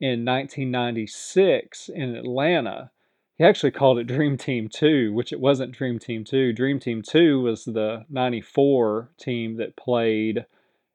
in 0.00 0.24
1996 0.24 1.88
in 1.88 2.14
Atlanta 2.14 2.90
he 3.36 3.44
actually 3.44 3.72
called 3.72 3.98
it 3.98 4.06
Dream 4.06 4.36
Team 4.36 4.68
2, 4.68 5.12
which 5.12 5.32
it 5.32 5.40
wasn't 5.40 5.72
Dream 5.72 5.98
Team 5.98 6.24
2. 6.24 6.52
Dream 6.52 6.78
Team 6.78 7.02
2 7.02 7.40
was 7.40 7.64
the 7.64 8.04
94 8.08 9.10
team 9.18 9.56
that 9.56 9.76
played 9.76 10.46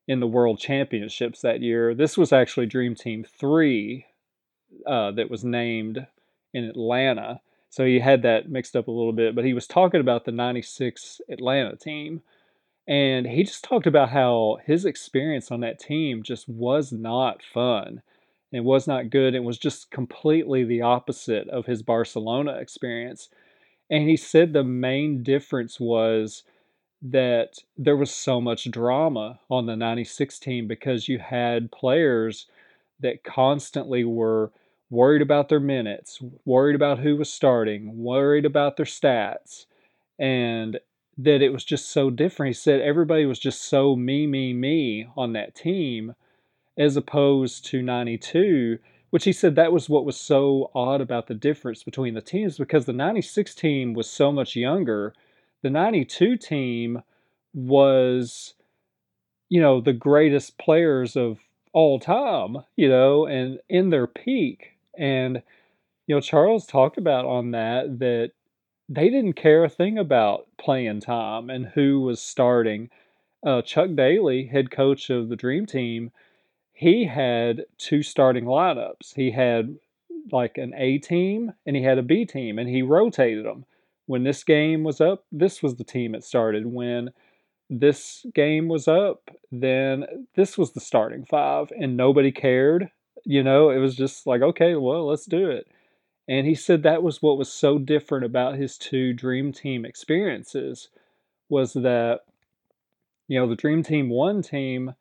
in 0.07 0.19
the 0.19 0.27
World 0.27 0.57
Championships 0.57 1.41
that 1.41 1.61
year. 1.61 1.93
This 1.93 2.17
was 2.17 2.31
actually 2.31 2.65
Dream 2.65 2.95
Team 2.95 3.25
3 3.25 4.05
uh, 4.87 5.11
that 5.11 5.29
was 5.29 5.43
named 5.43 6.07
in 6.53 6.63
Atlanta. 6.63 7.41
So 7.69 7.85
he 7.85 7.99
had 7.99 8.21
that 8.23 8.49
mixed 8.49 8.75
up 8.75 8.87
a 8.87 8.91
little 8.91 9.13
bit, 9.13 9.35
but 9.35 9.45
he 9.45 9.53
was 9.53 9.67
talking 9.67 9.99
about 9.99 10.25
the 10.25 10.31
96 10.31 11.21
Atlanta 11.29 11.75
team. 11.75 12.21
And 12.87 13.27
he 13.27 13.43
just 13.43 13.63
talked 13.63 13.85
about 13.85 14.09
how 14.09 14.57
his 14.65 14.85
experience 14.85 15.51
on 15.51 15.59
that 15.59 15.79
team 15.79 16.23
just 16.23 16.47
was 16.49 16.91
not 16.91 17.43
fun. 17.43 18.01
It 18.51 18.61
was 18.63 18.87
not 18.87 19.09
good. 19.09 19.35
It 19.35 19.43
was 19.43 19.57
just 19.57 19.91
completely 19.91 20.63
the 20.63 20.81
opposite 20.81 21.47
of 21.49 21.65
his 21.65 21.83
Barcelona 21.83 22.53
experience. 22.53 23.29
And 23.89 24.07
he 24.09 24.17
said 24.17 24.53
the 24.53 24.63
main 24.63 25.23
difference 25.23 25.79
was 25.79 26.43
that 27.01 27.59
there 27.77 27.97
was 27.97 28.11
so 28.11 28.41
much 28.41 28.69
drama 28.71 29.39
on 29.49 29.65
the 29.65 29.75
96 29.75 30.39
team 30.39 30.67
because 30.67 31.07
you 31.07 31.19
had 31.19 31.71
players 31.71 32.47
that 32.99 33.23
constantly 33.23 34.03
were 34.03 34.51
worried 34.89 35.21
about 35.21 35.49
their 35.49 35.59
minutes, 35.59 36.19
worried 36.45 36.75
about 36.75 36.99
who 36.99 37.15
was 37.17 37.31
starting, 37.31 38.03
worried 38.03 38.45
about 38.45 38.77
their 38.77 38.85
stats, 38.85 39.65
and 40.19 40.79
that 41.17 41.41
it 41.41 41.53
was 41.53 41.63
just 41.63 41.89
so 41.91 42.09
different. 42.09 42.49
He 42.49 42.53
said 42.53 42.81
everybody 42.81 43.25
was 43.25 43.39
just 43.39 43.63
so 43.63 43.95
me, 43.95 44.27
me, 44.27 44.53
me 44.53 45.07
on 45.15 45.33
that 45.33 45.55
team 45.55 46.15
as 46.79 46.95
opposed 46.95 47.65
to 47.65 47.81
92, 47.81 48.79
which 49.09 49.25
he 49.25 49.33
said 49.33 49.55
that 49.55 49.73
was 49.73 49.89
what 49.89 50.05
was 50.05 50.17
so 50.17 50.71
odd 50.73 51.01
about 51.01 51.27
the 51.27 51.35
difference 51.35 51.83
between 51.83 52.13
the 52.13 52.21
teams 52.21 52.57
because 52.57 52.85
the 52.85 52.93
96 52.93 53.53
team 53.53 53.93
was 53.93 54.09
so 54.09 54.31
much 54.31 54.55
younger. 54.55 55.13
The 55.61 55.69
92 55.69 56.37
team 56.37 57.03
was, 57.53 58.53
you 59.49 59.61
know, 59.61 59.81
the 59.81 59.93
greatest 59.93 60.57
players 60.57 61.17
of 61.17 61.39
all 61.73 61.99
time, 61.99 62.57
you 62.77 62.87
know, 62.87 63.25
and 63.25 63.59
in 63.67 63.89
their 63.89 64.07
peak. 64.07 64.77
And, 64.97 65.43
you 66.07 66.15
know, 66.15 66.21
Charles 66.21 66.65
talked 66.65 66.97
about 66.97 67.25
on 67.25 67.51
that 67.51 67.99
that 67.99 68.31
they 68.87 69.09
didn't 69.09 69.33
care 69.33 69.65
a 69.65 69.69
thing 69.69 69.97
about 69.97 70.47
playing 70.57 71.01
time 71.01 71.49
and 71.49 71.67
who 71.67 71.99
was 72.01 72.21
starting. 72.21 72.89
Uh, 73.45 73.61
Chuck 73.61 73.89
Daly, 73.95 74.45
head 74.45 74.71
coach 74.71 75.09
of 75.09 75.29
the 75.29 75.35
Dream 75.35 75.65
Team, 75.65 76.11
he 76.79 77.03
had 77.03 77.65
two 77.77 78.01
starting 78.01 78.45
lineups. 78.45 79.13
He 79.13 79.31
had 79.31 79.77
like 80.31 80.57
an 80.57 80.73
A 80.77 80.97
team 80.97 81.51
and 81.65 81.75
he 81.75 81.83
had 81.83 81.97
a 81.97 82.01
B 82.01 82.23
team, 82.23 82.57
and 82.57 82.69
he 82.69 82.81
rotated 82.81 83.45
them. 83.45 83.65
When 84.05 84.23
this 84.23 84.45
game 84.45 84.85
was 84.85 85.01
up, 85.01 85.25
this 85.29 85.61
was 85.61 85.75
the 85.75 85.83
team 85.83 86.15
it 86.15 86.23
started. 86.23 86.65
When 86.67 87.09
this 87.69 88.25
game 88.33 88.69
was 88.69 88.87
up, 88.87 89.29
then 89.51 90.05
this 90.37 90.57
was 90.57 90.71
the 90.71 90.79
starting 90.79 91.25
five, 91.25 91.69
and 91.77 91.97
nobody 91.97 92.31
cared. 92.31 92.89
You 93.25 93.43
know, 93.43 93.71
it 93.71 93.79
was 93.79 93.97
just 93.97 94.25
like, 94.25 94.41
okay, 94.41 94.75
well, 94.75 95.05
let's 95.05 95.25
do 95.25 95.49
it. 95.49 95.67
And 96.29 96.47
he 96.47 96.55
said 96.55 96.83
that 96.83 97.03
was 97.03 97.21
what 97.21 97.37
was 97.37 97.51
so 97.51 97.77
different 97.77 98.23
about 98.23 98.55
his 98.55 98.77
two 98.77 99.11
dream 99.11 99.51
team 99.51 99.83
experiences 99.83 100.87
was 101.49 101.73
that, 101.73 102.21
you 103.27 103.37
know, 103.37 103.49
the 103.49 103.57
dream 103.57 103.83
team 103.83 104.07
one 104.07 104.41
team 104.41 104.93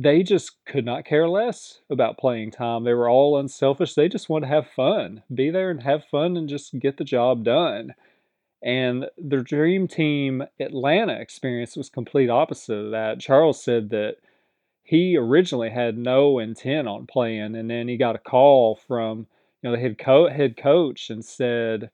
they 0.00 0.22
just 0.22 0.64
could 0.64 0.84
not 0.84 1.04
care 1.04 1.28
less 1.28 1.80
about 1.90 2.18
playing 2.18 2.52
time. 2.52 2.84
They 2.84 2.94
were 2.94 3.08
all 3.10 3.36
unselfish. 3.36 3.94
They 3.94 4.08
just 4.08 4.28
wanted 4.28 4.46
to 4.46 4.52
have 4.54 4.70
fun, 4.70 5.24
be 5.34 5.50
there 5.50 5.70
and 5.70 5.82
have 5.82 6.04
fun 6.04 6.36
and 6.36 6.48
just 6.48 6.78
get 6.78 6.98
the 6.98 7.04
job 7.04 7.42
done. 7.42 7.94
And 8.62 9.06
the 9.18 9.38
dream 9.38 9.88
team 9.88 10.44
Atlanta 10.60 11.14
experience 11.14 11.76
was 11.76 11.90
complete 11.90 12.30
opposite 12.30 12.74
of 12.74 12.90
that. 12.92 13.18
Charles 13.18 13.62
said 13.62 13.90
that 13.90 14.18
he 14.84 15.16
originally 15.16 15.70
had 15.70 15.98
no 15.98 16.38
intent 16.38 16.86
on 16.86 17.06
playing, 17.06 17.56
and 17.56 17.68
then 17.68 17.88
he 17.88 17.96
got 17.96 18.16
a 18.16 18.20
call 18.20 18.76
from 18.76 19.26
you 19.62 19.68
know 19.68 19.72
the 19.72 19.82
head, 19.82 19.98
co- 19.98 20.28
head 20.30 20.56
coach 20.56 21.10
and 21.10 21.24
said, 21.24 21.90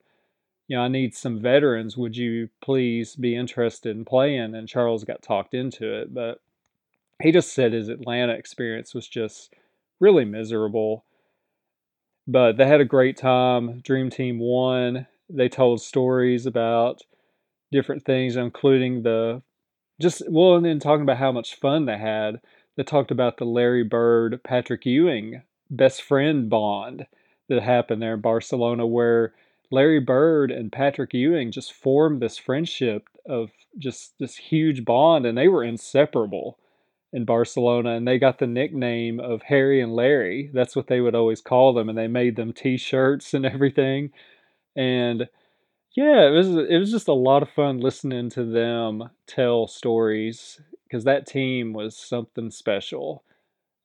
you 0.67 0.77
know, 0.77 0.83
I 0.83 0.87
need 0.87 1.15
some 1.15 1.41
veterans. 1.41 1.97
Would 1.97 2.17
you 2.17 2.49
please 2.61 3.15
be 3.15 3.35
interested 3.35 3.95
in 3.95 4.05
playing? 4.05 4.55
And 4.55 4.67
Charles 4.67 5.03
got 5.03 5.23
talked 5.23 5.53
into 5.55 5.91
it, 5.93 6.13
but 6.13 6.39
he 7.21 7.31
just 7.31 7.53
said 7.53 7.73
his 7.73 7.89
Atlanta 7.89 8.33
experience 8.33 8.93
was 8.93 9.07
just 9.07 9.53
really 9.99 10.25
miserable. 10.25 11.05
But 12.27 12.57
they 12.57 12.67
had 12.67 12.81
a 12.81 12.85
great 12.85 13.17
time. 13.17 13.81
Dream 13.81 14.09
Team 14.09 14.39
won. 14.39 15.07
They 15.29 15.47
told 15.47 15.81
stories 15.81 16.45
about 16.45 17.01
different 17.71 18.03
things, 18.03 18.35
including 18.35 19.03
the 19.03 19.41
just 20.01 20.23
well, 20.29 20.55
and 20.55 20.65
then 20.65 20.79
talking 20.79 21.03
about 21.03 21.17
how 21.17 21.31
much 21.31 21.55
fun 21.55 21.85
they 21.85 21.97
had. 21.97 22.41
They 22.75 22.83
talked 22.83 23.11
about 23.11 23.37
the 23.37 23.45
Larry 23.45 23.83
Bird 23.83 24.41
Patrick 24.43 24.85
Ewing 24.85 25.43
best 25.69 26.01
friend 26.01 26.49
bond 26.49 27.07
that 27.47 27.61
happened 27.61 28.01
there 28.01 28.15
in 28.15 28.21
Barcelona, 28.21 28.85
where 28.85 29.33
Larry 29.71 29.99
Bird 29.99 30.51
and 30.51 30.71
Patrick 30.71 31.13
Ewing 31.13 31.51
just 31.51 31.73
formed 31.73 32.21
this 32.21 32.37
friendship 32.37 33.07
of 33.25 33.51
just 33.77 34.13
this 34.19 34.35
huge 34.35 34.83
bond, 34.83 35.25
and 35.25 35.37
they 35.37 35.47
were 35.47 35.63
inseparable 35.63 36.57
in 37.13 37.25
Barcelona, 37.25 37.91
and 37.91 38.07
they 38.07 38.19
got 38.19 38.39
the 38.39 38.47
nickname 38.47 39.19
of 39.19 39.43
Harry 39.43 39.81
and 39.81 39.95
Larry. 39.95 40.49
That's 40.53 40.75
what 40.75 40.87
they 40.87 41.01
would 41.01 41.15
always 41.15 41.41
call 41.41 41.73
them, 41.73 41.89
and 41.89 41.97
they 41.97 42.07
made 42.07 42.35
them 42.35 42.53
T-shirts 42.53 43.33
and 43.33 43.45
everything. 43.45 44.11
And 44.75 45.29
yeah, 45.95 46.27
it 46.27 46.31
was 46.31 46.49
it 46.49 46.77
was 46.77 46.91
just 46.91 47.07
a 47.07 47.13
lot 47.13 47.41
of 47.43 47.49
fun 47.49 47.79
listening 47.79 48.29
to 48.31 48.43
them 48.43 49.09
tell 49.27 49.67
stories 49.67 50.61
because 50.83 51.05
that 51.05 51.25
team 51.27 51.73
was 51.73 51.97
something 51.97 52.51
special, 52.51 53.23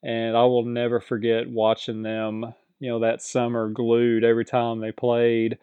and 0.02 0.36
I 0.36 0.44
will 0.44 0.64
never 0.64 1.00
forget 1.00 1.50
watching 1.50 2.02
them. 2.02 2.54
You 2.80 2.90
know 2.90 2.98
that 3.00 3.22
summer 3.22 3.70
glued 3.70 4.24
every 4.24 4.44
time 4.44 4.80
they 4.80 4.92
played. 4.92 5.58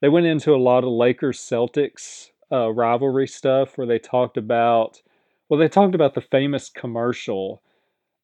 They 0.00 0.08
went 0.08 0.26
into 0.26 0.54
a 0.54 0.56
lot 0.56 0.84
of 0.84 0.90
Lakers 0.90 1.38
Celtics 1.38 2.30
uh, 2.52 2.70
rivalry 2.70 3.26
stuff 3.28 3.78
where 3.78 3.86
they 3.86 3.98
talked 3.98 4.36
about 4.36 5.00
well, 5.48 5.60
they 5.60 5.68
talked 5.68 5.94
about 5.94 6.14
the 6.14 6.20
famous 6.20 6.68
commercial, 6.68 7.62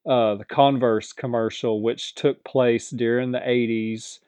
uh, 0.09 0.37
the 0.37 0.45
Converse 0.45 1.13
commercial, 1.13 1.83
which 1.83 2.15
took 2.15 2.43
place 2.45 2.91
during 2.91 3.33
the 3.33 3.41
80s 3.41 4.21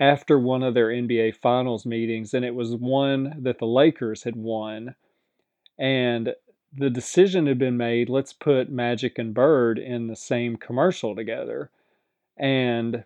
after 0.00 0.38
one 0.38 0.62
of 0.62 0.74
their 0.74 0.88
NBA 0.88 1.36
Finals 1.36 1.86
meetings, 1.86 2.34
and 2.34 2.44
it 2.44 2.54
was 2.54 2.74
one 2.74 3.34
that 3.42 3.58
the 3.58 3.66
Lakers 3.66 4.24
had 4.24 4.36
won. 4.36 4.94
And 5.78 6.34
the 6.76 6.90
decision 6.90 7.46
had 7.46 7.58
been 7.58 7.76
made 7.76 8.08
let's 8.08 8.32
put 8.32 8.70
Magic 8.70 9.18
and 9.18 9.32
Bird 9.32 9.78
in 9.78 10.08
the 10.08 10.16
same 10.16 10.56
commercial 10.56 11.14
together. 11.14 11.70
And, 12.36 13.04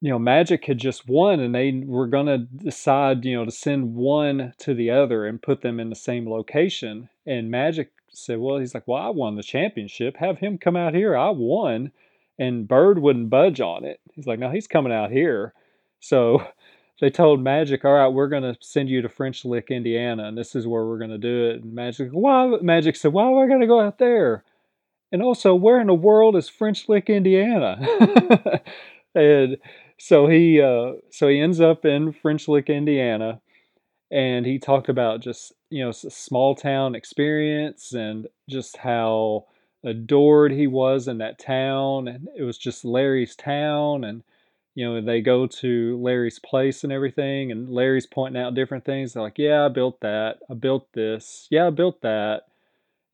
you 0.00 0.10
know, 0.10 0.18
Magic 0.18 0.64
had 0.64 0.78
just 0.78 1.08
won, 1.08 1.38
and 1.38 1.54
they 1.54 1.82
were 1.84 2.08
going 2.08 2.26
to 2.26 2.38
decide, 2.38 3.24
you 3.24 3.36
know, 3.36 3.44
to 3.44 3.52
send 3.52 3.94
one 3.94 4.54
to 4.58 4.74
the 4.74 4.90
other 4.90 5.26
and 5.26 5.40
put 5.40 5.60
them 5.60 5.78
in 5.78 5.90
the 5.90 5.94
same 5.94 6.28
location. 6.28 7.08
And 7.24 7.50
Magic 7.50 7.92
said, 8.12 8.38
well, 8.38 8.58
he's 8.58 8.74
like, 8.74 8.86
well, 8.86 9.02
I 9.02 9.08
won 9.08 9.36
the 9.36 9.42
championship. 9.42 10.16
Have 10.16 10.38
him 10.38 10.58
come 10.58 10.76
out 10.76 10.94
here. 10.94 11.16
I 11.16 11.30
won. 11.30 11.92
And 12.38 12.66
Bird 12.66 12.98
wouldn't 12.98 13.30
budge 13.30 13.60
on 13.60 13.84
it. 13.84 14.00
He's 14.14 14.26
like, 14.26 14.38
no, 14.38 14.50
he's 14.50 14.66
coming 14.66 14.92
out 14.92 15.10
here. 15.10 15.54
So 16.00 16.46
they 17.00 17.10
told 17.10 17.40
Magic, 17.40 17.84
all 17.84 17.92
right, 17.92 18.08
we're 18.08 18.28
going 18.28 18.42
to 18.42 18.56
send 18.60 18.88
you 18.88 19.02
to 19.02 19.08
French 19.08 19.44
Lick, 19.44 19.70
Indiana, 19.70 20.24
and 20.24 20.36
this 20.36 20.54
is 20.54 20.66
where 20.66 20.84
we're 20.84 20.98
going 20.98 21.10
to 21.10 21.18
do 21.18 21.50
it. 21.50 21.62
And 21.62 21.74
Magic, 21.74 22.10
why? 22.12 22.56
Magic 22.60 22.96
said, 22.96 23.12
why 23.12 23.28
am 23.28 23.38
I 23.38 23.46
going 23.46 23.60
to 23.60 23.66
go 23.66 23.80
out 23.80 23.98
there? 23.98 24.44
And 25.10 25.22
also, 25.22 25.54
where 25.54 25.80
in 25.80 25.88
the 25.88 25.94
world 25.94 26.36
is 26.36 26.48
French 26.48 26.88
Lick, 26.88 27.10
Indiana? 27.10 27.76
and 29.14 29.58
so 29.98 30.26
he, 30.26 30.60
uh, 30.60 30.92
so 31.10 31.28
he 31.28 31.38
ends 31.38 31.60
up 31.60 31.84
in 31.84 32.12
French 32.12 32.48
Lick, 32.48 32.70
Indiana, 32.70 33.40
and 34.10 34.46
he 34.46 34.58
talked 34.58 34.88
about 34.88 35.20
just 35.20 35.52
you 35.72 35.84
know 35.84 35.92
small 35.92 36.54
town 36.54 36.94
experience 36.94 37.92
and 37.92 38.28
just 38.48 38.76
how 38.78 39.46
adored 39.84 40.52
he 40.52 40.66
was 40.66 41.08
in 41.08 41.18
that 41.18 41.38
town, 41.38 42.08
and 42.08 42.28
it 42.36 42.42
was 42.42 42.58
just 42.58 42.84
Larry's 42.84 43.34
town, 43.36 44.04
and 44.04 44.22
you 44.74 44.86
know, 44.86 45.00
they 45.00 45.20
go 45.20 45.46
to 45.46 46.00
Larry's 46.00 46.38
place 46.38 46.82
and 46.84 46.92
everything, 46.92 47.52
and 47.52 47.68
Larry's 47.68 48.06
pointing 48.06 48.40
out 48.42 48.54
different 48.54 48.84
things. 48.84 49.12
They're 49.12 49.22
like, 49.22 49.38
Yeah, 49.38 49.66
I 49.66 49.68
built 49.68 50.00
that. 50.00 50.38
I 50.50 50.54
built 50.54 50.88
this. 50.94 51.46
Yeah, 51.50 51.66
I 51.66 51.70
built 51.70 52.00
that. 52.02 52.42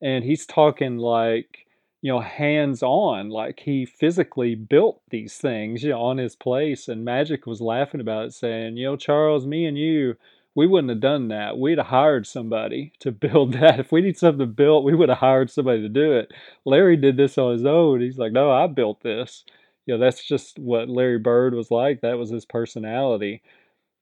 And 0.00 0.24
he's 0.24 0.46
talking 0.46 0.98
like, 0.98 1.66
you 2.02 2.12
know, 2.12 2.20
hands 2.20 2.82
on, 2.82 3.30
like 3.30 3.60
he 3.60 3.84
physically 3.86 4.54
built 4.54 5.00
these 5.10 5.36
things, 5.38 5.82
you 5.82 5.90
know, 5.90 6.00
on 6.00 6.18
his 6.18 6.36
place. 6.36 6.88
And 6.88 7.04
Magic 7.04 7.46
was 7.46 7.60
laughing 7.60 8.00
about 8.00 8.26
it, 8.26 8.34
saying, 8.34 8.76
You 8.76 8.86
know, 8.86 8.96
Charles, 8.96 9.46
me 9.46 9.66
and 9.66 9.76
you, 9.78 10.16
we 10.58 10.66
wouldn't 10.66 10.90
have 10.90 11.00
done 11.00 11.28
that. 11.28 11.58
We'd 11.58 11.78
have 11.78 11.86
hired 11.86 12.26
somebody 12.26 12.92
to 13.00 13.12
build 13.12 13.52
that. 13.60 13.80
If 13.80 13.92
we 13.92 14.00
need 14.00 14.18
something 14.18 14.52
built, 14.52 14.84
we 14.84 14.94
would 14.94 15.08
have 15.08 15.18
hired 15.18 15.50
somebody 15.50 15.82
to 15.82 15.88
do 15.88 16.12
it. 16.12 16.32
Larry 16.64 16.96
did 16.96 17.16
this 17.16 17.38
on 17.38 17.52
his 17.52 17.64
own. 17.64 18.00
He's 18.00 18.18
like, 18.18 18.32
No, 18.32 18.50
I 18.50 18.66
built 18.66 19.02
this 19.02 19.44
you 19.88 19.94
know 19.94 20.04
that's 20.04 20.22
just 20.22 20.58
what 20.58 20.90
Larry 20.90 21.18
Bird 21.18 21.54
was 21.54 21.70
like. 21.70 22.02
That 22.02 22.18
was 22.18 22.28
his 22.28 22.44
personality. 22.44 23.42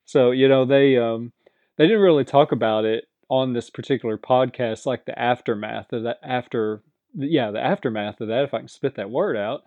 So 0.04 0.32
you 0.32 0.48
know 0.48 0.64
they 0.64 0.98
um, 0.98 1.32
they 1.76 1.86
didn't 1.86 2.02
really 2.02 2.24
talk 2.24 2.50
about 2.50 2.84
it 2.84 3.06
on 3.28 3.52
this 3.52 3.70
particular 3.70 4.18
podcast, 4.18 4.84
like 4.84 5.06
the 5.06 5.16
aftermath 5.16 5.92
of 5.92 6.02
that 6.02 6.18
after 6.24 6.82
yeah 7.14 7.52
the 7.52 7.60
aftermath 7.60 8.20
of 8.20 8.28
that. 8.28 8.42
If 8.42 8.52
I 8.52 8.58
can 8.58 8.68
spit 8.68 8.96
that 8.96 9.10
word 9.10 9.36
out. 9.36 9.62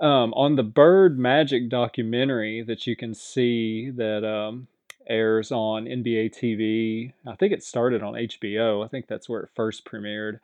Um, 0.00 0.32
on 0.34 0.54
the 0.54 0.62
Bird 0.62 1.18
Magic 1.18 1.68
documentary 1.68 2.62
that 2.62 2.86
you 2.86 2.94
can 2.94 3.14
see 3.14 3.90
that 3.90 4.24
um, 4.24 4.68
airs 5.08 5.52
on 5.52 5.86
NBA 5.86 6.30
TV. 6.30 7.12
I 7.26 7.36
think 7.36 7.52
it 7.52 7.62
started 7.62 8.02
on 8.02 8.14
HBO. 8.14 8.84
I 8.84 8.88
think 8.88 9.06
that's 9.06 9.28
where 9.28 9.42
it 9.42 9.50
first 9.54 9.84
premiered 9.84 10.40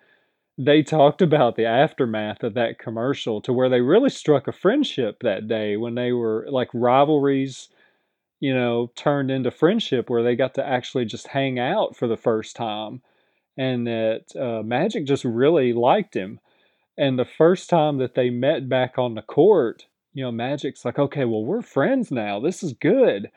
they 0.56 0.82
talked 0.82 1.20
about 1.20 1.56
the 1.56 1.66
aftermath 1.66 2.42
of 2.44 2.54
that 2.54 2.78
commercial 2.78 3.40
to 3.40 3.52
where 3.52 3.68
they 3.68 3.80
really 3.80 4.10
struck 4.10 4.46
a 4.46 4.52
friendship 4.52 5.18
that 5.20 5.48
day 5.48 5.76
when 5.76 5.94
they 5.94 6.12
were 6.12 6.46
like 6.48 6.68
rivalries 6.72 7.68
you 8.40 8.54
know 8.54 8.90
turned 8.96 9.30
into 9.30 9.50
friendship 9.50 10.10
where 10.10 10.22
they 10.22 10.36
got 10.36 10.54
to 10.54 10.66
actually 10.66 11.04
just 11.04 11.28
hang 11.28 11.58
out 11.58 11.96
for 11.96 12.06
the 12.06 12.16
first 12.16 12.56
time 12.56 13.02
and 13.56 13.86
that 13.86 14.24
uh, 14.38 14.62
magic 14.62 15.06
just 15.06 15.24
really 15.24 15.72
liked 15.72 16.14
him 16.14 16.38
and 16.98 17.18
the 17.18 17.24
first 17.24 17.70
time 17.70 17.98
that 17.98 18.14
they 18.14 18.30
met 18.30 18.68
back 18.68 18.98
on 18.98 19.14
the 19.14 19.22
court 19.22 19.86
you 20.12 20.22
know 20.24 20.32
magic's 20.32 20.84
like 20.84 20.98
okay 20.98 21.24
well 21.24 21.44
we're 21.44 21.62
friends 21.62 22.10
now 22.10 22.40
this 22.40 22.62
is 22.62 22.72
good 22.74 23.30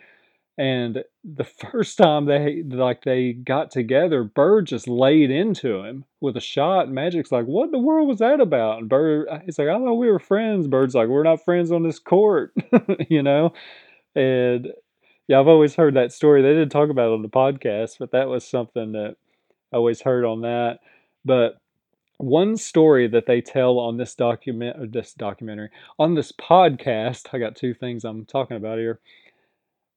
and 0.58 1.04
the 1.24 1.44
first 1.44 1.98
time 1.98 2.26
they 2.26 2.64
like 2.64 3.04
they 3.04 3.34
got 3.34 3.70
together, 3.70 4.24
Bird 4.24 4.66
just 4.66 4.88
laid 4.88 5.30
into 5.30 5.84
him 5.84 6.06
with 6.20 6.36
a 6.36 6.42
shot. 6.42 6.90
Magic's 6.90 7.32
like, 7.32 7.46
"What 7.46 7.66
in 7.66 7.72
the 7.72 7.80
world 7.80 8.08
was 8.08 8.20
that 8.20 8.42
about?" 8.42 8.80
And 8.80 8.90
Bird, 8.90 9.28
uh, 9.30 9.40
he's 9.46 9.60
like, 9.60 9.68
"I 9.68 9.78
thought 9.78 9.94
we 9.94 10.12
were 10.12 10.20
friends." 10.20 10.68
Bird's 10.68 10.96
like, 10.96 11.10
"We're 11.10 11.24
not 11.24 11.44
friends 11.46 11.72
on 11.72 11.84
this 11.84 12.00
court," 12.00 12.54
you 13.10 13.22
know. 13.22 13.54
And 14.16 14.74
yeah, 15.28 15.40
I've 15.40 15.48
always 15.48 15.76
heard 15.76 15.94
that 15.96 16.12
story. 16.12 16.42
They 16.42 16.54
didn't 16.54 16.70
talk 16.70 16.90
about 16.90 17.12
it 17.12 17.14
on 17.14 17.22
the 17.22 17.30
podcast, 17.30 17.98
but 18.00 18.12
that 18.12 18.28
was 18.28 18.48
something 18.48 18.94
that 18.94 19.16
I 19.72 19.78
always 19.78 20.02
heard 20.02 20.26
on 20.26 20.42
that. 20.42 20.80
But 21.24 21.60
one 22.18 22.58
story 22.58 23.08
that 23.10 23.28
they 23.28 23.42
tell 23.42 23.78
on 23.78 23.98
this 23.98 24.16
document, 24.16 24.78
or 24.80 24.88
this 24.88 25.14
documentary, 25.14 25.70
on 26.00 26.16
this 26.16 26.32
podcast, 26.32 27.28
I 27.32 27.38
got 27.38 27.56
two 27.56 27.76
things 27.76 28.04
I'm 28.06 28.26
talking 28.26 28.58
about 28.58 28.80
here 28.80 29.00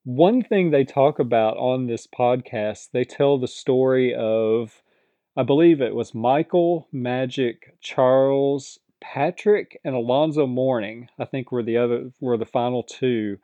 one 0.05 0.43
thing 0.43 0.71
they 0.71 0.85
talk 0.85 1.19
about 1.19 1.57
on 1.57 1.87
this 1.87 2.07
podcast, 2.07 2.89
they 2.93 3.05
tell 3.05 3.39
the 3.39 3.49
story 3.49 4.15
of, 4.15 4.83
I 5.37 5.43
believe 5.43 5.81
it 5.81 5.95
was 5.95 6.15
Michael, 6.15 6.89
Magic, 6.93 7.77
Charles, 7.81 8.79
Patrick, 9.01 9.81
and 9.85 9.95
Alonzo 9.95 10.47
Mourning. 10.47 11.09
I 11.19 11.25
think 11.25 11.53
were 11.53 11.63
the 11.63 11.77
other 11.77 12.13
were 12.21 12.37
the 12.37 12.47
final 12.47 12.83
two. 12.83 13.39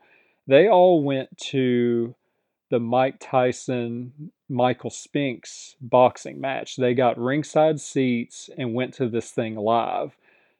They 0.47 0.67
all 0.67 1.03
went 1.03 1.37
to 1.49 2.15
the 2.69 2.79
Mike 2.79 3.17
Tyson 3.19 4.31
Michael 4.49 4.89
Spinks 4.89 5.75
boxing 5.81 6.39
match. 6.39 6.75
They 6.75 6.93
got 6.93 7.17
ringside 7.17 7.79
seats 7.79 8.49
and 8.57 8.73
went 8.73 8.93
to 8.95 9.07
this 9.09 9.31
thing 9.31 9.55
live. 9.55 10.15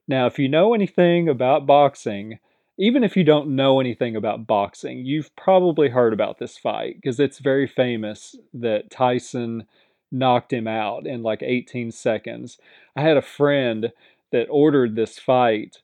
Now, 0.07 0.25
if 0.25 0.39
you 0.39 0.47
know 0.47 0.73
anything 0.73 1.27
about 1.27 1.65
boxing, 1.65 2.39
even 2.77 3.03
if 3.03 3.17
you 3.17 3.23
don't 3.23 3.55
know 3.55 3.79
anything 3.79 4.15
about 4.15 4.45
boxing, 4.45 5.05
you've 5.05 5.35
probably 5.35 5.89
heard 5.89 6.13
about 6.13 6.37
this 6.37 6.57
fight 6.57 6.95
because 6.95 7.19
it's 7.19 7.39
very 7.39 7.67
famous 7.67 8.35
that 8.53 8.91
Tyson 8.91 9.65
knocked 10.11 10.53
him 10.53 10.67
out 10.67 11.07
in 11.07 11.23
like 11.23 11.41
18 11.41 11.91
seconds. 11.91 12.57
I 12.95 13.01
had 13.01 13.17
a 13.17 13.21
friend 13.21 13.91
that 14.31 14.47
ordered 14.49 14.95
this 14.95 15.17
fight 15.17 15.81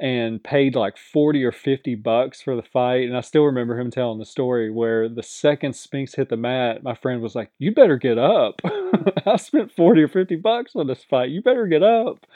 and 0.00 0.42
paid 0.42 0.76
like 0.76 0.96
40 0.96 1.44
or 1.44 1.50
50 1.50 1.96
bucks 1.96 2.40
for 2.40 2.54
the 2.54 2.62
fight. 2.62 3.08
And 3.08 3.16
I 3.16 3.20
still 3.20 3.42
remember 3.42 3.78
him 3.78 3.90
telling 3.90 4.20
the 4.20 4.24
story 4.24 4.70
where 4.70 5.08
the 5.08 5.24
second 5.24 5.74
Spinks 5.74 6.14
hit 6.14 6.28
the 6.28 6.36
mat, 6.36 6.84
my 6.84 6.94
friend 6.94 7.20
was 7.20 7.34
like, 7.34 7.50
You 7.58 7.74
better 7.74 7.96
get 7.96 8.16
up. 8.16 8.60
I 9.26 9.36
spent 9.36 9.72
40 9.72 10.02
or 10.02 10.08
50 10.08 10.36
bucks 10.36 10.76
on 10.76 10.86
this 10.86 11.02
fight. 11.02 11.30
You 11.30 11.42
better 11.42 11.66
get 11.66 11.82
up 11.82 12.26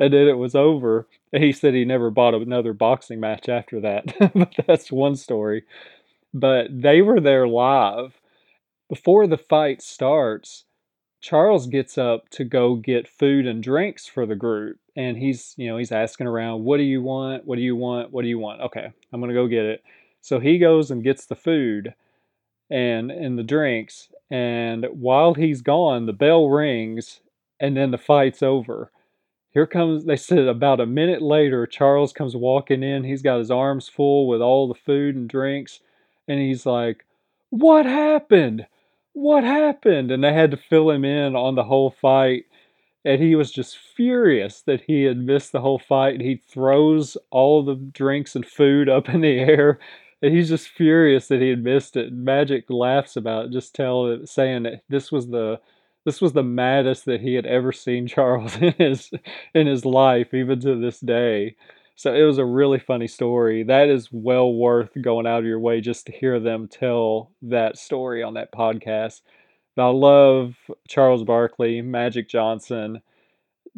and 0.00 0.14
then 0.14 0.28
it 0.28 0.38
was 0.38 0.56
over. 0.56 1.08
He 1.32 1.52
said 1.52 1.74
he 1.74 1.84
never 1.86 2.10
bought 2.10 2.34
another 2.34 2.74
boxing 2.74 3.20
match 3.20 3.48
after 3.50 3.80
that. 3.82 4.32
but 4.34 4.54
that's 4.66 4.92
one 4.92 5.16
story. 5.16 5.64
But 6.34 6.68
they 6.70 7.02
were 7.02 7.20
there 7.20 7.48
live. 7.48 8.20
Before 8.88 9.26
the 9.26 9.38
fight 9.38 9.82
starts, 9.82 10.64
Charles 11.20 11.66
gets 11.68 11.98
up 11.98 12.28
to 12.30 12.44
go 12.44 12.76
get 12.76 13.08
food 13.08 13.46
and 13.46 13.62
drinks 13.62 14.06
for 14.06 14.26
the 14.26 14.36
group. 14.36 14.78
and 14.96 15.18
he's 15.18 15.54
you 15.58 15.68
know 15.68 15.76
he's 15.78 15.92
asking 15.92 16.26
around 16.28 16.64
what 16.64 16.78
do 16.78 16.84
you 16.84 17.02
want 17.02 17.46
what 17.46 17.56
do 17.56 17.62
you 17.62 17.76
want 17.76 18.12
what 18.12 18.22
do 18.22 18.28
you 18.28 18.38
want 18.38 18.60
okay 18.62 18.92
i'm 19.12 19.20
gonna 19.20 19.34
go 19.34 19.46
get 19.48 19.64
it 19.66 19.82
so 20.22 20.40
he 20.40 20.58
goes 20.58 20.90
and 20.90 21.04
gets 21.04 21.26
the 21.26 21.36
food 21.36 21.94
and 22.70 23.10
and 23.10 23.38
the 23.38 23.42
drinks 23.42 24.08
and 24.30 24.86
while 24.92 25.34
he's 25.34 25.62
gone 25.62 26.06
the 26.06 26.12
bell 26.12 26.48
rings 26.48 27.20
and 27.60 27.76
then 27.76 27.90
the 27.90 27.98
fight's 27.98 28.42
over 28.42 28.90
here 29.52 29.66
comes 29.66 30.04
they 30.04 30.16
said 30.16 30.46
about 30.46 30.80
a 30.80 30.86
minute 30.86 31.22
later 31.22 31.66
charles 31.66 32.12
comes 32.12 32.36
walking 32.36 32.82
in 32.82 33.04
he's 33.04 33.22
got 33.22 33.38
his 33.38 33.50
arms 33.50 33.88
full 33.88 34.26
with 34.26 34.40
all 34.40 34.68
the 34.68 34.74
food 34.74 35.16
and 35.16 35.28
drinks 35.28 35.80
and 36.28 36.40
he's 36.40 36.66
like 36.66 37.04
what 37.50 37.86
happened 37.86 38.66
what 39.12 39.44
happened 39.44 40.10
and 40.10 40.22
they 40.22 40.32
had 40.32 40.50
to 40.50 40.56
fill 40.56 40.90
him 40.90 41.04
in 41.04 41.34
on 41.34 41.54
the 41.54 41.64
whole 41.64 41.90
fight 41.90 42.44
and 43.04 43.22
he 43.22 43.34
was 43.34 43.50
just 43.50 43.78
furious 43.78 44.62
that 44.62 44.82
he 44.82 45.04
had 45.04 45.18
missed 45.18 45.52
the 45.52 45.60
whole 45.60 45.78
fight. 45.78 46.14
And 46.14 46.22
he 46.22 46.36
throws 46.36 47.16
all 47.30 47.62
the 47.62 47.74
drinks 47.74 48.36
and 48.36 48.46
food 48.46 48.88
up 48.88 49.08
in 49.08 49.20
the 49.20 49.38
air, 49.38 49.78
and 50.22 50.34
he's 50.34 50.48
just 50.50 50.68
furious 50.68 51.28
that 51.28 51.40
he 51.40 51.48
had 51.48 51.64
missed 51.64 51.96
it. 51.96 52.12
Magic 52.12 52.64
laughs 52.68 53.16
about 53.16 53.46
it, 53.46 53.52
just 53.52 53.74
tell 53.74 54.20
saying 54.26 54.64
that 54.64 54.82
this 54.88 55.10
was 55.10 55.28
the 55.28 55.60
this 56.04 56.20
was 56.20 56.32
the 56.32 56.42
maddest 56.42 57.04
that 57.06 57.20
he 57.20 57.34
had 57.34 57.46
ever 57.46 57.72
seen 57.72 58.06
Charles 58.08 58.56
in 58.56 58.72
his 58.78 59.10
in 59.54 59.66
his 59.66 59.84
life, 59.84 60.34
even 60.34 60.60
to 60.60 60.76
this 60.76 61.00
day. 61.00 61.56
So 61.96 62.14
it 62.14 62.22
was 62.22 62.38
a 62.38 62.44
really 62.46 62.78
funny 62.78 63.06
story. 63.06 63.62
That 63.62 63.90
is 63.90 64.08
well 64.10 64.54
worth 64.54 64.90
going 65.02 65.26
out 65.26 65.40
of 65.40 65.44
your 65.44 65.60
way 65.60 65.82
just 65.82 66.06
to 66.06 66.12
hear 66.12 66.40
them 66.40 66.66
tell 66.66 67.30
that 67.42 67.76
story 67.76 68.22
on 68.22 68.34
that 68.34 68.52
podcast. 68.52 69.20
I 69.76 69.86
love 69.86 70.54
Charles 70.88 71.24
Barkley, 71.24 71.80
Magic 71.80 72.28
Johnson, 72.28 73.02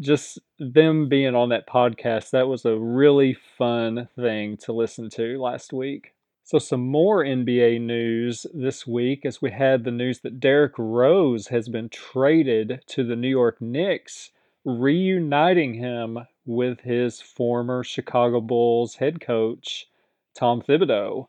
just 0.00 0.38
them 0.58 1.08
being 1.08 1.34
on 1.34 1.50
that 1.50 1.68
podcast. 1.68 2.30
That 2.30 2.48
was 2.48 2.64
a 2.64 2.76
really 2.76 3.36
fun 3.58 4.08
thing 4.16 4.56
to 4.58 4.72
listen 4.72 5.10
to 5.10 5.40
last 5.40 5.72
week. 5.72 6.14
So, 6.44 6.58
some 6.58 6.86
more 6.86 7.24
NBA 7.24 7.80
news 7.80 8.46
this 8.52 8.86
week 8.86 9.24
as 9.24 9.40
we 9.40 9.50
had 9.50 9.84
the 9.84 9.90
news 9.90 10.20
that 10.20 10.40
Derrick 10.40 10.74
Rose 10.76 11.48
has 11.48 11.68
been 11.68 11.88
traded 11.88 12.82
to 12.88 13.04
the 13.04 13.16
New 13.16 13.28
York 13.28 13.60
Knicks, 13.60 14.30
reuniting 14.64 15.74
him 15.74 16.18
with 16.44 16.80
his 16.80 17.20
former 17.20 17.84
Chicago 17.84 18.40
Bulls 18.40 18.96
head 18.96 19.20
coach, 19.20 19.86
Tom 20.34 20.60
Thibodeau 20.60 21.28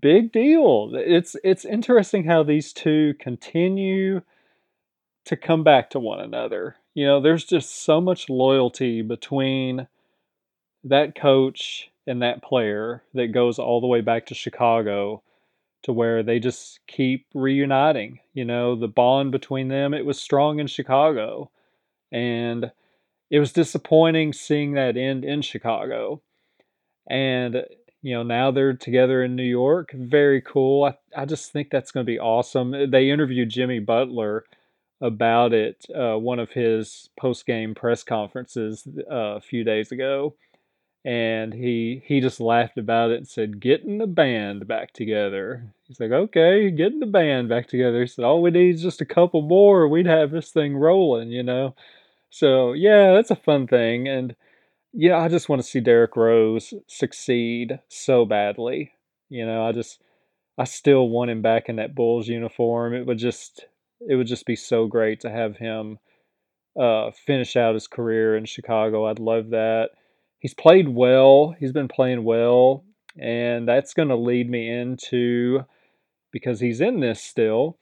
big 0.00 0.32
deal. 0.32 0.90
It's 0.94 1.36
it's 1.42 1.64
interesting 1.64 2.24
how 2.24 2.42
these 2.42 2.72
two 2.72 3.14
continue 3.18 4.22
to 5.24 5.36
come 5.36 5.64
back 5.64 5.90
to 5.90 6.00
one 6.00 6.20
another. 6.20 6.76
You 6.94 7.06
know, 7.06 7.20
there's 7.20 7.44
just 7.44 7.82
so 7.82 8.00
much 8.00 8.28
loyalty 8.28 9.02
between 9.02 9.88
that 10.84 11.14
coach 11.14 11.90
and 12.06 12.22
that 12.22 12.42
player 12.42 13.02
that 13.14 13.28
goes 13.28 13.58
all 13.58 13.80
the 13.80 13.86
way 13.86 14.00
back 14.00 14.26
to 14.26 14.34
Chicago 14.34 15.22
to 15.82 15.92
where 15.92 16.22
they 16.22 16.38
just 16.38 16.80
keep 16.86 17.26
reuniting. 17.34 18.20
You 18.34 18.44
know, 18.44 18.76
the 18.76 18.88
bond 18.88 19.32
between 19.32 19.68
them, 19.68 19.94
it 19.94 20.06
was 20.06 20.20
strong 20.20 20.60
in 20.60 20.66
Chicago. 20.66 21.50
And 22.10 22.70
it 23.30 23.38
was 23.38 23.52
disappointing 23.52 24.32
seeing 24.32 24.74
that 24.74 24.96
end 24.96 25.24
in 25.24 25.42
Chicago. 25.42 26.22
And 27.08 27.64
you 28.02 28.14
know, 28.14 28.24
now 28.24 28.50
they're 28.50 28.74
together 28.74 29.22
in 29.22 29.36
New 29.36 29.44
York. 29.44 29.92
Very 29.92 30.42
cool. 30.42 30.84
I, 30.84 30.96
I 31.16 31.24
just 31.24 31.52
think 31.52 31.70
that's 31.70 31.92
going 31.92 32.04
to 32.04 32.10
be 32.12 32.18
awesome. 32.18 32.90
They 32.90 33.10
interviewed 33.10 33.48
Jimmy 33.48 33.78
Butler 33.78 34.44
about 35.00 35.52
it, 35.52 35.84
uh, 35.94 36.16
one 36.16 36.40
of 36.40 36.50
his 36.50 37.10
post 37.18 37.46
game 37.46 37.74
press 37.74 38.02
conferences 38.02 38.86
uh, 39.10 39.36
a 39.36 39.40
few 39.40 39.62
days 39.64 39.92
ago. 39.92 40.34
And 41.04 41.52
he 41.52 42.02
he 42.06 42.20
just 42.20 42.40
laughed 42.40 42.78
about 42.78 43.10
it 43.10 43.16
and 43.18 43.28
said, 43.28 43.60
"Getting 43.60 43.98
the 43.98 44.06
band 44.06 44.68
back 44.68 44.92
together." 44.92 45.72
He's 45.88 45.98
like, 46.00 46.12
"Okay, 46.12 46.70
getting 46.70 47.00
the 47.00 47.06
band 47.06 47.48
back 47.48 47.66
together." 47.68 48.00
He 48.02 48.06
said, 48.06 48.24
"All 48.24 48.40
we 48.42 48.50
need 48.52 48.76
is 48.76 48.82
just 48.82 49.00
a 49.00 49.04
couple 49.04 49.42
more, 49.42 49.88
we'd 49.88 50.06
have 50.06 50.30
this 50.30 50.50
thing 50.52 50.76
rolling," 50.76 51.30
you 51.32 51.42
know. 51.42 51.74
So 52.30 52.72
yeah, 52.74 53.12
that's 53.14 53.30
a 53.32 53.36
fun 53.36 53.66
thing, 53.68 54.08
and 54.08 54.36
yeah, 54.92 55.18
I 55.18 55.28
just 55.28 55.48
want 55.48 55.62
to 55.62 55.68
see 55.68 55.80
Derrick 55.80 56.16
Rose 56.16 56.74
succeed 56.88 57.80
so 57.88 58.24
badly. 58.26 58.92
You 59.30 59.46
know, 59.46 59.66
I 59.66 59.72
just 59.72 60.00
I 60.58 60.64
still 60.64 61.08
want 61.08 61.30
him 61.30 61.42
back 61.42 61.68
in 61.68 61.76
that 61.76 61.94
Bulls 61.94 62.28
uniform. 62.28 62.94
It 62.94 63.06
would 63.06 63.18
just 63.18 63.66
it 64.08 64.16
would 64.16 64.26
just 64.28 64.46
be 64.46 64.56
so 64.56 64.86
great 64.86 65.20
to 65.20 65.30
have 65.30 65.56
him 65.58 65.98
uh, 66.78 67.10
finish 67.12 67.56
out 67.56 67.74
his 67.74 67.88
career 67.88 68.36
in 68.36 68.44
Chicago. 68.46 69.06
I'd 69.06 69.18
love 69.18 69.50
that. 69.50 69.90
He's 70.42 70.54
played 70.54 70.88
well. 70.88 71.54
He's 71.60 71.70
been 71.70 71.86
playing 71.86 72.24
well, 72.24 72.82
and 73.16 73.68
that's 73.68 73.94
going 73.94 74.08
to 74.08 74.16
lead 74.16 74.50
me 74.50 74.68
into 74.68 75.64
because 76.32 76.58
he's 76.58 76.80
in 76.80 76.98
this 76.98 77.22
still. 77.22 77.78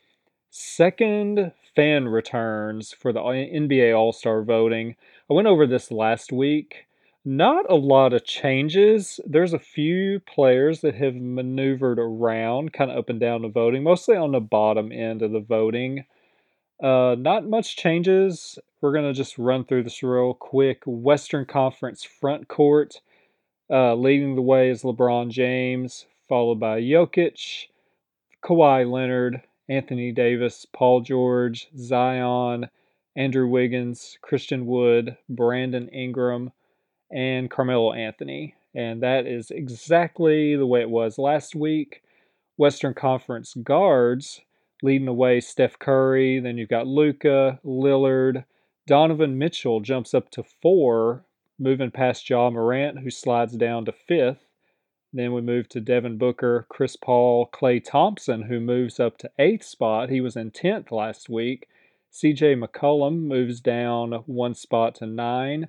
Second 0.50 1.52
fan 1.74 2.06
returns 2.06 2.92
for 2.92 3.14
the 3.14 3.20
NBA 3.20 3.96
All 3.96 4.12
Star 4.12 4.42
voting. 4.42 4.94
I 5.30 5.32
went 5.32 5.48
over 5.48 5.66
this 5.66 5.90
last 5.90 6.32
week 6.32 6.86
not 7.24 7.70
a 7.70 7.74
lot 7.74 8.12
of 8.12 8.24
changes. 8.24 9.20
There's 9.26 9.52
a 9.52 9.58
few 9.58 10.20
players 10.20 10.80
that 10.80 10.94
have 10.94 11.14
maneuvered 11.14 11.98
around, 11.98 12.72
kind 12.72 12.90
of 12.90 12.98
up 12.98 13.08
and 13.10 13.20
down 13.20 13.42
the 13.42 13.48
voting, 13.48 13.82
mostly 13.82 14.16
on 14.16 14.32
the 14.32 14.40
bottom 14.40 14.90
end 14.90 15.22
of 15.22 15.32
the 15.32 15.40
voting. 15.40 16.04
Uh, 16.82 17.14
not 17.18 17.46
much 17.46 17.76
changes. 17.76 18.58
We're 18.80 18.92
going 18.92 19.04
to 19.04 19.12
just 19.12 19.38
run 19.38 19.64
through 19.64 19.82
this 19.82 20.02
real 20.02 20.34
quick. 20.34 20.82
Western 20.86 21.44
Conference 21.44 22.04
front 22.04 22.48
court. 22.48 23.00
Uh, 23.68 23.94
leading 23.94 24.34
the 24.34 24.42
way 24.42 24.70
is 24.70 24.82
LeBron 24.82 25.30
James, 25.30 26.06
followed 26.28 26.58
by 26.58 26.80
Jokic, 26.80 27.66
Kawhi 28.42 28.90
Leonard, 28.90 29.42
Anthony 29.68 30.10
Davis, 30.10 30.66
Paul 30.72 31.02
George, 31.02 31.68
Zion, 31.78 32.68
Andrew 33.14 33.46
Wiggins, 33.46 34.18
Christian 34.22 34.66
Wood, 34.66 35.16
Brandon 35.28 35.88
Ingram, 35.88 36.50
and 37.12 37.50
Carmelo 37.50 37.92
Anthony. 37.92 38.54
And 38.74 39.02
that 39.02 39.26
is 39.26 39.50
exactly 39.50 40.56
the 40.56 40.66
way 40.66 40.80
it 40.80 40.90
was 40.90 41.18
last 41.18 41.54
week. 41.54 42.02
Western 42.56 42.94
Conference 42.94 43.54
guards 43.62 44.40
leading 44.82 45.06
the 45.06 45.12
way 45.12 45.40
Steph 45.40 45.78
Curry, 45.78 46.40
then 46.40 46.58
you've 46.58 46.68
got 46.68 46.86
Luka, 46.86 47.60
Lillard, 47.64 48.44
Donovan 48.86 49.38
Mitchell 49.38 49.80
jumps 49.80 50.14
up 50.14 50.30
to 50.30 50.42
four, 50.42 51.24
moving 51.58 51.90
past 51.90 52.28
Ja 52.28 52.50
Morant, 52.50 52.98
who 52.98 53.10
slides 53.10 53.56
down 53.56 53.84
to 53.84 53.92
fifth. 53.92 54.46
Then 55.12 55.32
we 55.32 55.40
move 55.40 55.68
to 55.70 55.80
Devin 55.80 56.18
Booker, 56.18 56.66
Chris 56.68 56.96
Paul, 56.96 57.48
Klay 57.52 57.82
Thompson, 57.84 58.42
who 58.42 58.60
moves 58.60 58.98
up 58.98 59.18
to 59.18 59.30
eighth 59.38 59.64
spot. 59.64 60.08
He 60.08 60.20
was 60.20 60.36
in 60.36 60.50
10th 60.50 60.90
last 60.90 61.28
week. 61.28 61.68
CJ 62.12 62.60
McCollum 62.60 63.22
moves 63.22 63.60
down 63.60 64.12
one 64.26 64.54
spot 64.54 64.94
to 64.96 65.06
nine. 65.06 65.68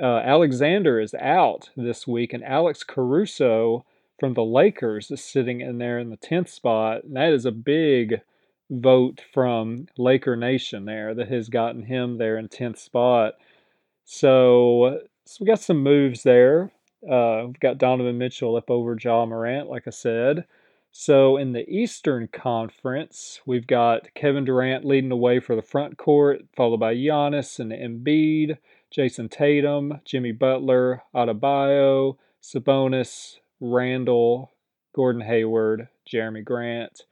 Uh, 0.00 0.18
Alexander 0.18 1.00
is 1.00 1.14
out 1.14 1.70
this 1.76 2.06
week, 2.06 2.32
and 2.32 2.44
Alex 2.44 2.82
Caruso 2.82 3.84
from 4.18 4.34
the 4.34 4.44
Lakers 4.44 5.10
is 5.10 5.22
sitting 5.22 5.60
in 5.60 5.78
there 5.78 5.98
in 5.98 6.10
the 6.10 6.16
10th 6.16 6.48
spot. 6.48 7.04
And 7.04 7.16
that 7.16 7.32
is 7.32 7.44
a 7.44 7.52
big 7.52 8.20
vote 8.72 9.20
from 9.32 9.86
Laker 9.98 10.36
Nation 10.36 10.84
there 10.84 11.14
that 11.14 11.28
has 11.28 11.48
gotten 11.48 11.82
him 11.82 12.18
there 12.18 12.38
in 12.38 12.48
10th 12.48 12.78
spot. 12.78 13.34
So, 14.04 15.00
so 15.24 15.36
we 15.40 15.46
got 15.46 15.60
some 15.60 15.82
moves 15.82 16.22
there. 16.22 16.72
Uh, 17.08 17.44
we've 17.46 17.60
got 17.60 17.78
Donovan 17.78 18.18
Mitchell 18.18 18.56
up 18.56 18.70
over 18.70 18.96
Ja 19.00 19.26
Morant, 19.26 19.68
like 19.68 19.86
I 19.86 19.90
said. 19.90 20.46
So 20.90 21.36
in 21.36 21.52
the 21.52 21.68
Eastern 21.68 22.28
Conference, 22.28 23.40
we've 23.46 23.66
got 23.66 24.12
Kevin 24.14 24.44
Durant 24.44 24.84
leading 24.84 25.08
the 25.08 25.16
way 25.16 25.40
for 25.40 25.56
the 25.56 25.62
front 25.62 25.96
court, 25.96 26.42
followed 26.54 26.80
by 26.80 26.94
Giannis 26.94 27.58
and 27.58 27.72
Embiid. 27.72 28.58
Jayson 28.94 29.30
Tatum, 29.30 30.00
Jimmy 30.04 30.32
Butler, 30.32 31.02
Adebayo, 31.14 32.18
Sabonis, 32.42 33.38
Randle, 33.58 34.52
Gordon 34.94 35.22
Hayward, 35.22 35.88
Jerami 36.06 36.44
Grant. 36.44 37.06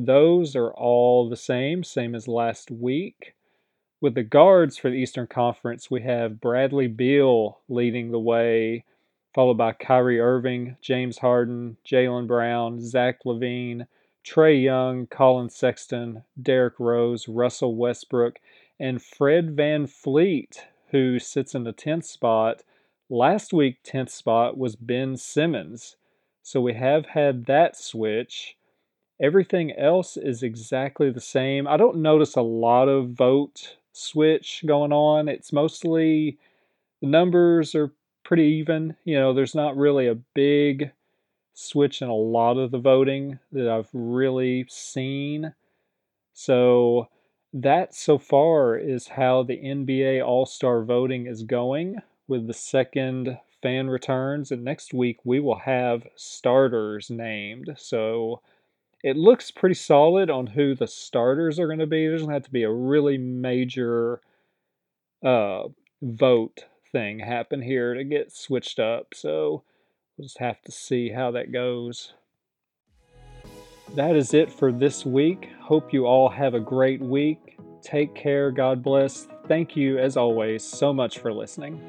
Those 0.00 0.54
are 0.54 0.72
all 0.74 1.28
the 1.28 1.36
same, 1.36 1.82
same 1.82 2.14
as 2.14 2.28
last 2.28 2.70
week. 2.70 3.34
With 4.00 4.14
the 4.14 4.22
guards 4.22 4.78
for 4.78 4.90
the 4.90 4.96
Eastern 4.96 5.26
Conference, 5.26 5.90
we 5.90 6.02
have 6.02 6.40
Bradley 6.40 6.86
Beal 6.86 7.58
leading 7.68 8.12
the 8.12 8.20
way, 8.20 8.84
followed 9.34 9.58
by 9.58 9.72
Kyrie 9.72 10.20
Irving, 10.20 10.76
James 10.80 11.18
Harden, 11.18 11.78
Jaylen 11.84 12.28
Brown, 12.28 12.80
Zach 12.80 13.24
LaVine, 13.24 13.88
Trae 14.24 14.62
Young, 14.62 15.08
Collin 15.08 15.50
Sexton, 15.50 16.22
Derrick 16.40 16.78
Rose, 16.78 17.26
Russell 17.26 17.74
Westbrook, 17.74 18.38
and 18.78 19.02
Fred 19.02 19.56
VanVleet, 19.56 20.60
who 20.92 21.18
sits 21.18 21.56
in 21.56 21.64
the 21.64 21.72
10th 21.72 22.04
spot. 22.04 22.62
Last 23.10 23.52
week, 23.52 23.82
10th 23.82 24.10
spot 24.10 24.56
was 24.56 24.76
Ben 24.76 25.16
Simmons. 25.16 25.96
So 26.44 26.60
we 26.60 26.74
have 26.74 27.06
had 27.06 27.46
that 27.46 27.76
switch. 27.76 28.54
Everything 29.20 29.72
else 29.72 30.16
is 30.16 30.42
exactly 30.42 31.10
the 31.10 31.20
same. 31.20 31.66
I 31.66 31.76
don't 31.76 31.96
notice 32.02 32.36
a 32.36 32.42
lot 32.42 32.88
of 32.88 33.10
vote 33.10 33.76
switch 33.92 34.62
going 34.66 34.92
on. 34.92 35.28
It's 35.28 35.52
mostly 35.52 36.38
the 37.00 37.08
numbers 37.08 37.74
are 37.74 37.92
pretty 38.24 38.44
even. 38.44 38.94
You 39.04 39.18
know, 39.18 39.32
there's 39.32 39.54
not 39.54 39.76
really 39.76 40.06
a 40.06 40.14
big 40.34 40.92
switch 41.54 42.00
in 42.02 42.08
a 42.08 42.14
lot 42.14 42.58
of 42.58 42.70
the 42.70 42.78
voting 42.78 43.40
that 43.50 43.68
I've 43.68 43.88
really 43.92 44.64
seen. 44.68 45.52
So 46.32 47.08
that 47.52 47.94
so 47.94 48.18
far 48.18 48.76
is 48.76 49.08
how 49.08 49.42
the 49.42 49.56
NBA 49.56 50.24
All 50.24 50.46
Star 50.46 50.84
voting 50.84 51.26
is 51.26 51.42
going 51.42 51.96
with 52.28 52.46
the 52.46 52.54
second 52.54 53.38
fan 53.60 53.88
returns. 53.88 54.52
And 54.52 54.62
next 54.62 54.94
week 54.94 55.18
we 55.24 55.40
will 55.40 55.58
have 55.58 56.06
starters 56.14 57.10
named. 57.10 57.74
So 57.76 58.40
it 59.02 59.16
looks 59.16 59.50
pretty 59.50 59.74
solid 59.74 60.30
on 60.30 60.48
who 60.48 60.74
the 60.74 60.86
starters 60.86 61.58
are 61.58 61.66
going 61.66 61.78
to 61.78 61.86
be. 61.86 62.06
There's 62.06 62.22
going 62.22 62.30
to 62.30 62.34
have 62.34 62.44
to 62.44 62.50
be 62.50 62.64
a 62.64 62.72
really 62.72 63.18
major 63.18 64.20
uh, 65.24 65.64
vote 66.02 66.64
thing 66.90 67.18
happen 67.20 67.62
here 67.62 67.94
to 67.94 68.04
get 68.04 68.32
switched 68.32 68.78
up. 68.78 69.08
So 69.14 69.62
we'll 70.16 70.26
just 70.26 70.38
have 70.38 70.60
to 70.62 70.72
see 70.72 71.10
how 71.10 71.30
that 71.32 71.52
goes. 71.52 72.12
That 73.94 74.16
is 74.16 74.34
it 74.34 74.52
for 74.52 74.70
this 74.70 75.06
week. 75.06 75.48
Hope 75.60 75.92
you 75.92 76.06
all 76.06 76.28
have 76.28 76.54
a 76.54 76.60
great 76.60 77.00
week. 77.00 77.58
Take 77.82 78.14
care. 78.14 78.50
God 78.50 78.82
bless. 78.82 79.28
Thank 79.46 79.76
you, 79.76 79.98
as 79.98 80.16
always, 80.16 80.62
so 80.62 80.92
much 80.92 81.18
for 81.18 81.32
listening. 81.32 81.80